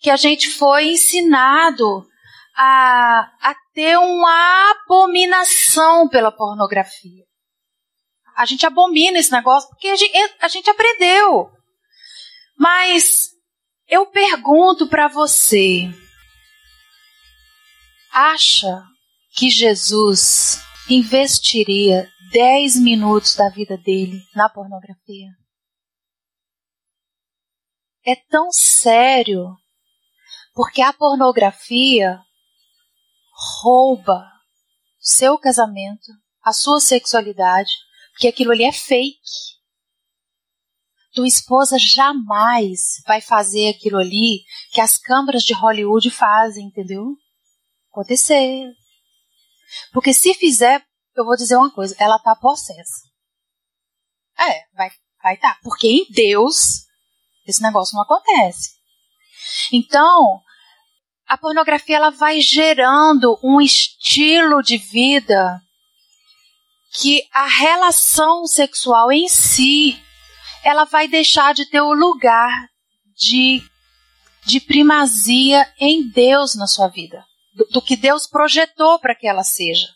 que 0.00 0.10
a 0.10 0.16
gente 0.16 0.50
foi 0.50 0.92
ensinado 0.92 2.06
a, 2.54 3.30
a 3.40 3.54
ter 3.72 3.96
uma 3.98 4.70
abominação 4.70 6.08
pela 6.08 6.30
pornografia. 6.30 7.24
A 8.36 8.46
gente 8.46 8.66
abomina 8.66 9.18
esse 9.18 9.30
negócio 9.30 9.68
porque 9.68 9.88
a 9.88 9.96
gente, 9.96 10.14
a 10.40 10.48
gente 10.48 10.70
aprendeu. 10.70 11.50
Mas 12.58 13.30
eu 13.88 14.06
pergunto 14.06 14.88
para 14.88 15.08
você: 15.08 15.90
acha 18.12 18.82
que 19.34 19.50
Jesus 19.50 20.60
investiria 20.88 22.10
10 22.32 22.80
minutos 22.80 23.34
da 23.34 23.48
vida 23.50 23.76
dele 23.76 24.18
na 24.34 24.48
pornografia? 24.48 25.28
É 28.04 28.16
tão 28.16 28.50
sério, 28.50 29.54
porque 30.54 30.82
a 30.82 30.92
pornografia 30.92 32.18
rouba 33.62 34.24
seu 35.00 35.38
casamento, 35.38 36.12
a 36.42 36.52
sua 36.52 36.80
sexualidade, 36.80 37.70
porque 38.12 38.28
aquilo 38.28 38.52
ali 38.52 38.64
é 38.64 38.72
fake. 38.72 39.18
Tua 41.12 41.26
esposa 41.26 41.78
jamais 41.78 43.02
vai 43.06 43.20
fazer 43.20 43.68
aquilo 43.68 43.98
ali 43.98 44.44
que 44.70 44.80
as 44.80 44.96
câmaras 44.96 45.42
de 45.42 45.52
Hollywood 45.52 46.10
fazem, 46.10 46.66
entendeu? 46.66 47.16
Acontecer. 47.90 48.72
Porque 49.92 50.14
se 50.14 50.32
fizer, 50.34 50.82
eu 51.14 51.24
vou 51.24 51.36
dizer 51.36 51.56
uma 51.56 51.70
coisa, 51.70 51.94
ela 51.98 52.18
tá 52.18 52.34
possessa. 52.34 53.02
É, 54.38 54.64
vai 54.74 54.90
vai 55.22 55.36
tá. 55.36 55.58
Porque 55.62 55.86
em 55.86 56.06
Deus 56.10 56.86
esse 57.46 57.62
negócio 57.62 57.94
não 57.94 58.02
acontece. 58.02 58.70
Então, 59.72 60.40
a 61.26 61.38
pornografia 61.38 61.96
ela 61.96 62.10
vai 62.10 62.40
gerando 62.40 63.38
um 63.42 63.60
estilo 63.60 64.62
de 64.62 64.76
vida 64.76 65.60
que 66.94 67.26
a 67.32 67.46
relação 67.46 68.46
sexual 68.46 69.10
em 69.10 69.28
si 69.28 69.98
ela 70.62 70.84
vai 70.84 71.08
deixar 71.08 71.54
de 71.54 71.64
ter 71.66 71.80
o 71.80 71.92
lugar 71.92 72.68
de, 73.16 73.62
de 74.44 74.60
primazia 74.60 75.72
em 75.80 76.08
Deus 76.08 76.54
na 76.54 76.66
sua 76.66 76.88
vida, 76.88 77.24
do, 77.54 77.64
do 77.66 77.82
que 77.82 77.96
Deus 77.96 78.26
projetou 78.26 78.98
para 78.98 79.14
que 79.14 79.26
ela 79.26 79.42
seja. 79.42 79.88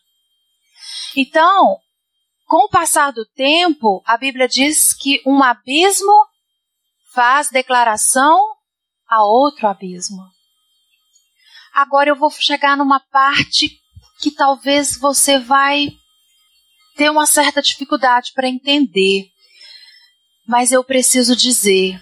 Então, 1.15 1.79
com 2.47 2.65
o 2.65 2.69
passar 2.69 3.13
do 3.13 3.27
tempo, 3.27 4.03
a 4.07 4.17
Bíblia 4.17 4.49
diz 4.49 4.95
que 4.95 5.21
um 5.27 5.43
abismo 5.43 6.13
faz 7.13 7.51
declaração 7.51 8.39
a 9.09 9.25
outro 9.25 9.69
abismo. 9.69 10.23
Agora 11.77 12.09
eu 12.09 12.17
vou 12.17 12.31
chegar 12.31 12.75
numa 12.75 12.99
parte 12.99 13.79
que 14.19 14.31
talvez 14.31 14.97
você 14.97 15.39
vai 15.39 15.91
ter 16.97 17.11
uma 17.11 17.27
certa 17.27 17.61
dificuldade 17.61 18.33
para 18.35 18.49
entender. 18.49 19.29
Mas 20.49 20.73
eu 20.73 20.83
preciso 20.83 21.37
dizer 21.37 22.01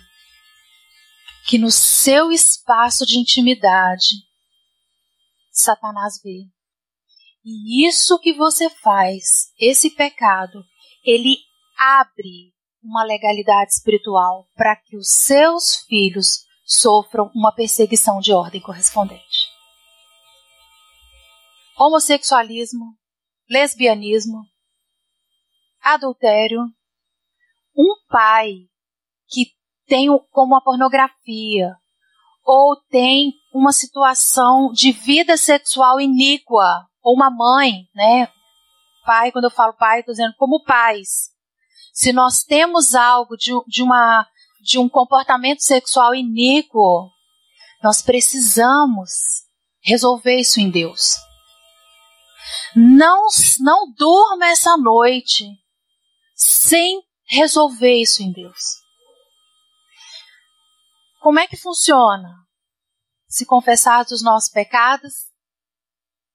que 1.49 1.59
no 1.59 1.73
seu 1.73 2.31
espaço 2.31 3.05
de 3.05 3.19
intimidade, 3.19 4.15
Satanás 5.51 6.21
vê. 6.23 6.45
E 7.45 7.85
isso 7.89 8.17
que 8.21 8.33
você 8.33 8.71
faz, 8.71 9.53
esse 9.59 9.91
pecado, 9.91 10.65
ele 11.05 11.37
abre 11.77 12.55
uma 12.81 13.03
legalidade 13.03 13.73
espiritual 13.73 14.47
para 14.55 14.77
que 14.77 14.97
os 14.97 15.09
seus 15.11 15.85
filhos 15.89 16.45
sofram 16.65 17.29
uma 17.35 17.53
perseguição 17.53 18.21
de 18.21 18.33
ordem 18.33 18.61
correspondente 18.61 19.54
homossexualismo, 21.79 22.97
lesbianismo, 23.49 24.43
adultério. 25.81 26.61
Um 27.77 27.95
pai 28.09 28.69
que 29.29 29.47
tem 29.87 30.07
como 30.31 30.57
a 30.57 30.61
pornografia 30.61 31.77
ou 32.45 32.77
tem 32.91 33.33
uma 33.53 33.73
situação 33.73 34.71
de 34.73 34.93
vida 34.93 35.37
sexual 35.37 36.01
iníqua, 36.01 36.87
ou 37.03 37.15
uma 37.15 37.31
mãe, 37.31 37.89
né? 37.95 38.29
Pai, 39.05 39.33
quando 39.33 39.45
eu 39.45 39.51
falo 39.51 39.73
pai, 39.75 40.01
estou 40.01 40.13
dizendo 40.13 40.35
como 40.37 40.63
pais. 40.63 41.31
Se 41.93 42.13
nós 42.13 42.43
temos 42.43 42.95
algo 42.95 43.37
de, 43.37 43.53
de, 43.67 43.83
uma, 43.83 44.27
de 44.63 44.79
um 44.79 44.89
comportamento 44.89 45.61
sexual 45.61 46.15
iníquo, 46.15 47.09
nós 47.83 48.03
precisamos 48.03 49.11
resolver 49.83 50.39
isso 50.39 50.61
em 50.61 50.71
Deus. 50.71 51.17
Não, 52.75 53.27
não 53.61 53.93
durma 53.93 54.47
essa 54.47 54.77
noite 54.77 55.45
sem 56.35 57.03
resolver 57.27 58.01
isso 58.01 58.23
em 58.23 58.33
Deus. 58.33 58.85
Como 61.21 61.39
é 61.39 61.47
que 61.47 61.57
funciona? 61.57 62.35
Se 63.27 63.47
confessarmos 63.47 64.13
os 64.13 64.23
nossos 64.23 64.51
pecados, 64.51 65.13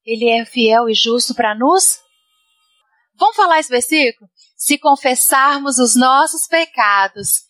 Ele 0.03 0.29
é 0.29 0.45
fiel 0.45 0.89
e 0.89 0.93
justo 0.93 1.35
para 1.35 1.53
nos. 1.53 1.99
Vamos 3.15 3.35
falar 3.35 3.59
esse 3.59 3.69
versículo? 3.69 4.29
Se 4.55 4.77
confessarmos 4.77 5.77
os 5.77 5.95
nossos 5.95 6.47
pecados, 6.47 7.43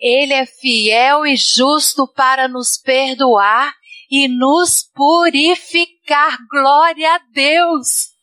Ele 0.00 0.32
é 0.32 0.46
fiel 0.46 1.26
e 1.26 1.36
justo 1.36 2.08
para 2.08 2.48
nos 2.48 2.78
perdoar 2.78 3.74
e 4.10 4.28
nos 4.28 4.82
purificar. 4.94 6.38
Glória 6.50 7.14
a 7.14 7.18
Deus! 7.32 8.16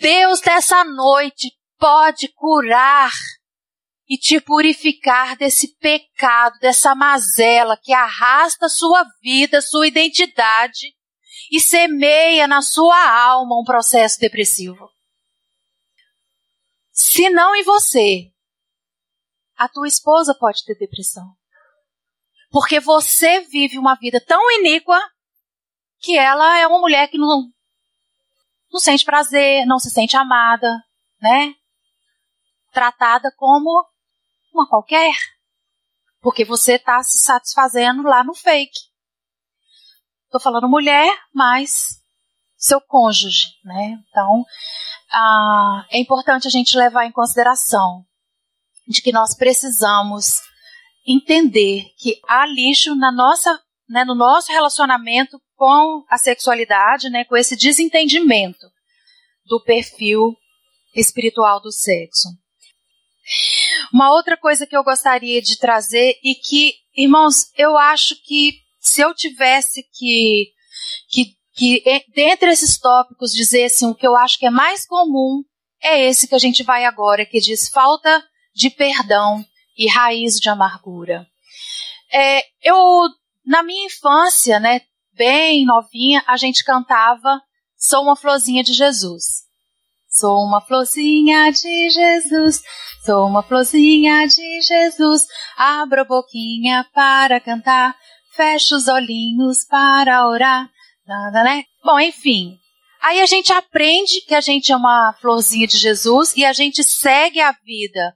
Deus 0.00 0.40
dessa 0.40 0.84
noite 0.84 1.52
pode 1.78 2.28
curar 2.28 3.12
e 4.08 4.18
te 4.18 4.40
purificar 4.40 5.36
desse 5.36 5.76
pecado, 5.76 6.58
dessa 6.58 6.94
mazela 6.94 7.76
que 7.76 7.92
arrasta 7.92 8.68
sua 8.68 9.04
vida, 9.22 9.60
sua 9.60 9.86
identidade 9.86 10.94
e 11.50 11.60
semeia 11.60 12.46
na 12.46 12.62
sua 12.62 12.98
alma 13.22 13.60
um 13.60 13.64
processo 13.64 14.18
depressivo. 14.18 14.90
Se 16.90 17.30
não 17.30 17.54
em 17.54 17.62
você, 17.62 18.32
a 19.56 19.68
tua 19.68 19.86
esposa 19.86 20.34
pode 20.34 20.64
ter 20.64 20.76
depressão. 20.76 21.39
Porque 22.50 22.80
você 22.80 23.40
vive 23.42 23.78
uma 23.78 23.94
vida 23.94 24.20
tão 24.26 24.50
iníqua 24.58 24.98
que 26.00 26.18
ela 26.18 26.58
é 26.58 26.66
uma 26.66 26.80
mulher 26.80 27.08
que 27.08 27.18
não 27.18 27.50
não 28.72 28.78
sente 28.78 29.04
prazer, 29.04 29.66
não 29.66 29.78
se 29.78 29.90
sente 29.90 30.16
amada, 30.16 30.68
né? 31.20 31.54
Tratada 32.72 33.32
como 33.36 33.84
uma 34.54 34.68
qualquer. 34.68 35.12
Porque 36.20 36.44
você 36.44 36.74
está 36.74 37.02
se 37.02 37.18
satisfazendo 37.18 38.02
lá 38.02 38.22
no 38.22 38.34
fake. 38.34 38.78
Estou 40.26 40.40
falando 40.40 40.68
mulher, 40.68 41.08
mas 41.34 42.00
seu 42.56 42.80
cônjuge, 42.80 43.48
né? 43.64 43.98
Então, 44.08 44.44
ah, 45.10 45.84
é 45.90 45.98
importante 45.98 46.46
a 46.46 46.50
gente 46.50 46.76
levar 46.76 47.06
em 47.06 47.12
consideração 47.12 48.04
de 48.86 49.02
que 49.02 49.12
nós 49.12 49.34
precisamos 49.34 50.40
entender 51.10 51.86
que 51.98 52.20
há 52.28 52.46
lixo 52.46 52.94
na 52.94 53.12
nossa, 53.12 53.60
né, 53.88 54.04
no 54.04 54.14
nosso 54.14 54.52
relacionamento 54.52 55.40
com 55.56 56.04
a 56.08 56.16
sexualidade, 56.16 57.10
né, 57.10 57.24
com 57.24 57.36
esse 57.36 57.56
desentendimento 57.56 58.66
do 59.44 59.62
perfil 59.62 60.34
espiritual 60.94 61.60
do 61.60 61.72
sexo. 61.72 62.28
Uma 63.92 64.12
outra 64.12 64.36
coisa 64.36 64.66
que 64.66 64.76
eu 64.76 64.82
gostaria 64.82 65.40
de 65.40 65.58
trazer 65.58 66.14
e 66.22 66.34
que, 66.34 66.74
irmãos, 66.96 67.46
eu 67.56 67.76
acho 67.76 68.14
que 68.24 68.54
se 68.80 69.00
eu 69.00 69.14
tivesse 69.14 69.84
que, 69.92 70.50
que, 71.10 71.36
que 71.54 72.04
dentre 72.14 72.50
esses 72.50 72.78
tópicos 72.78 73.30
dizer 73.30 73.64
assim, 73.64 73.86
o 73.86 73.94
que 73.94 74.06
eu 74.06 74.16
acho 74.16 74.38
que 74.38 74.46
é 74.46 74.50
mais 74.50 74.86
comum 74.86 75.42
é 75.82 76.06
esse 76.06 76.28
que 76.28 76.34
a 76.34 76.38
gente 76.38 76.62
vai 76.62 76.84
agora, 76.84 77.26
que 77.26 77.38
diz 77.38 77.68
falta 77.68 78.24
de 78.54 78.70
perdão 78.70 79.44
e 79.80 79.88
raiz 79.88 80.38
de 80.38 80.48
amargura. 80.48 81.26
É, 82.12 82.42
eu, 82.62 83.08
na 83.44 83.62
minha 83.64 83.86
infância, 83.86 84.60
né, 84.60 84.82
bem 85.14 85.64
novinha, 85.64 86.22
a 86.26 86.36
gente 86.36 86.62
cantava 86.62 87.40
Sou 87.82 88.02
uma 88.02 88.14
florzinha 88.14 88.62
de 88.62 88.74
Jesus. 88.74 89.24
Sou 90.06 90.44
uma 90.44 90.60
florzinha 90.60 91.50
de 91.50 91.88
Jesus, 91.88 92.60
sou 93.06 93.26
uma 93.26 93.42
florzinha 93.42 94.26
de 94.26 94.60
Jesus. 94.60 95.22
Abra 95.56 96.02
a 96.02 96.04
boquinha 96.04 96.86
para 96.92 97.40
cantar, 97.40 97.96
fecha 98.36 98.76
os 98.76 98.86
olhinhos 98.86 99.64
para 99.64 100.28
orar. 100.28 100.68
Nada, 101.06 101.42
né? 101.42 101.64
Bom, 101.82 101.98
enfim. 101.98 102.58
Aí 103.00 103.22
a 103.22 103.26
gente 103.26 103.50
aprende 103.50 104.20
que 104.26 104.34
a 104.34 104.42
gente 104.42 104.70
é 104.70 104.76
uma 104.76 105.14
florzinha 105.18 105.66
de 105.66 105.78
Jesus 105.78 106.36
e 106.36 106.44
a 106.44 106.52
gente 106.52 106.84
segue 106.84 107.40
a 107.40 107.52
vida 107.64 108.14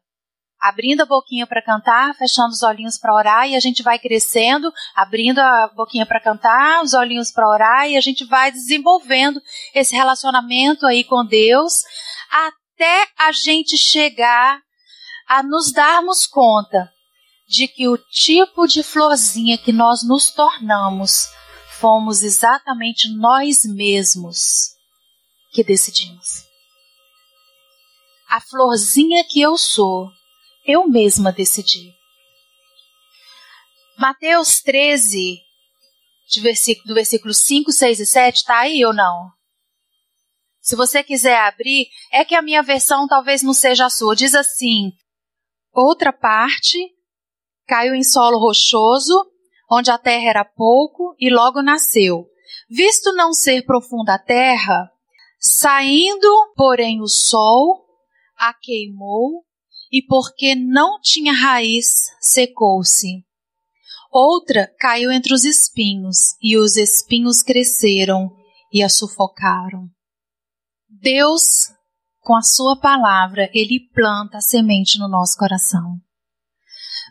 abrindo 0.64 1.02
a 1.02 1.04
boquinha 1.04 1.46
para 1.46 1.60
cantar, 1.60 2.14
fechando 2.14 2.48
os 2.48 2.62
olhinhos 2.62 2.96
para 2.96 3.14
orar 3.14 3.46
e 3.46 3.54
a 3.54 3.60
gente 3.60 3.82
vai 3.82 3.98
crescendo, 3.98 4.72
abrindo 4.96 5.38
a 5.38 5.68
boquinha 5.68 6.06
para 6.06 6.18
cantar, 6.18 6.82
os 6.82 6.94
olhinhos 6.94 7.30
para 7.30 7.46
orar 7.46 7.86
e 7.86 7.98
a 7.98 8.00
gente 8.00 8.24
vai 8.24 8.50
desenvolvendo 8.50 9.42
esse 9.74 9.94
relacionamento 9.94 10.86
aí 10.86 11.04
com 11.04 11.22
Deus 11.22 11.82
até 12.30 13.06
a 13.18 13.30
gente 13.30 13.76
chegar 13.76 14.58
a 15.28 15.42
nos 15.42 15.70
darmos 15.70 16.26
conta 16.26 16.90
de 17.46 17.68
que 17.68 17.86
o 17.86 17.98
tipo 17.98 18.66
de 18.66 18.82
florzinha 18.82 19.58
que 19.58 19.70
nós 19.70 20.02
nos 20.02 20.30
tornamos 20.30 21.28
fomos 21.78 22.22
exatamente 22.22 23.14
nós 23.14 23.66
mesmos 23.66 24.70
que 25.52 25.62
decidimos. 25.62 26.46
A 28.30 28.40
florzinha 28.40 29.22
que 29.28 29.42
eu 29.42 29.58
sou 29.58 30.10
eu 30.66 30.88
mesma 30.88 31.32
decidi. 31.32 31.92
Mateus 33.98 34.60
13, 34.60 35.38
versículo, 36.42 36.88
do 36.88 36.94
versículo 36.94 37.34
5, 37.34 37.70
6 37.70 38.00
e 38.00 38.06
7, 38.06 38.36
está 38.36 38.58
aí 38.60 38.84
ou 38.84 38.92
não? 38.92 39.30
Se 40.60 40.74
você 40.74 41.02
quiser 41.02 41.38
abrir, 41.40 41.88
é 42.10 42.24
que 42.24 42.34
a 42.34 42.42
minha 42.42 42.62
versão 42.62 43.06
talvez 43.06 43.42
não 43.42 43.52
seja 43.52 43.86
a 43.86 43.90
sua. 43.90 44.16
Diz 44.16 44.34
assim: 44.34 44.92
outra 45.72 46.12
parte 46.12 46.78
caiu 47.66 47.94
em 47.94 48.02
solo 48.02 48.38
rochoso, 48.38 49.14
onde 49.70 49.90
a 49.90 49.98
terra 49.98 50.30
era 50.30 50.44
pouco, 50.44 51.14
e 51.18 51.28
logo 51.28 51.62
nasceu. 51.62 52.26
Visto 52.68 53.12
não 53.12 53.32
ser 53.32 53.66
profunda 53.66 54.14
a 54.14 54.18
terra, 54.18 54.90
saindo, 55.38 56.52
porém, 56.56 57.02
o 57.02 57.06
sol 57.06 57.84
a 58.38 58.54
queimou 58.54 59.44
e 59.94 60.02
porque 60.02 60.56
não 60.56 61.00
tinha 61.00 61.32
raiz, 61.32 61.86
secou-se. 62.20 63.24
Outra 64.10 64.68
caiu 64.80 65.12
entre 65.12 65.32
os 65.32 65.44
espinhos, 65.44 66.16
e 66.42 66.58
os 66.58 66.76
espinhos 66.76 67.44
cresceram 67.44 68.28
e 68.72 68.82
a 68.82 68.88
sufocaram. 68.88 69.88
Deus, 70.88 71.68
com 72.22 72.34
a 72.34 72.42
sua 72.42 72.74
palavra, 72.74 73.48
ele 73.54 73.88
planta 73.94 74.38
a 74.38 74.40
semente 74.40 74.98
no 74.98 75.06
nosso 75.06 75.36
coração. 75.38 76.00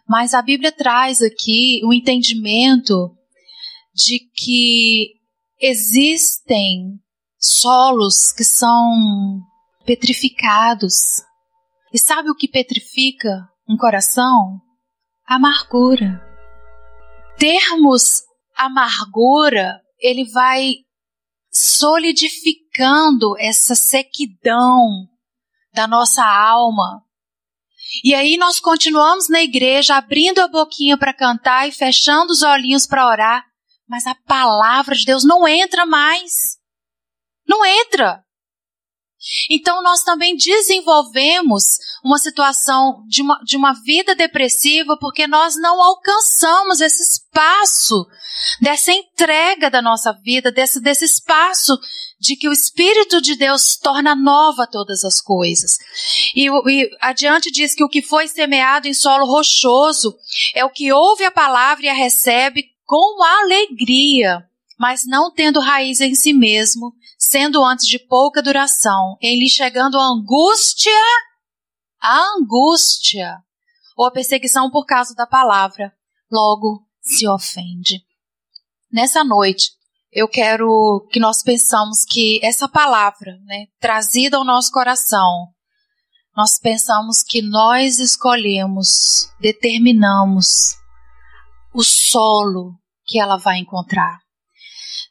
Mas 0.06 0.34
a 0.34 0.42
Bíblia 0.42 0.74
traz 0.74 1.22
aqui 1.22 1.80
o 1.86 1.94
entendimento 1.94 3.16
de 3.96 4.20
que 4.20 5.14
existem 5.58 7.00
solos 7.40 8.34
que 8.34 8.44
são 8.44 9.40
petrificados, 9.86 11.24
e 11.94 12.00
sabe 12.00 12.30
o 12.30 12.36
que 12.36 12.48
petrifica 12.48 13.48
um 13.70 13.78
coração? 13.78 14.60
Amargura. 15.26 16.22
Termos 17.38 18.24
amargura, 18.56 19.80
ele 20.00 20.26
vai 20.32 20.78
solidificando 21.52 23.38
essa 23.40 23.76
sequidão 23.76 25.08
da 25.74 25.88
nossa 25.88 26.26
alma. 26.26 27.04
E 28.04 28.16
aí 28.16 28.38
nós 28.38 28.60
continuamos 28.60 29.30
na 29.30 29.42
igreja 29.42 29.96
abrindo 29.96 30.40
a 30.40 30.48
boquinha 30.48 30.98
para 30.98 31.14
cantar 31.14 31.68
e 31.68 31.72
fechando 31.72 32.32
os 32.32 32.42
olhinhos 32.42 32.88
para 32.88 33.08
orar, 33.08 33.46
mas 33.88 34.08
a 34.08 34.16
palavra 34.16 34.96
de 34.96 35.06
Deus 35.06 35.24
não 35.24 35.48
entra 35.48 35.86
mais. 35.86 36.58
Não 37.48 37.64
entra. 37.64 38.24
Então, 39.50 39.82
nós 39.82 40.04
também 40.04 40.36
desenvolvemos 40.36 41.64
uma 42.04 42.18
situação 42.18 43.04
de 43.08 43.22
uma, 43.22 43.40
de 43.44 43.56
uma 43.56 43.74
vida 43.84 44.16
depressiva 44.16 44.98
porque 44.98 45.26
nós 45.28 45.56
não 45.56 45.82
alcançamos 45.82 46.82
esse 46.82 47.02
espaço 47.02 48.06
dessa 48.62 48.92
entrega 48.92 49.70
da 49.70 49.82
nossa 49.82 50.12
vida, 50.12 50.52
desse, 50.52 50.80
desse 50.82 51.06
espaço 51.06 51.78
de 52.20 52.36
que 52.36 52.48
o 52.48 52.54
Espírito 52.54 53.22
de 53.22 53.36
Deus 53.36 53.78
torna 53.78 54.16
nova 54.16 54.68
todas 54.68 55.04
as 55.04 55.22
coisas. 55.22 55.78
E, 56.36 56.48
e 56.48 56.90
adiante 57.02 57.52
diz 57.52 57.76
que 57.76 57.84
o 57.84 57.90
que 57.90 58.02
foi 58.02 58.28
semeado 58.28 58.88
em 58.88 58.94
solo 58.94 59.26
rochoso 59.26 60.16
é 60.56 60.64
o 60.64 60.70
que 60.70 60.92
ouve 60.92 61.24
a 61.26 61.32
palavra 61.32 61.86
e 61.86 61.90
a 61.90 61.94
recebe 61.94 62.66
com 62.86 63.24
alegria, 63.24 64.46
mas 64.78 65.06
não 65.06 65.34
tendo 65.34 65.60
raiz 65.60 66.00
em 66.00 66.16
si 66.16 66.34
mesmo 66.34 66.94
sendo 67.30 67.64
antes 67.64 67.88
de 67.88 67.98
pouca 67.98 68.42
duração, 68.42 69.18
em 69.22 69.40
lhe 69.40 69.50
chegando 69.50 69.98
a 69.98 70.06
angústia, 70.06 70.92
a 72.02 72.36
angústia, 72.38 73.38
ou 73.96 74.06
a 74.06 74.12
perseguição 74.12 74.70
por 74.70 74.86
causa 74.86 75.16
da 75.16 75.26
palavra, 75.26 75.94
logo 76.30 76.86
se 77.02 77.28
ofende. 77.28 78.04
Nessa 78.92 79.24
noite, 79.24 79.72
eu 80.12 80.28
quero 80.28 81.08
que 81.12 81.20
nós 81.20 81.42
pensamos 81.42 82.04
que 82.04 82.42
essa 82.44 82.68
palavra, 82.68 83.38
né, 83.46 83.68
trazida 83.80 84.36
ao 84.36 84.44
nosso 84.44 84.72
coração, 84.72 85.48
nós 86.36 86.60
pensamos 86.60 87.24
que 87.24 87.42
nós 87.42 88.00
escolhemos, 88.00 89.30
determinamos 89.40 90.76
o 91.74 91.84
solo 91.84 92.74
que 93.06 93.18
ela 93.18 93.38
vai 93.38 93.60
encontrar. 93.60 94.23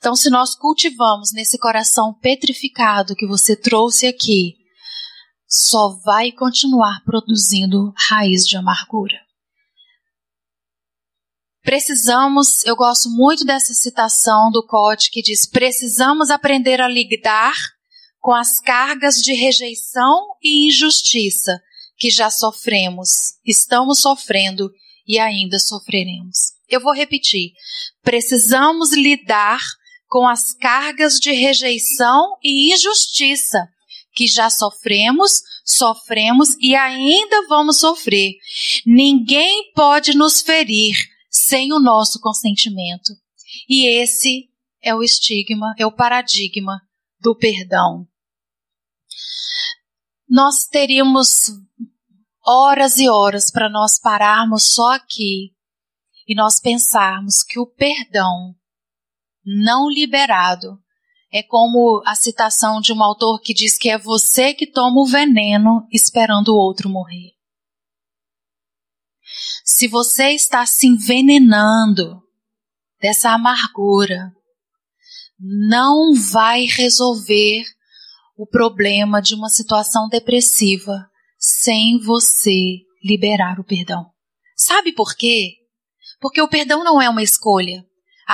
Então, 0.02 0.16
se 0.16 0.28
nós 0.30 0.56
cultivamos 0.56 1.32
nesse 1.32 1.56
coração 1.56 2.12
petrificado 2.12 3.14
que 3.14 3.24
você 3.24 3.54
trouxe 3.54 4.08
aqui, 4.08 4.56
só 5.48 5.90
vai 6.04 6.32
continuar 6.32 7.04
produzindo 7.04 7.94
raiz 7.96 8.44
de 8.44 8.56
amargura. 8.56 9.14
Precisamos, 11.62 12.64
eu 12.64 12.74
gosto 12.74 13.08
muito 13.10 13.44
dessa 13.44 13.72
citação 13.74 14.50
do 14.50 14.66
Cote 14.66 15.08
que 15.08 15.22
diz: 15.22 15.48
precisamos 15.48 16.30
aprender 16.30 16.80
a 16.80 16.88
lidar 16.88 17.54
com 18.18 18.32
as 18.32 18.58
cargas 18.58 19.22
de 19.22 19.32
rejeição 19.34 20.34
e 20.42 20.66
injustiça 20.66 21.62
que 21.96 22.10
já 22.10 22.28
sofremos, 22.28 23.08
estamos 23.46 24.00
sofrendo 24.00 24.68
e 25.06 25.20
ainda 25.20 25.60
sofreremos. 25.60 26.38
Eu 26.68 26.80
vou 26.80 26.92
repetir. 26.92 27.52
Precisamos 28.02 28.92
lidar 28.92 29.60
com 30.12 30.28
as 30.28 30.52
cargas 30.52 31.14
de 31.14 31.32
rejeição 31.32 32.36
e 32.42 32.70
injustiça 32.70 33.66
que 34.14 34.26
já 34.26 34.50
sofremos, 34.50 35.40
sofremos 35.64 36.54
e 36.60 36.76
ainda 36.76 37.48
vamos 37.48 37.78
sofrer. 37.78 38.34
Ninguém 38.84 39.72
pode 39.72 40.14
nos 40.14 40.42
ferir 40.42 40.94
sem 41.30 41.72
o 41.72 41.80
nosso 41.80 42.20
consentimento. 42.20 43.14
E 43.66 43.86
esse 43.86 44.50
é 44.82 44.94
o 44.94 45.02
estigma, 45.02 45.74
é 45.78 45.86
o 45.86 45.96
paradigma 45.96 46.82
do 47.18 47.34
perdão. 47.34 48.06
Nós 50.28 50.66
teríamos 50.66 51.52
horas 52.46 52.98
e 52.98 53.08
horas 53.08 53.50
para 53.50 53.70
nós 53.70 53.98
pararmos 53.98 54.74
só 54.74 54.92
aqui 54.92 55.54
e 56.28 56.34
nós 56.34 56.60
pensarmos 56.60 57.42
que 57.42 57.58
o 57.58 57.66
perdão 57.66 58.54
não 59.44 59.88
liberado 59.88 60.78
é 61.32 61.42
como 61.42 62.02
a 62.06 62.14
citação 62.14 62.80
de 62.80 62.92
um 62.92 63.02
autor 63.02 63.40
que 63.40 63.54
diz 63.54 63.78
que 63.78 63.88
é 63.88 63.96
você 63.96 64.52
que 64.52 64.66
toma 64.66 65.00
o 65.00 65.06
veneno 65.06 65.86
esperando 65.90 66.48
o 66.48 66.58
outro 66.58 66.90
morrer. 66.90 67.32
Se 69.64 69.88
você 69.88 70.30
está 70.32 70.66
se 70.66 70.86
envenenando 70.86 72.22
dessa 73.00 73.30
amargura, 73.30 74.32
não 75.38 76.14
vai 76.14 76.66
resolver 76.66 77.64
o 78.36 78.46
problema 78.46 79.20
de 79.20 79.34
uma 79.34 79.48
situação 79.48 80.08
depressiva 80.08 81.08
sem 81.38 81.98
você 81.98 82.80
liberar 83.02 83.58
o 83.58 83.64
perdão. 83.64 84.06
Sabe 84.56 84.92
por 84.92 85.16
quê? 85.16 85.54
Porque 86.20 86.40
o 86.40 86.48
perdão 86.48 86.84
não 86.84 87.00
é 87.00 87.08
uma 87.08 87.22
escolha. 87.22 87.84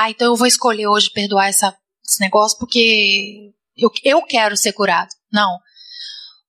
Ah, 0.01 0.11
então 0.11 0.29
eu 0.29 0.37
vou 0.37 0.47
escolher 0.47 0.87
hoje 0.87 1.11
perdoar 1.11 1.49
essa, 1.49 1.77
esse 2.07 2.21
negócio 2.21 2.57
porque 2.57 3.51
eu, 3.77 3.91
eu 4.05 4.23
quero 4.23 4.57
ser 4.57 4.73
curado. 4.73 5.09
Não. 5.33 5.59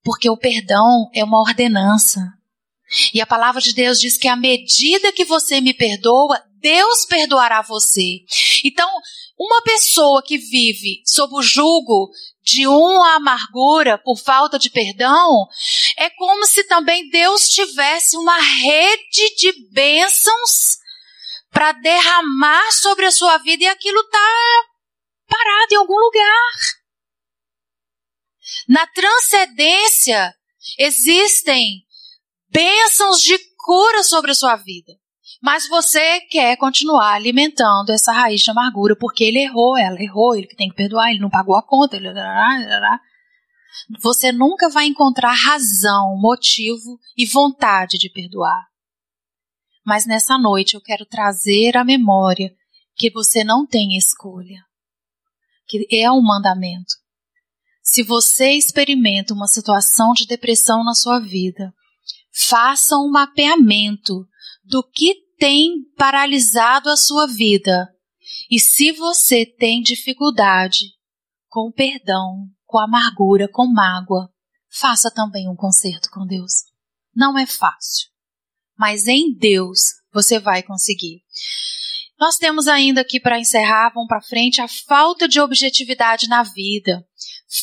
Porque 0.03 0.29
o 0.29 0.37
perdão 0.37 1.09
é 1.15 1.23
uma 1.23 1.41
ordenança. 1.41 2.21
E 3.11 3.19
a 3.19 3.25
palavra 3.25 3.59
de 3.59 3.73
Deus 3.73 3.99
diz 3.99 4.17
que 4.17 4.27
à 4.27 4.35
medida 4.35 5.11
que 5.11 5.25
você 5.25 5.59
me 5.61 5.73
perdoa, 5.73 6.39
Deus 6.59 7.05
perdoará 7.07 7.63
você. 7.63 8.19
Então, 8.63 8.87
uma 9.35 9.63
pessoa 9.63 10.21
que 10.21 10.37
vive 10.37 11.01
sob 11.03 11.33
o 11.33 11.41
jugo 11.41 12.11
de 12.43 12.67
uma 12.67 13.15
amargura 13.15 13.97
por 13.97 14.19
falta 14.19 14.59
de 14.59 14.69
perdão, 14.69 15.47
é 15.97 16.07
como 16.11 16.45
se 16.45 16.65
também 16.65 17.09
Deus 17.09 17.49
tivesse 17.49 18.15
uma 18.15 18.39
rede 18.39 19.35
de 19.37 19.71
bênçãos 19.71 20.78
para 21.59 21.73
derramar 21.73 22.71
sobre 22.71 23.05
a 23.05 23.11
sua 23.11 23.37
vida 23.39 23.65
e 23.65 23.67
aquilo 23.67 23.99
está 23.99 24.17
parado 25.27 25.73
em 25.73 25.75
algum 25.75 25.99
lugar. 25.99 26.51
Na 28.69 28.87
transcendência 28.87 30.33
existem 30.77 31.83
bênçãos 32.49 33.19
de 33.19 33.37
cura 33.57 34.03
sobre 34.03 34.31
a 34.31 34.35
sua 34.35 34.55
vida. 34.55 34.93
Mas 35.41 35.67
você 35.67 36.21
quer 36.31 36.55
continuar 36.55 37.15
alimentando 37.15 37.91
essa 37.91 38.13
raiz 38.13 38.39
de 38.39 38.51
amargura 38.51 38.95
porque 38.95 39.25
ele 39.25 39.39
errou, 39.39 39.77
ela 39.77 40.01
errou, 40.01 40.37
ele 40.37 40.47
tem 40.55 40.69
que 40.69 40.75
perdoar, 40.75 41.09
ele 41.09 41.19
não 41.19 41.29
pagou 41.29 41.57
a 41.57 41.61
conta. 41.61 41.97
Ele... 41.97 42.07
Você 44.01 44.31
nunca 44.31 44.69
vai 44.69 44.85
encontrar 44.85 45.33
razão, 45.33 46.17
motivo 46.21 46.97
e 47.17 47.25
vontade 47.25 47.97
de 47.97 48.09
perdoar. 48.09 48.69
Mas 49.85 50.05
nessa 50.05 50.37
noite 50.37 50.75
eu 50.75 50.81
quero 50.81 51.05
trazer 51.05 51.77
à 51.77 51.83
memória 51.83 52.53
que 52.95 53.09
você 53.09 53.43
não 53.43 53.65
tem 53.65 53.97
escolha, 53.97 54.61
que 55.67 55.87
é 55.91 56.11
um 56.11 56.21
mandamento. 56.21 56.95
Se 57.81 58.03
você 58.03 58.51
experimenta 58.51 59.33
uma 59.33 59.47
situação 59.47 60.13
de 60.13 60.27
depressão 60.27 60.83
na 60.83 60.93
sua 60.93 61.19
vida, 61.19 61.73
faça 62.31 62.97
um 62.97 63.09
mapeamento 63.09 64.27
do 64.63 64.83
que 64.83 65.15
tem 65.37 65.85
paralisado 65.97 66.89
a 66.89 66.97
sua 66.97 67.25
vida. 67.25 67.89
E 68.51 68.59
se 68.59 68.91
você 68.91 69.45
tem 69.45 69.81
dificuldade 69.81 70.93
com 71.47 71.71
perdão, 71.71 72.47
com 72.65 72.77
amargura, 72.77 73.47
com 73.47 73.65
mágoa, 73.65 74.31
faça 74.69 75.09
também 75.09 75.49
um 75.49 75.55
concerto 75.55 76.09
com 76.11 76.25
Deus. 76.25 76.65
Não 77.15 77.37
é 77.37 77.47
fácil, 77.47 78.09
mas 78.79 79.05
em 79.05 79.33
Deus 79.33 79.79
você 80.13 80.39
vai 80.39 80.63
conseguir. 80.63 81.21
Nós 82.19 82.37
temos 82.37 82.67
ainda 82.67 83.01
aqui 83.01 83.19
para 83.19 83.39
encerrar, 83.39 83.91
vamos 83.93 84.07
para 84.07 84.21
frente, 84.21 84.61
a 84.61 84.67
falta 84.67 85.27
de 85.27 85.39
objetividade 85.39 86.27
na 86.27 86.43
vida 86.43 87.05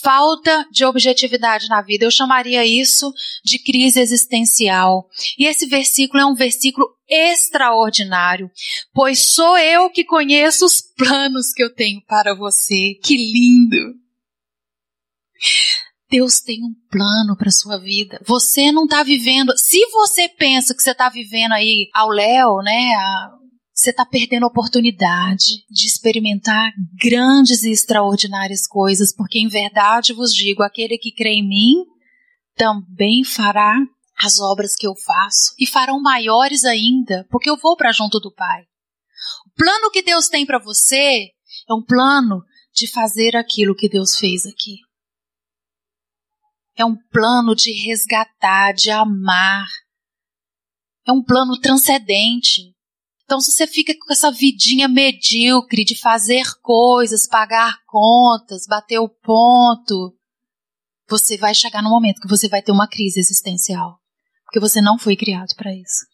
falta 0.02 0.66
de 0.70 0.84
objetividade 0.84 1.68
na 1.68 1.80
vida. 1.80 2.04
Eu 2.04 2.10
chamaria 2.10 2.64
isso 2.64 3.12
de 3.44 3.58
crise 3.58 4.00
existencial. 4.00 5.08
E 5.38 5.46
esse 5.46 5.66
versículo 5.66 6.20
é 6.22 6.26
um 6.26 6.34
versículo 6.34 6.88
extraordinário, 7.08 8.50
pois 8.92 9.32
sou 9.32 9.56
eu 9.56 9.88
que 9.90 10.04
conheço 10.04 10.66
os 10.66 10.80
planos 10.80 11.52
que 11.52 11.62
eu 11.62 11.72
tenho 11.72 12.02
para 12.04 12.34
você. 12.34 12.94
Que 13.02 13.16
lindo! 13.16 13.94
Deus 16.08 16.40
tem 16.40 16.62
um 16.62 16.74
plano 16.90 17.36
para 17.36 17.50
sua 17.50 17.78
vida. 17.78 18.20
Você 18.26 18.70
não 18.70 18.84
está 18.84 19.02
vivendo. 19.02 19.56
Se 19.56 19.84
você 19.90 20.28
pensa 20.28 20.74
que 20.74 20.82
você 20.82 20.92
está 20.92 21.08
vivendo 21.08 21.52
aí 21.52 21.88
ao 21.92 22.08
léu, 22.08 22.58
né, 22.62 22.94
a, 22.94 23.30
você 23.74 23.90
está 23.90 24.06
perdendo 24.06 24.44
a 24.44 24.48
oportunidade 24.48 25.64
de 25.68 25.86
experimentar 25.86 26.72
grandes 27.00 27.62
e 27.62 27.70
extraordinárias 27.70 28.66
coisas, 28.66 29.14
porque 29.14 29.38
em 29.38 29.48
verdade 29.48 30.12
vos 30.12 30.32
digo: 30.32 30.62
aquele 30.62 30.96
que 30.96 31.12
crê 31.12 31.34
em 31.34 31.46
mim 31.46 31.84
também 32.54 33.22
fará 33.24 33.76
as 34.18 34.40
obras 34.40 34.74
que 34.74 34.86
eu 34.86 34.94
faço 34.94 35.54
e 35.58 35.66
farão 35.66 36.00
maiores 36.00 36.64
ainda, 36.64 37.26
porque 37.30 37.50
eu 37.50 37.56
vou 37.56 37.76
para 37.76 37.92
junto 37.92 38.18
do 38.18 38.32
Pai. 38.32 38.62
O 39.46 39.54
plano 39.54 39.90
que 39.90 40.02
Deus 40.02 40.28
tem 40.28 40.46
para 40.46 40.58
você 40.58 41.30
é 41.68 41.74
um 41.74 41.82
plano 41.82 42.42
de 42.74 42.90
fazer 42.90 43.36
aquilo 43.36 43.74
que 43.74 43.88
Deus 43.88 44.16
fez 44.16 44.46
aqui. 44.46 44.85
É 46.76 46.84
um 46.84 46.96
plano 47.10 47.54
de 47.54 47.72
resgatar, 47.86 48.72
de 48.72 48.90
amar. 48.90 49.66
É 51.06 51.12
um 51.12 51.22
plano 51.22 51.58
transcendente. 51.58 52.74
Então, 53.24 53.40
se 53.40 53.52
você 53.52 53.66
fica 53.66 53.92
com 53.98 54.12
essa 54.12 54.30
vidinha 54.30 54.86
medíocre 54.86 55.84
de 55.84 55.98
fazer 55.98 56.44
coisas, 56.62 57.26
pagar 57.26 57.78
contas, 57.86 58.66
bater 58.68 58.98
o 58.98 59.08
ponto, 59.08 60.14
você 61.08 61.36
vai 61.36 61.54
chegar 61.54 61.82
no 61.82 61.90
momento 61.90 62.20
que 62.20 62.28
você 62.28 62.48
vai 62.48 62.62
ter 62.62 62.72
uma 62.72 62.88
crise 62.88 63.18
existencial. 63.18 63.98
Porque 64.44 64.60
você 64.60 64.80
não 64.80 64.98
foi 64.98 65.16
criado 65.16 65.54
para 65.56 65.74
isso. 65.74 66.06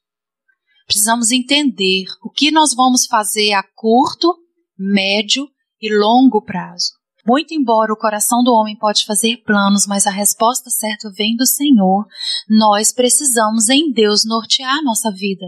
Precisamos 0.87 1.31
entender 1.31 2.05
o 2.23 2.31
que 2.31 2.51
nós 2.51 2.75
vamos 2.75 3.07
fazer 3.07 3.53
a 3.53 3.63
curto, 3.75 4.35
médio 4.79 5.49
e 5.81 5.95
longo 5.95 6.43
prazo. 6.43 6.93
Muito 7.27 7.55
embora 7.55 7.93
o 7.93 7.97
coração 7.97 8.43
do 8.43 8.53
homem 8.53 8.77
pode 8.77 9.05
fazer 9.05 9.43
planos, 9.45 9.87
mas 9.87 10.07
a 10.07 10.11
resposta 10.11 10.71
certa 10.71 11.11
vem 11.13 11.37
do 11.37 11.47
Senhor, 11.47 12.05
nós 12.49 12.93
precisamos 12.93 13.69
em 13.69 13.93
Deus 13.93 14.25
nortear 14.25 14.83
nossa 14.83 15.11
vida. 15.13 15.47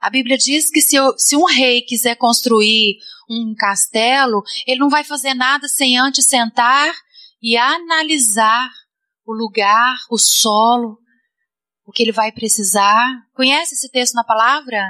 A 0.00 0.08
Bíblia 0.08 0.38
diz 0.38 0.70
que 0.70 0.80
se, 0.80 0.96
eu, 0.96 1.12
se, 1.18 1.36
um 1.36 1.44
rei 1.44 1.82
quiser 1.82 2.14
construir 2.16 2.96
um 3.28 3.54
castelo, 3.56 4.42
ele 4.66 4.80
não 4.80 4.88
vai 4.88 5.04
fazer 5.04 5.34
nada 5.34 5.68
sem 5.68 5.98
antes 5.98 6.26
sentar 6.26 6.94
e 7.42 7.56
analisar 7.56 8.70
o 9.26 9.32
lugar, 9.32 9.96
o 10.10 10.18
solo, 10.18 10.98
o 11.84 11.92
que 11.92 12.02
ele 12.02 12.12
vai 12.12 12.32
precisar. 12.32 13.12
Conhece 13.34 13.74
esse 13.74 13.90
texto 13.90 14.14
na 14.14 14.24
palavra? 14.24 14.86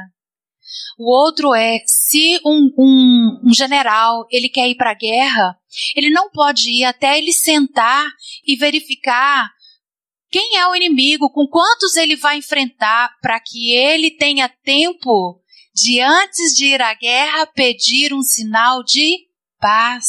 O 0.98 1.10
outro 1.10 1.54
é, 1.54 1.80
se 1.86 2.40
um, 2.44 2.70
um, 2.78 3.40
um 3.44 3.54
general 3.54 4.26
ele 4.30 4.48
quer 4.48 4.68
ir 4.68 4.76
para 4.76 4.90
a 4.90 4.94
guerra, 4.94 5.56
ele 5.96 6.10
não 6.10 6.30
pode 6.30 6.70
ir 6.70 6.84
até 6.84 7.18
ele 7.18 7.32
sentar 7.32 8.06
e 8.46 8.56
verificar 8.56 9.50
quem 10.30 10.58
é 10.58 10.66
o 10.68 10.76
inimigo? 10.76 11.28
Com 11.28 11.46
quantos 11.48 11.96
ele 11.96 12.14
vai 12.14 12.36
enfrentar 12.36 13.10
para 13.20 13.40
que 13.40 13.72
ele 13.74 14.12
tenha 14.12 14.48
tempo 14.48 15.42
de, 15.74 16.00
antes 16.00 16.54
de 16.54 16.66
ir 16.66 16.80
à 16.80 16.94
guerra, 16.94 17.46
pedir 17.46 18.14
um 18.14 18.22
sinal 18.22 18.84
de 18.84 19.26
paz? 19.58 20.04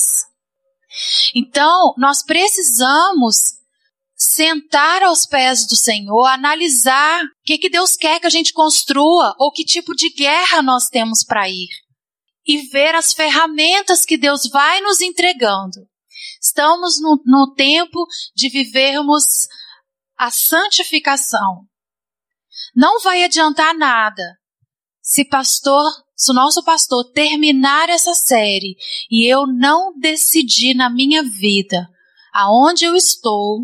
Então, 1.34 1.95
nós 1.97 2.24
precisamos 2.24 3.61
sentar 4.24 5.02
aos 5.02 5.26
pés 5.26 5.66
do 5.66 5.76
Senhor, 5.76 6.28
analisar 6.28 7.24
o 7.24 7.28
que, 7.44 7.58
que 7.58 7.72
Deus 7.72 7.96
quer 7.96 8.20
que 8.20 8.28
a 8.28 8.30
gente 8.30 8.54
construa 8.54 9.34
ou 9.40 9.52
que 9.52 9.66
tipo 9.66 9.96
de 9.96 10.12
guerra 10.14 10.62
nós 10.62 10.90
temos 10.90 11.24
para 11.24 11.50
ir 11.50 11.70
e 12.46 12.60
ver 12.68 12.94
as 12.94 13.14
ferramentas 13.14 14.06
que 14.06 14.18
Deus 14.18 14.44
vai 14.52 14.80
nos 14.82 15.02
entregando. 15.02 15.88
Estamos 16.40 17.02
no, 17.02 17.20
no 17.26 17.52
tempo 17.56 18.06
de 18.36 18.48
vivermos 18.50 19.48
a 20.16 20.30
santificação. 20.30 21.66
Não 22.76 23.02
vai 23.02 23.24
adiantar 23.24 23.74
nada 23.74 24.24
se 25.02 25.26
pastor, 25.26 25.84
se 26.16 26.32
o 26.32 26.36
nosso 26.36 26.64
pastor 26.64 27.12
terminar 27.12 27.90
essa 27.90 28.14
série 28.14 28.76
e 29.10 29.26
eu 29.26 29.48
não 29.48 29.98
decidir 29.98 30.76
na 30.76 30.92
minha 30.92 31.24
vida 31.24 31.90
aonde 32.32 32.86
eu 32.86 32.96
estou 32.96 33.62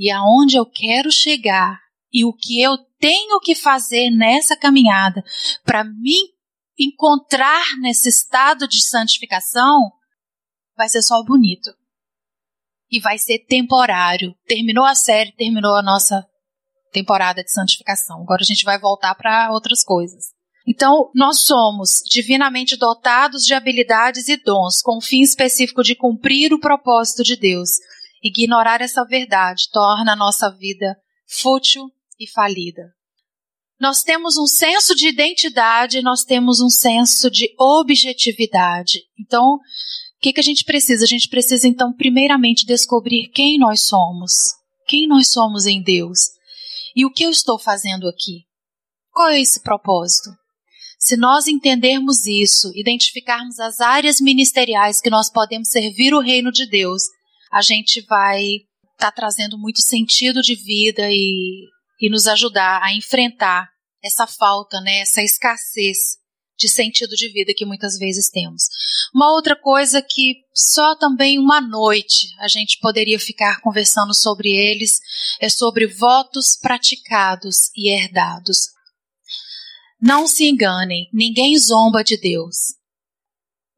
e 0.00 0.10
aonde 0.10 0.56
eu 0.56 0.64
quero 0.64 1.12
chegar 1.12 1.78
e 2.10 2.24
o 2.24 2.32
que 2.32 2.58
eu 2.58 2.78
tenho 2.98 3.38
que 3.38 3.54
fazer 3.54 4.08
nessa 4.10 4.56
caminhada 4.56 5.22
para 5.62 5.84
me 5.84 6.32
encontrar 6.78 7.62
nesse 7.82 8.08
estado 8.08 8.66
de 8.66 8.82
santificação, 8.82 9.92
vai 10.74 10.88
ser 10.88 11.02
só 11.02 11.22
bonito 11.22 11.70
e 12.90 12.98
vai 12.98 13.18
ser 13.18 13.40
temporário. 13.40 14.34
Terminou 14.46 14.86
a 14.86 14.94
série, 14.94 15.32
terminou 15.32 15.76
a 15.76 15.82
nossa 15.82 16.26
temporada 16.90 17.44
de 17.44 17.52
santificação. 17.52 18.22
Agora 18.22 18.40
a 18.40 18.46
gente 18.46 18.64
vai 18.64 18.80
voltar 18.80 19.14
para 19.14 19.52
outras 19.52 19.84
coisas. 19.84 20.28
Então, 20.66 21.10
nós 21.14 21.40
somos 21.44 22.00
divinamente 22.10 22.76
dotados 22.76 23.44
de 23.44 23.52
habilidades 23.52 24.28
e 24.28 24.36
dons 24.38 24.80
com 24.80 24.96
o 24.96 25.02
fim 25.02 25.20
específico 25.20 25.82
de 25.82 25.94
cumprir 25.94 26.54
o 26.54 26.60
propósito 26.60 27.22
de 27.22 27.36
Deus. 27.36 27.70
Ignorar 28.22 28.80
essa 28.80 29.04
verdade 29.04 29.70
torna 29.72 30.12
a 30.12 30.16
nossa 30.16 30.50
vida 30.50 30.96
fútil 31.26 31.90
e 32.18 32.28
falida. 32.28 32.92
Nós 33.80 34.02
temos 34.02 34.36
um 34.36 34.46
senso 34.46 34.94
de 34.94 35.08
identidade, 35.08 36.02
nós 36.02 36.22
temos 36.22 36.60
um 36.60 36.68
senso 36.68 37.30
de 37.30 37.54
objetividade. 37.58 39.00
Então, 39.18 39.54
o 39.54 39.58
que, 40.20 40.34
que 40.34 40.40
a 40.40 40.42
gente 40.42 40.64
precisa? 40.64 41.04
A 41.04 41.08
gente 41.08 41.30
precisa, 41.30 41.66
então, 41.66 41.90
primeiramente 41.94 42.66
descobrir 42.66 43.28
quem 43.28 43.58
nós 43.58 43.86
somos. 43.86 44.32
Quem 44.86 45.08
nós 45.08 45.32
somos 45.32 45.64
em 45.64 45.82
Deus. 45.82 46.18
E 46.94 47.06
o 47.06 47.10
que 47.10 47.24
eu 47.24 47.30
estou 47.30 47.58
fazendo 47.58 48.06
aqui? 48.06 48.44
Qual 49.10 49.30
é 49.30 49.40
esse 49.40 49.62
propósito? 49.62 50.30
Se 50.98 51.16
nós 51.16 51.46
entendermos 51.46 52.26
isso, 52.26 52.70
identificarmos 52.74 53.58
as 53.58 53.80
áreas 53.80 54.20
ministeriais 54.20 55.00
que 55.00 55.08
nós 55.08 55.30
podemos 55.30 55.70
servir 55.70 56.12
o 56.12 56.20
reino 56.20 56.52
de 56.52 56.66
Deus, 56.66 57.04
a 57.50 57.62
gente 57.62 58.00
vai 58.02 58.42
estar 58.44 59.10
tá 59.10 59.12
trazendo 59.12 59.58
muito 59.58 59.80
sentido 59.80 60.40
de 60.42 60.54
vida 60.54 61.10
e, 61.10 61.66
e 62.00 62.10
nos 62.10 62.26
ajudar 62.26 62.82
a 62.82 62.94
enfrentar 62.94 63.68
essa 64.02 64.26
falta, 64.26 64.80
né, 64.80 65.00
essa 65.00 65.22
escassez 65.22 66.20
de 66.60 66.68
sentido 66.68 67.16
de 67.16 67.28
vida 67.32 67.54
que 67.56 67.64
muitas 67.64 67.96
vezes 67.98 68.28
temos. 68.28 68.64
Uma 69.14 69.32
outra 69.32 69.56
coisa 69.56 70.02
que 70.02 70.42
só 70.54 70.94
também 70.94 71.38
uma 71.38 71.60
noite 71.60 72.28
a 72.38 72.48
gente 72.48 72.78
poderia 72.80 73.18
ficar 73.18 73.60
conversando 73.62 74.14
sobre 74.14 74.50
eles 74.50 75.00
é 75.40 75.48
sobre 75.48 75.86
votos 75.86 76.58
praticados 76.60 77.70
e 77.74 77.88
herdados. 77.88 78.68
Não 80.00 80.26
se 80.26 80.48
enganem, 80.48 81.08
ninguém 81.12 81.58
zomba 81.58 82.04
de 82.04 82.18
Deus. 82.18 82.74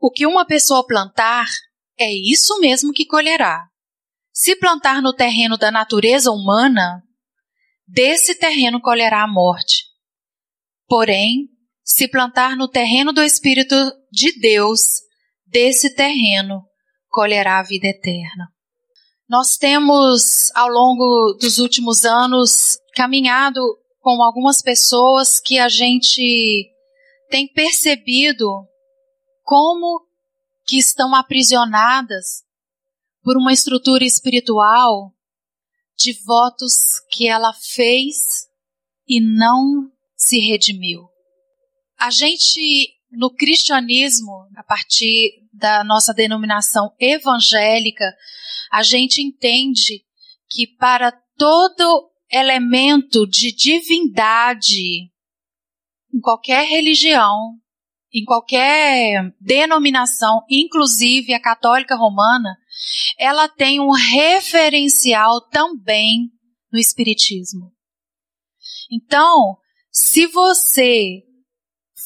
O 0.01 0.11
que 0.11 0.27
uma 0.27 0.45
pessoa 0.45 0.85
plantar 0.85 1.47
é 1.99 2.13
isso 2.13 2.59
mesmo 2.61 2.93
que 2.93 3.07
colherá. 3.07 3.67
Se 4.33 4.57
plantar 4.57 5.03
no 5.03 5.15
terreno 5.15 5.59
da 5.59 5.71
natureza 5.71 6.31
humana, 6.31 7.03
desse 7.87 8.35
terreno 8.35 8.81
colherá 8.81 9.23
a 9.23 9.29
morte. 9.29 9.85
Porém, 10.89 11.49
se 11.85 12.09
plantar 12.09 12.57
no 12.57 12.69
terreno 12.69 13.13
do 13.13 13.23
Espírito 13.23 13.75
de 14.11 14.39
Deus, 14.39 14.81
desse 15.47 15.95
terreno 15.95 16.63
colherá 17.09 17.59
a 17.59 17.63
vida 17.63 17.89
eterna. 17.89 18.49
Nós 19.29 19.57
temos, 19.57 20.51
ao 20.55 20.69
longo 20.69 21.37
dos 21.41 21.59
últimos 21.59 22.05
anos, 22.05 22.79
caminhado 22.95 23.61
com 24.01 24.23
algumas 24.23 24.61
pessoas 24.63 25.39
que 25.39 25.59
a 25.59 25.69
gente 25.69 26.71
tem 27.31 27.47
percebido 27.49 28.67
como 29.43 30.01
que 30.67 30.79
estão 30.79 31.15
aprisionadas 31.15 32.45
por 33.23 33.37
uma 33.37 33.53
estrutura 33.53 34.05
espiritual 34.05 35.15
de 35.97 36.13
votos 36.25 36.75
que 37.11 37.29
ela 37.29 37.53
fez 37.53 38.17
e 39.07 39.21
não 39.21 39.91
se 40.17 40.39
redimiu. 40.39 41.09
A 41.99 42.11
gente, 42.11 42.95
no 43.11 43.33
cristianismo, 43.33 44.49
a 44.57 44.63
partir 44.63 45.33
da 45.53 45.85
nossa 45.85 46.13
denominação 46.13 46.95
evangélica, 46.99 48.05
a 48.73 48.83
gente 48.83 49.21
entende 49.21 50.05
que 50.49 50.67
para 50.67 51.13
todo 51.37 52.11
elemento 52.31 53.27
de 53.27 53.53
divindade 53.53 55.11
em 56.13 56.21
qualquer 56.21 56.67
religião, 56.67 57.59
em 58.13 58.25
qualquer 58.25 59.35
denominação, 59.41 60.45
inclusive 60.49 61.33
a 61.33 61.41
católica 61.41 61.97
romana, 61.97 62.57
ela 63.19 63.49
tem 63.49 63.81
um 63.81 63.91
referencial 63.91 65.41
também 65.49 66.31
no 66.73 66.79
espiritismo. 66.79 67.73
Então, 68.91 69.57
se 69.91 70.27
você 70.27 71.23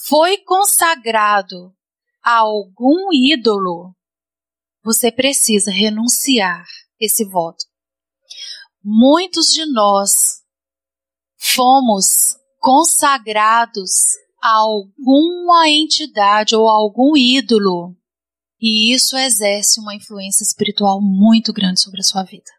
foi 0.06 0.38
consagrado 0.38 1.74
a 2.22 2.38
algum 2.38 3.12
ídolo, 3.12 3.94
você 4.82 5.10
precisa 5.10 5.70
renunciar 5.70 6.64
esse 7.00 7.24
voto 7.28 7.64
muitos 8.88 9.46
de 9.46 9.66
nós 9.66 10.44
fomos 11.36 12.36
consagrados 12.60 13.90
alguma 14.42 15.68
entidade 15.68 16.54
ou 16.54 16.68
algum 16.68 17.16
ídolo, 17.16 17.96
e 18.60 18.92
isso 18.94 19.16
exerce 19.16 19.80
uma 19.80 19.94
influência 19.94 20.42
espiritual 20.42 21.00
muito 21.00 21.52
grande 21.52 21.80
sobre 21.80 22.00
a 22.00 22.04
sua 22.04 22.22
vida. 22.22 22.50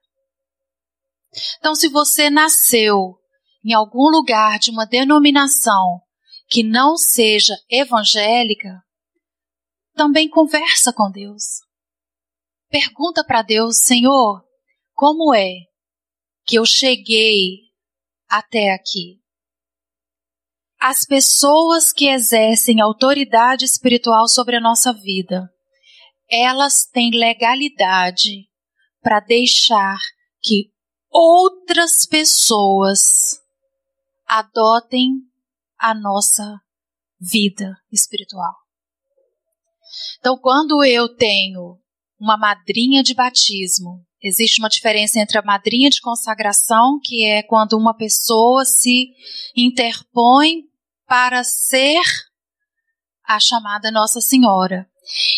Então, 1.59 1.75
se 1.75 1.87
você 1.87 2.29
nasceu 2.29 3.15
em 3.63 3.73
algum 3.73 4.09
lugar 4.09 4.59
de 4.59 4.71
uma 4.71 4.85
denominação 4.85 6.01
que 6.47 6.63
não 6.63 6.95
seja 6.95 7.53
evangélica, 7.69 8.81
também 9.93 10.29
conversa 10.29 10.93
com 10.93 11.11
Deus. 11.11 11.43
Pergunta 12.69 13.23
para 13.25 13.41
Deus, 13.41 13.83
Senhor, 13.83 14.43
como 14.93 15.33
é 15.33 15.51
que 16.45 16.57
eu 16.57 16.65
cheguei 16.65 17.67
até 18.29 18.73
aqui. 18.73 19.19
As 20.79 21.05
pessoas 21.05 21.91
que 21.91 22.07
exercem 22.07 22.79
autoridade 22.79 23.65
espiritual 23.65 24.27
sobre 24.27 24.55
a 24.55 24.61
nossa 24.61 24.93
vida, 24.93 25.51
elas 26.29 26.85
têm 26.85 27.11
legalidade 27.11 28.47
para 29.01 29.19
deixar 29.19 29.97
que 30.41 30.71
outras 31.09 32.05
pessoas 32.05 33.41
adotem 34.27 35.13
a 35.79 35.93
nossa 35.93 36.59
vida 37.19 37.75
espiritual. 37.91 38.53
Então, 40.19 40.37
quando 40.37 40.83
eu 40.83 41.09
tenho 41.15 41.79
uma 42.19 42.37
madrinha 42.37 43.01
de 43.01 43.13
batismo 43.13 44.06
Existe 44.21 44.59
uma 44.59 44.69
diferença 44.69 45.19
entre 45.19 45.37
a 45.37 45.43
madrinha 45.43 45.89
de 45.89 46.01
consagração, 46.01 46.99
que 47.03 47.23
é 47.23 47.43
quando 47.43 47.73
uma 47.73 47.95
pessoa 47.95 48.65
se 48.65 49.09
interpõe 49.55 50.63
para 51.05 51.43
ser 51.43 52.01
a 53.23 53.39
chamada 53.39 53.91
Nossa 53.91 54.19
Senhora. 54.19 54.89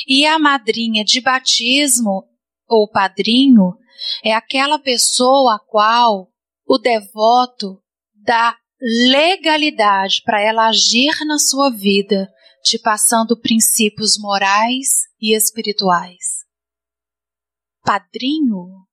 E 0.08 0.26
a 0.26 0.40
madrinha 0.40 1.04
de 1.04 1.20
batismo, 1.20 2.24
ou 2.68 2.90
padrinho, 2.90 3.76
é 4.24 4.34
aquela 4.34 4.80
pessoa 4.80 5.56
a 5.56 5.60
qual 5.60 6.30
o 6.66 6.78
devoto 6.78 7.82
dá 8.16 8.56
legalidade 9.12 10.22
para 10.24 10.42
ela 10.42 10.70
agir 10.70 11.14
na 11.26 11.38
sua 11.38 11.70
vida, 11.70 12.32
te 12.64 12.80
passando 12.80 13.40
princípios 13.40 14.18
morais 14.18 14.88
e 15.22 15.36
espirituais 15.36 16.39
padrinho 17.90 18.86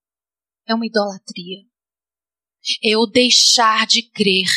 é 0.66 0.74
uma 0.74 0.86
idolatria. 0.86 1.58
Eu 2.82 3.06
deixar 3.06 3.86
de 3.86 4.00
crer 4.10 4.48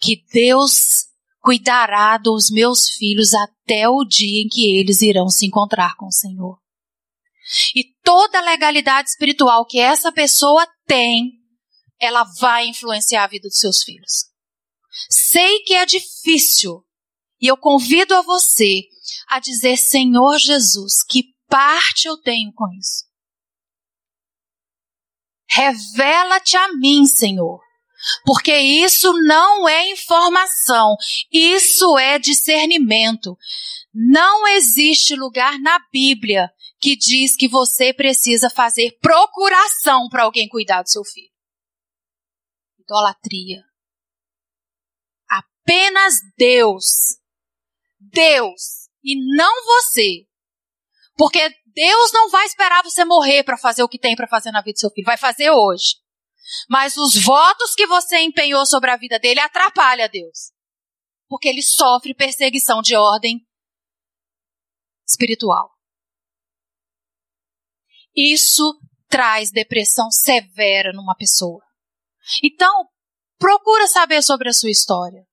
que 0.00 0.24
Deus 0.32 1.08
cuidará 1.40 2.16
dos 2.16 2.50
meus 2.50 2.88
filhos 2.88 3.34
até 3.34 3.86
o 3.86 4.02
dia 4.02 4.40
em 4.40 4.48
que 4.48 4.78
eles 4.78 5.02
irão 5.02 5.28
se 5.28 5.44
encontrar 5.44 5.94
com 5.96 6.06
o 6.06 6.12
Senhor. 6.12 6.58
E 7.76 7.84
toda 8.02 8.38
a 8.38 8.42
legalidade 8.42 9.10
espiritual 9.10 9.66
que 9.66 9.78
essa 9.78 10.10
pessoa 10.10 10.66
tem, 10.86 11.32
ela 12.00 12.24
vai 12.40 12.66
influenciar 12.68 13.24
a 13.24 13.28
vida 13.28 13.46
dos 13.46 13.58
seus 13.58 13.82
filhos. 13.82 14.24
Sei 15.10 15.64
que 15.64 15.74
é 15.74 15.84
difícil, 15.84 16.82
e 17.38 17.46
eu 17.46 17.58
convido 17.58 18.14
a 18.14 18.22
você 18.22 18.84
a 19.28 19.38
dizer: 19.38 19.76
Senhor 19.76 20.38
Jesus, 20.38 21.02
que 21.06 21.34
parte 21.46 22.08
eu 22.08 22.16
tenho 22.16 22.50
com 22.54 22.72
isso? 22.72 23.11
Revela-te 25.52 26.56
a 26.56 26.68
mim, 26.74 27.04
Senhor. 27.04 27.60
Porque 28.24 28.56
isso 28.56 29.12
não 29.26 29.68
é 29.68 29.90
informação, 29.90 30.96
isso 31.30 31.96
é 31.98 32.18
discernimento. 32.18 33.36
Não 33.94 34.48
existe 34.48 35.14
lugar 35.14 35.58
na 35.60 35.78
Bíblia 35.92 36.50
que 36.80 36.96
diz 36.96 37.36
que 37.36 37.46
você 37.46 37.92
precisa 37.92 38.50
fazer 38.50 38.98
procuração 39.00 40.08
para 40.08 40.24
alguém 40.24 40.48
cuidar 40.48 40.82
do 40.82 40.88
seu 40.88 41.04
filho. 41.04 41.30
Idolatria. 42.80 43.62
Apenas 45.28 46.14
Deus. 46.36 46.84
Deus. 48.00 48.88
E 49.04 49.14
não 49.36 49.64
você. 49.64 50.26
Porque 51.16 51.54
Deus 51.74 52.12
não 52.12 52.28
vai 52.30 52.44
esperar 52.46 52.82
você 52.82 53.04
morrer 53.04 53.44
para 53.44 53.56
fazer 53.56 53.82
o 53.82 53.88
que 53.88 53.98
tem 53.98 54.14
para 54.14 54.28
fazer 54.28 54.50
na 54.50 54.60
vida 54.60 54.74
do 54.74 54.78
seu 54.78 54.90
filho. 54.90 55.06
Vai 55.06 55.16
fazer 55.16 55.50
hoje. 55.50 55.96
Mas 56.68 56.96
os 56.96 57.16
votos 57.16 57.74
que 57.74 57.86
você 57.86 58.18
empenhou 58.20 58.66
sobre 58.66 58.90
a 58.90 58.96
vida 58.96 59.18
dele 59.18 59.40
atrapalha 59.40 60.08
Deus. 60.08 60.52
porque 61.28 61.48
ele 61.48 61.62
sofre 61.62 62.14
perseguição 62.14 62.82
de 62.82 62.94
ordem 62.94 63.40
espiritual. 65.08 65.70
Isso 68.14 68.78
traz 69.08 69.50
depressão 69.50 70.10
severa 70.10 70.92
numa 70.92 71.14
pessoa. 71.14 71.62
Então, 72.42 72.86
procura 73.38 73.86
saber 73.86 74.22
sobre 74.22 74.50
a 74.50 74.52
sua 74.52 74.70
história. 74.70 75.26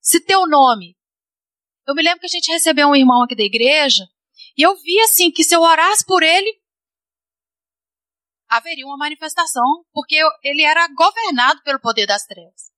Se 0.00 0.20
teu 0.20 0.46
nome. 0.46 0.96
Eu 1.84 1.94
me 1.96 2.02
lembro 2.02 2.20
que 2.20 2.26
a 2.26 2.30
gente 2.30 2.52
recebeu 2.52 2.88
um 2.88 2.94
irmão 2.94 3.24
aqui 3.24 3.34
da 3.34 3.42
igreja 3.42 4.06
e 4.56 4.62
eu 4.62 4.74
vi 4.76 5.00
assim 5.00 5.30
que 5.30 5.44
se 5.44 5.54
eu 5.54 5.60
orasse 5.60 6.04
por 6.04 6.22
ele, 6.22 6.50
haveria 8.48 8.86
uma 8.86 8.96
manifestação, 8.96 9.84
porque 9.92 10.18
ele 10.42 10.62
era 10.62 10.88
governado 10.88 11.62
pelo 11.62 11.80
poder 11.80 12.06
das 12.06 12.24
trevas. 12.24 12.70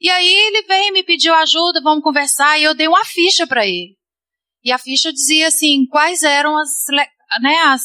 E 0.00 0.10
aí 0.10 0.28
ele 0.28 0.62
veio 0.62 0.92
me 0.92 1.02
pediu 1.02 1.34
ajuda, 1.34 1.80
vamos 1.82 2.04
conversar, 2.04 2.58
e 2.58 2.64
eu 2.64 2.74
dei 2.74 2.86
uma 2.86 3.04
ficha 3.04 3.46
para 3.46 3.66
ele. 3.66 3.96
E 4.62 4.70
a 4.70 4.78
ficha 4.78 5.12
dizia 5.12 5.48
assim, 5.48 5.86
quais 5.86 6.22
eram 6.22 6.56
as, 6.56 6.84
né, 7.40 7.56
as, 7.66 7.82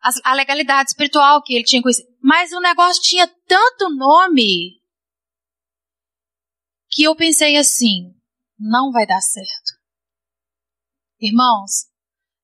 as, 0.00 0.20
a 0.24 0.34
legalidade 0.34 0.90
espiritual 0.90 1.42
que 1.42 1.54
ele 1.54 1.64
tinha 1.64 1.82
conhecido. 1.82 2.08
Mas 2.22 2.52
o 2.52 2.60
negócio 2.60 3.02
tinha 3.02 3.26
tanto 3.46 3.88
nome 3.90 4.80
que 6.90 7.04
eu 7.04 7.16
pensei 7.16 7.56
assim, 7.56 8.14
não 8.58 8.92
vai 8.92 9.06
dar 9.06 9.20
certo. 9.20 9.71
Irmãos, 11.22 11.86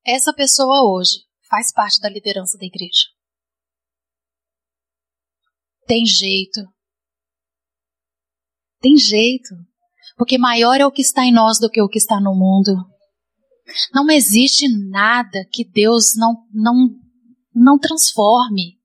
essa 0.05 0.31
pessoa 0.31 0.89
hoje 0.89 1.25
faz 1.49 1.69
parte 1.73 1.99
da 1.99 2.07
liderança 2.07 2.57
da 2.57 2.65
igreja. 2.65 3.09
Tem 5.85 6.05
jeito. 6.05 6.61
Tem 8.79 8.95
jeito. 8.95 9.49
Porque 10.15 10.37
maior 10.37 10.79
é 10.79 10.85
o 10.85 10.91
que 10.93 11.01
está 11.01 11.25
em 11.25 11.33
nós 11.33 11.59
do 11.59 11.69
que 11.69 11.81
o 11.81 11.89
que 11.89 11.97
está 11.97 12.21
no 12.21 12.33
mundo. 12.33 12.71
Não 13.93 14.09
existe 14.09 14.65
nada 14.87 15.45
que 15.51 15.69
Deus 15.69 16.15
não, 16.15 16.47
não, 16.53 16.89
não 17.53 17.77
transforme. 17.77 18.79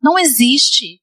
Não 0.00 0.18
existe. 0.18 1.02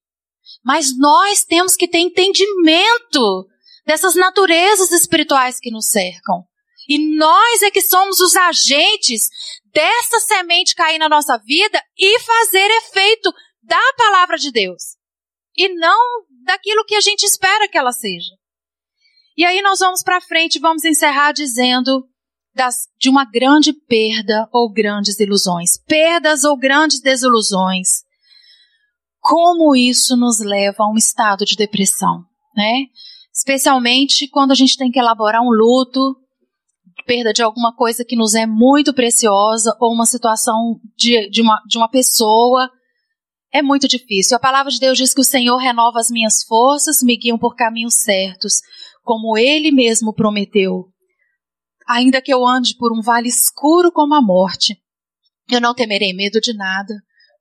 Mas 0.66 0.98
nós 0.98 1.46
temos 1.46 1.76
que 1.76 1.88
ter 1.88 2.00
entendimento 2.00 3.48
dessas 3.86 4.16
naturezas 4.16 4.92
espirituais 4.92 5.60
que 5.60 5.70
nos 5.70 5.92
cercam. 5.92 6.44
E 6.88 7.16
nós 7.18 7.62
é 7.62 7.72
que 7.72 7.82
somos 7.82 8.20
os 8.20 8.36
agentes 8.36 9.30
dessa 9.74 10.20
semente 10.20 10.76
cair 10.76 10.98
na 10.98 11.10
nossa 11.10 11.38
vida 11.38 11.82
e 11.98 12.20
fazer 12.20 12.70
efeito 12.78 13.34
da 13.64 13.94
palavra 13.98 14.38
de 14.38 14.52
Deus. 14.52 14.98
E 15.56 15.70
não 15.70 16.26
daquilo 16.44 16.86
que 16.86 16.96
a 16.96 17.02
gente 17.02 17.24
espera 17.24 17.68
que 17.68 17.78
ela 17.78 17.92
seja. 17.92 18.32
E 19.36 19.44
aí 19.46 19.62
nós 19.62 19.80
vamos 19.80 20.04
para 20.04 20.22
frente 20.22 20.56
e 20.56 20.62
vamos 20.62 20.84
encerrar 20.84 21.32
dizendo 21.32 22.08
das, 22.54 22.88
de 23.00 23.10
uma 23.10 23.26
grande 23.26 23.74
perda 23.74 24.48
ou 24.52 24.72
grandes 24.72 25.20
ilusões. 25.20 25.78
Perdas 25.88 26.44
ou 26.44 26.58
grandes 26.58 27.02
desilusões. 27.02 28.04
Como 29.20 29.76
isso 29.76 30.16
nos 30.18 30.40
leva 30.40 30.84
a 30.84 30.92
um 30.92 30.98
estado 30.98 31.46
de 31.46 31.56
depressão, 31.56 32.24
né? 32.56 32.86
Especialmente 33.34 34.28
quando 34.28 34.52
a 34.52 34.56
gente 34.56 34.78
tem 34.78 34.92
que 34.92 35.00
elaborar 35.00 35.42
um 35.42 35.50
luto, 35.50 36.16
perda 37.04 37.34
de 37.34 37.42
alguma 37.42 37.76
coisa 37.76 38.06
que 38.06 38.16
nos 38.16 38.34
é 38.34 38.46
muito 38.46 38.94
preciosa 38.94 39.76
ou 39.80 39.94
uma 39.94 40.06
situação 40.06 40.80
de, 40.98 41.30
de, 41.30 41.42
uma, 41.42 41.62
de 41.68 41.78
uma 41.78 41.90
pessoa. 41.90 42.70
É 43.52 43.62
muito 43.62 43.88
difícil. 43.88 44.36
A 44.36 44.40
palavra 44.40 44.72
de 44.72 44.80
Deus 44.80 44.98
diz 44.98 45.14
que 45.14 45.22
o 45.22 45.26
Senhor 45.26 45.58
renova 45.58 46.00
as 46.00 46.10
minhas 46.10 46.44
forças, 46.44 47.04
me 47.04 47.18
guiam 47.18 47.38
por 47.38 47.56
caminhos 47.56 48.02
certos, 48.04 48.56
como 49.04 49.38
Ele 49.38 49.72
mesmo 49.72 50.14
prometeu. 50.14 50.86
Ainda 51.88 52.22
que 52.22 52.34
eu 52.34 52.46
ande 52.46 52.76
por 52.78 52.92
um 52.92 53.02
vale 53.02 53.28
escuro 53.28 53.92
como 53.92 54.16
a 54.16 54.22
morte, 54.22 54.78
eu 55.52 55.60
não 55.60 55.76
temerei 55.76 56.14
medo 56.14 56.40
de 56.40 56.54
nada, 56.54 56.94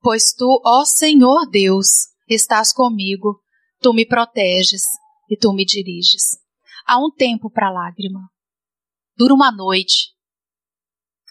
pois 0.03 0.33
tu, 0.37 0.61
ó 0.65 0.85
Senhor 0.85 1.49
Deus, 1.49 1.87
estás 2.29 2.73
comigo, 2.73 3.41
tu 3.81 3.93
me 3.93 4.05
proteges 4.05 4.83
e 5.31 5.37
tu 5.37 5.53
me 5.53 5.65
diriges. 5.65 6.39
Há 6.87 6.99
um 6.99 7.11
tempo 7.11 7.49
para 7.51 7.71
lágrima. 7.71 8.21
Dura 9.23 9.35
uma 9.35 9.53
noite. 9.53 10.09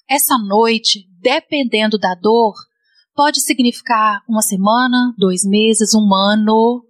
Essa 0.09 0.37
noite, 0.37 1.09
dependendo 1.19 1.99
da 1.99 2.15
dor, 2.15 2.53
pode 3.13 3.41
significar 3.41 4.23
uma 4.29 4.41
semana, 4.41 5.13
dois 5.17 5.43
meses, 5.43 5.93
um 5.93 6.15
ano. 6.15 6.87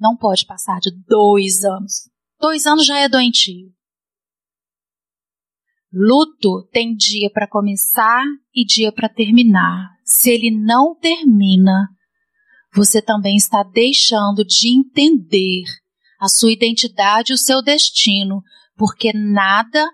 Não 0.00 0.16
pode 0.16 0.46
passar 0.46 0.80
de 0.80 0.90
dois 1.06 1.62
anos. 1.62 2.08
Dois 2.40 2.64
anos 2.64 2.86
já 2.86 3.00
é 3.00 3.06
doentio. 3.06 3.70
Luto 5.92 6.66
tem 6.72 6.96
dia 6.96 7.28
para 7.30 7.46
começar 7.46 8.24
e 8.54 8.64
dia 8.64 8.90
para 8.90 9.10
terminar. 9.10 9.90
Se 10.06 10.30
ele 10.30 10.50
não 10.50 10.98
termina, 10.98 11.86
você 12.72 13.02
também 13.02 13.36
está 13.36 13.62
deixando 13.62 14.42
de 14.42 14.74
entender 14.74 15.64
a 16.18 16.30
sua 16.30 16.50
identidade 16.50 17.32
e 17.32 17.34
o 17.34 17.38
seu 17.38 17.60
destino, 17.60 18.42
porque 18.74 19.12
nada 19.12 19.86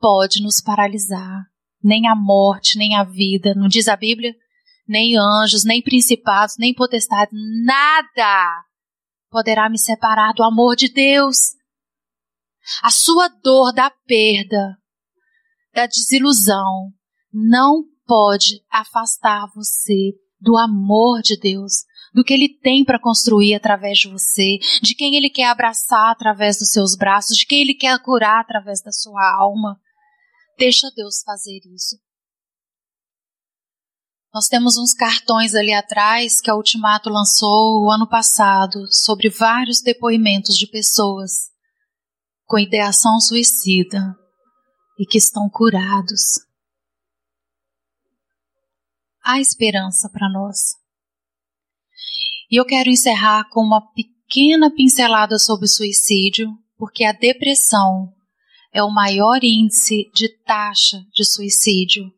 pode 0.00 0.42
nos 0.42 0.60
paralisar, 0.60 1.44
nem 1.82 2.08
a 2.08 2.14
morte, 2.14 2.78
nem 2.78 2.96
a 2.96 3.04
vida, 3.04 3.54
não 3.54 3.68
diz 3.68 3.86
a 3.86 3.96
Bíblia? 3.96 4.34
Nem 4.88 5.16
anjos, 5.16 5.64
nem 5.64 5.82
principados, 5.82 6.56
nem 6.58 6.74
potestades, 6.74 7.32
nada 7.64 8.64
poderá 9.30 9.70
me 9.70 9.78
separar 9.78 10.32
do 10.32 10.42
amor 10.42 10.74
de 10.74 10.88
Deus. 10.92 11.36
A 12.82 12.90
sua 12.90 13.28
dor 13.28 13.72
da 13.72 13.90
perda 13.90 14.76
da 15.72 15.86
desilusão 15.86 16.92
não 17.32 17.84
pode 18.06 18.60
afastar 18.70 19.48
você 19.54 20.12
do 20.40 20.56
amor 20.56 21.20
de 21.22 21.38
Deus, 21.38 21.84
do 22.12 22.24
que 22.24 22.34
Ele 22.34 22.48
tem 22.48 22.84
para 22.84 22.98
construir 22.98 23.54
através 23.54 23.98
de 23.98 24.08
você, 24.08 24.58
de 24.82 24.94
quem 24.94 25.14
Ele 25.14 25.30
quer 25.30 25.46
abraçar 25.46 26.10
através 26.10 26.58
dos 26.58 26.70
seus 26.70 26.96
braços, 26.96 27.36
de 27.36 27.46
quem 27.46 27.62
Ele 27.62 27.74
quer 27.74 27.96
curar 28.02 28.40
através 28.40 28.82
da 28.82 28.90
sua 28.90 29.22
alma. 29.38 29.78
Deixa 30.60 30.90
Deus 30.94 31.22
fazer 31.24 31.58
isso. 31.74 31.98
Nós 34.30 34.46
temos 34.46 34.76
uns 34.76 34.92
cartões 34.92 35.54
ali 35.54 35.72
atrás 35.72 36.38
que 36.38 36.50
a 36.50 36.54
Ultimato 36.54 37.08
lançou 37.08 37.82
o 37.82 37.90
ano 37.90 38.06
passado 38.06 38.86
sobre 38.92 39.30
vários 39.30 39.80
depoimentos 39.80 40.58
de 40.58 40.66
pessoas 40.66 41.48
com 42.44 42.58
ideação 42.58 43.18
suicida 43.20 44.14
e 44.98 45.06
que 45.06 45.16
estão 45.16 45.48
curados. 45.48 46.40
Há 49.24 49.40
esperança 49.40 50.10
para 50.10 50.30
nós. 50.30 50.76
E 52.50 52.60
eu 52.60 52.66
quero 52.66 52.90
encerrar 52.90 53.48
com 53.48 53.62
uma 53.62 53.80
pequena 53.94 54.70
pincelada 54.70 55.38
sobre 55.38 55.64
o 55.64 55.70
suicídio, 55.70 56.50
porque 56.76 57.02
a 57.04 57.12
depressão 57.12 58.14
é 58.72 58.82
o 58.82 58.90
maior 58.90 59.42
índice 59.42 60.10
de 60.14 60.28
taxa 60.44 61.04
de 61.12 61.24
suicídio. 61.24 62.12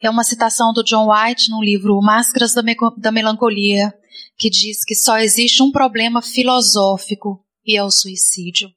É 0.00 0.10
uma 0.10 0.24
citação 0.24 0.72
do 0.72 0.82
John 0.82 1.08
White 1.10 1.50
no 1.50 1.62
livro 1.62 2.00
Máscaras 2.02 2.52
da, 2.52 2.62
Me 2.62 2.76
da 2.98 3.10
Melancolia, 3.10 3.92
que 4.36 4.50
diz 4.50 4.84
que 4.84 4.94
só 4.94 5.18
existe 5.18 5.62
um 5.62 5.70
problema 5.70 6.20
filosófico 6.20 7.44
e 7.64 7.76
é 7.76 7.82
o 7.82 7.90
suicídio. 7.90 8.70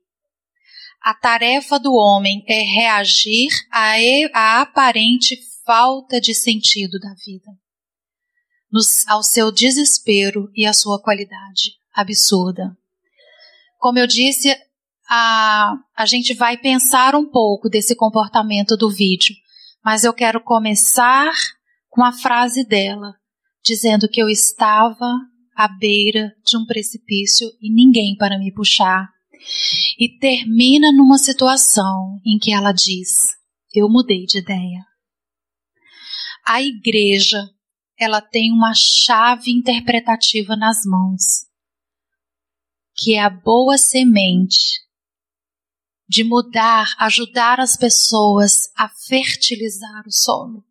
A 1.01 1.13
tarefa 1.13 1.79
do 1.79 1.93
homem 1.93 2.43
é 2.47 2.61
reagir 2.61 3.49
à, 3.71 3.93
à 4.33 4.61
aparente 4.61 5.37
falta 5.65 6.19
de 6.19 6.33
sentido 6.33 6.99
da 6.99 7.13
vida, 7.25 7.51
nos, 8.71 9.07
ao 9.07 9.23
seu 9.23 9.51
desespero 9.51 10.49
e 10.55 10.65
à 10.65 10.73
sua 10.73 11.01
qualidade 11.01 11.73
absurda. 11.93 12.75
Como 13.77 13.97
eu 13.97 14.07
disse, 14.07 14.53
a, 15.09 15.73
a 15.97 16.05
gente 16.05 16.35
vai 16.35 16.55
pensar 16.55 17.15
um 17.15 17.27
pouco 17.27 17.67
desse 17.67 17.95
comportamento 17.95 18.77
do 18.77 18.91
vídeo, 18.91 19.35
mas 19.83 20.03
eu 20.03 20.13
quero 20.13 20.39
começar 20.39 21.33
com 21.89 22.03
a 22.03 22.11
frase 22.11 22.63
dela, 22.63 23.15
dizendo 23.63 24.07
que 24.07 24.21
eu 24.21 24.29
estava 24.29 25.11
à 25.57 25.67
beira 25.67 26.31
de 26.45 26.55
um 26.55 26.65
precipício 26.65 27.47
e 27.59 27.73
ninguém 27.73 28.15
para 28.17 28.37
me 28.37 28.53
puxar 28.53 29.09
e 29.97 30.19
termina 30.19 30.91
numa 30.91 31.17
situação 31.17 32.19
em 32.23 32.37
que 32.37 32.51
ela 32.51 32.71
diz: 32.71 33.29
Eu 33.73 33.89
mudei 33.89 34.25
de 34.25 34.37
ideia. 34.37 34.85
A 36.45 36.61
igreja, 36.61 37.49
ela 37.97 38.21
tem 38.21 38.51
uma 38.51 38.73
chave 38.75 39.49
interpretativa 39.49 40.55
nas 40.55 40.85
mãos, 40.85 41.47
que 42.95 43.15
é 43.15 43.23
a 43.23 43.29
boa 43.29 43.77
semente 43.77 44.88
de 46.09 46.23
mudar, 46.23 46.95
ajudar 46.97 47.59
as 47.59 47.77
pessoas 47.77 48.71
a 48.75 48.89
fertilizar 48.89 50.07
o 50.07 50.11
solo, 50.11 50.65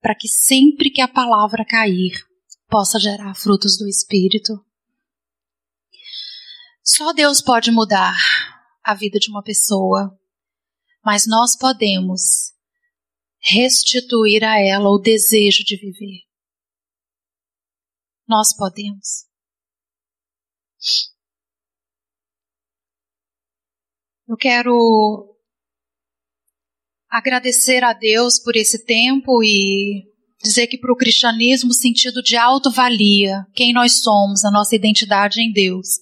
para 0.00 0.14
que 0.14 0.28
sempre 0.28 0.88
que 0.88 1.00
a 1.00 1.08
palavra 1.08 1.64
cair, 1.64 2.12
possa 2.68 3.00
gerar 3.00 3.34
frutos 3.34 3.76
do 3.76 3.88
Espírito. 3.88 4.64
Só 6.84 7.12
Deus 7.12 7.42
pode 7.42 7.72
mudar 7.72 8.16
a 8.84 8.94
vida 8.94 9.18
de 9.18 9.30
uma 9.30 9.42
pessoa, 9.42 10.16
mas 11.04 11.26
nós 11.26 11.56
podemos 11.56 12.52
restituir 13.40 14.44
a 14.44 14.60
ela 14.60 14.88
o 14.90 14.98
desejo 14.98 15.64
de 15.64 15.76
viver. 15.76 16.20
Nós 18.28 18.56
podemos. 18.56 19.26
Eu 24.32 24.36
quero 24.38 25.36
agradecer 27.10 27.84
a 27.84 27.92
Deus 27.92 28.38
por 28.38 28.56
esse 28.56 28.82
tempo 28.82 29.44
e 29.44 30.04
dizer 30.42 30.68
que 30.68 30.78
para 30.78 30.90
o 30.90 30.96
cristianismo 30.96 31.68
o 31.68 31.74
sentido 31.74 32.22
de 32.22 32.34
autovalia, 32.34 33.44
quem 33.52 33.74
nós 33.74 34.00
somos, 34.00 34.42
a 34.42 34.50
nossa 34.50 34.74
identidade 34.74 35.42
em 35.42 35.52
Deus, 35.52 35.98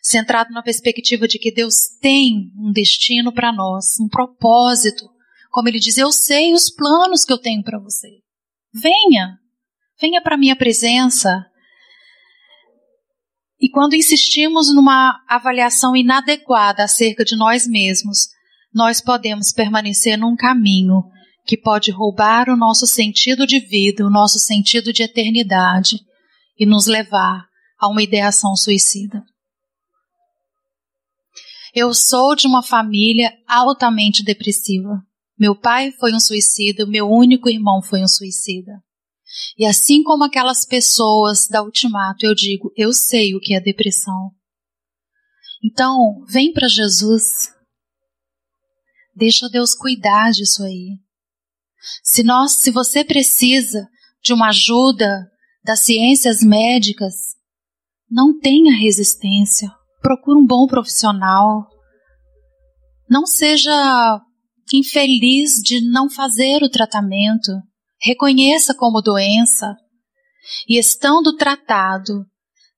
centrado 0.00 0.52
na 0.52 0.62
perspectiva 0.62 1.26
de 1.26 1.40
que 1.40 1.50
Deus 1.50 1.74
tem 2.00 2.52
um 2.56 2.70
destino 2.70 3.32
para 3.32 3.52
nós, 3.52 3.98
um 3.98 4.08
propósito. 4.08 5.10
Como 5.50 5.68
ele 5.68 5.80
diz, 5.80 5.98
eu 5.98 6.12
sei 6.12 6.54
os 6.54 6.70
planos 6.70 7.24
que 7.24 7.32
eu 7.32 7.38
tenho 7.38 7.64
para 7.64 7.80
você. 7.80 8.20
Venha, 8.72 9.40
venha 10.00 10.22
para 10.22 10.38
minha 10.38 10.54
presença. 10.54 11.44
E 13.62 13.70
quando 13.70 13.94
insistimos 13.94 14.74
numa 14.74 15.22
avaliação 15.28 15.94
inadequada 15.94 16.82
acerca 16.82 17.24
de 17.24 17.36
nós 17.36 17.64
mesmos, 17.64 18.26
nós 18.74 19.00
podemos 19.00 19.52
permanecer 19.52 20.18
num 20.18 20.34
caminho 20.34 21.04
que 21.46 21.56
pode 21.56 21.92
roubar 21.92 22.48
o 22.48 22.56
nosso 22.56 22.88
sentido 22.88 23.46
de 23.46 23.60
vida, 23.60 24.04
o 24.04 24.10
nosso 24.10 24.40
sentido 24.40 24.92
de 24.92 25.04
eternidade 25.04 26.00
e 26.58 26.66
nos 26.66 26.86
levar 26.86 27.46
a 27.78 27.88
uma 27.88 28.02
ideação 28.02 28.56
suicida. 28.56 29.22
Eu 31.72 31.94
sou 31.94 32.34
de 32.34 32.48
uma 32.48 32.64
família 32.64 33.32
altamente 33.46 34.24
depressiva. 34.24 35.00
Meu 35.38 35.54
pai 35.54 35.92
foi 35.92 36.12
um 36.12 36.20
suicida, 36.20 36.84
meu 36.84 37.08
único 37.08 37.48
irmão 37.48 37.80
foi 37.80 38.02
um 38.02 38.08
suicida. 38.08 38.82
E 39.58 39.66
assim 39.66 40.02
como 40.02 40.24
aquelas 40.24 40.64
pessoas 40.66 41.46
da 41.48 41.62
Ultimato, 41.62 42.24
eu 42.24 42.34
digo, 42.34 42.72
eu 42.76 42.92
sei 42.92 43.34
o 43.34 43.40
que 43.40 43.54
é 43.54 43.60
depressão. 43.60 44.30
Então, 45.64 46.24
vem 46.28 46.52
para 46.52 46.68
Jesus, 46.68 47.52
Deixa 49.14 49.48
Deus 49.48 49.74
cuidar 49.74 50.30
disso 50.30 50.64
aí. 50.64 50.98
Se 52.02 52.22
nós, 52.22 52.62
se 52.62 52.70
você 52.70 53.04
precisa 53.04 53.86
de 54.22 54.32
uma 54.32 54.48
ajuda 54.48 55.30
das 55.64 55.84
ciências 55.84 56.40
médicas, 56.42 57.14
não 58.10 58.38
tenha 58.38 58.74
resistência. 58.74 59.70
Procure 60.00 60.38
um 60.38 60.46
bom 60.46 60.66
profissional. 60.66 61.68
Não 63.08 63.26
seja 63.26 64.20
infeliz 64.72 65.60
de 65.62 65.82
não 65.90 66.08
fazer 66.08 66.62
o 66.62 66.70
tratamento. 66.70 67.52
Reconheça 68.02 68.74
como 68.74 69.00
doença. 69.00 69.76
E 70.68 70.76
estando 70.78 71.36
tratado, 71.36 72.26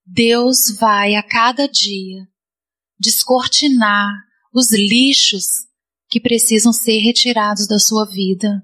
Deus 0.05 0.77
vai 0.79 1.15
a 1.15 1.23
cada 1.23 1.67
dia 1.67 2.27
descortinar 2.99 4.13
os 4.53 4.71
lixos 4.71 5.45
que 6.07 6.19
precisam 6.19 6.71
ser 6.71 6.99
retirados 6.99 7.67
da 7.67 7.79
sua 7.79 8.05
vida, 8.05 8.61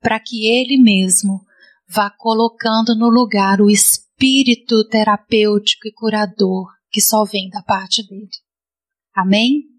para 0.00 0.18
que 0.18 0.46
Ele 0.46 0.76
mesmo 0.76 1.40
vá 1.88 2.10
colocando 2.10 2.96
no 2.96 3.08
lugar 3.08 3.60
o 3.60 3.70
espírito 3.70 4.86
terapêutico 4.88 5.86
e 5.86 5.92
curador 5.92 6.66
que 6.90 7.00
só 7.00 7.24
vem 7.24 7.48
da 7.48 7.62
parte 7.62 8.02
dele. 8.06 8.28
Amém? 9.14 9.70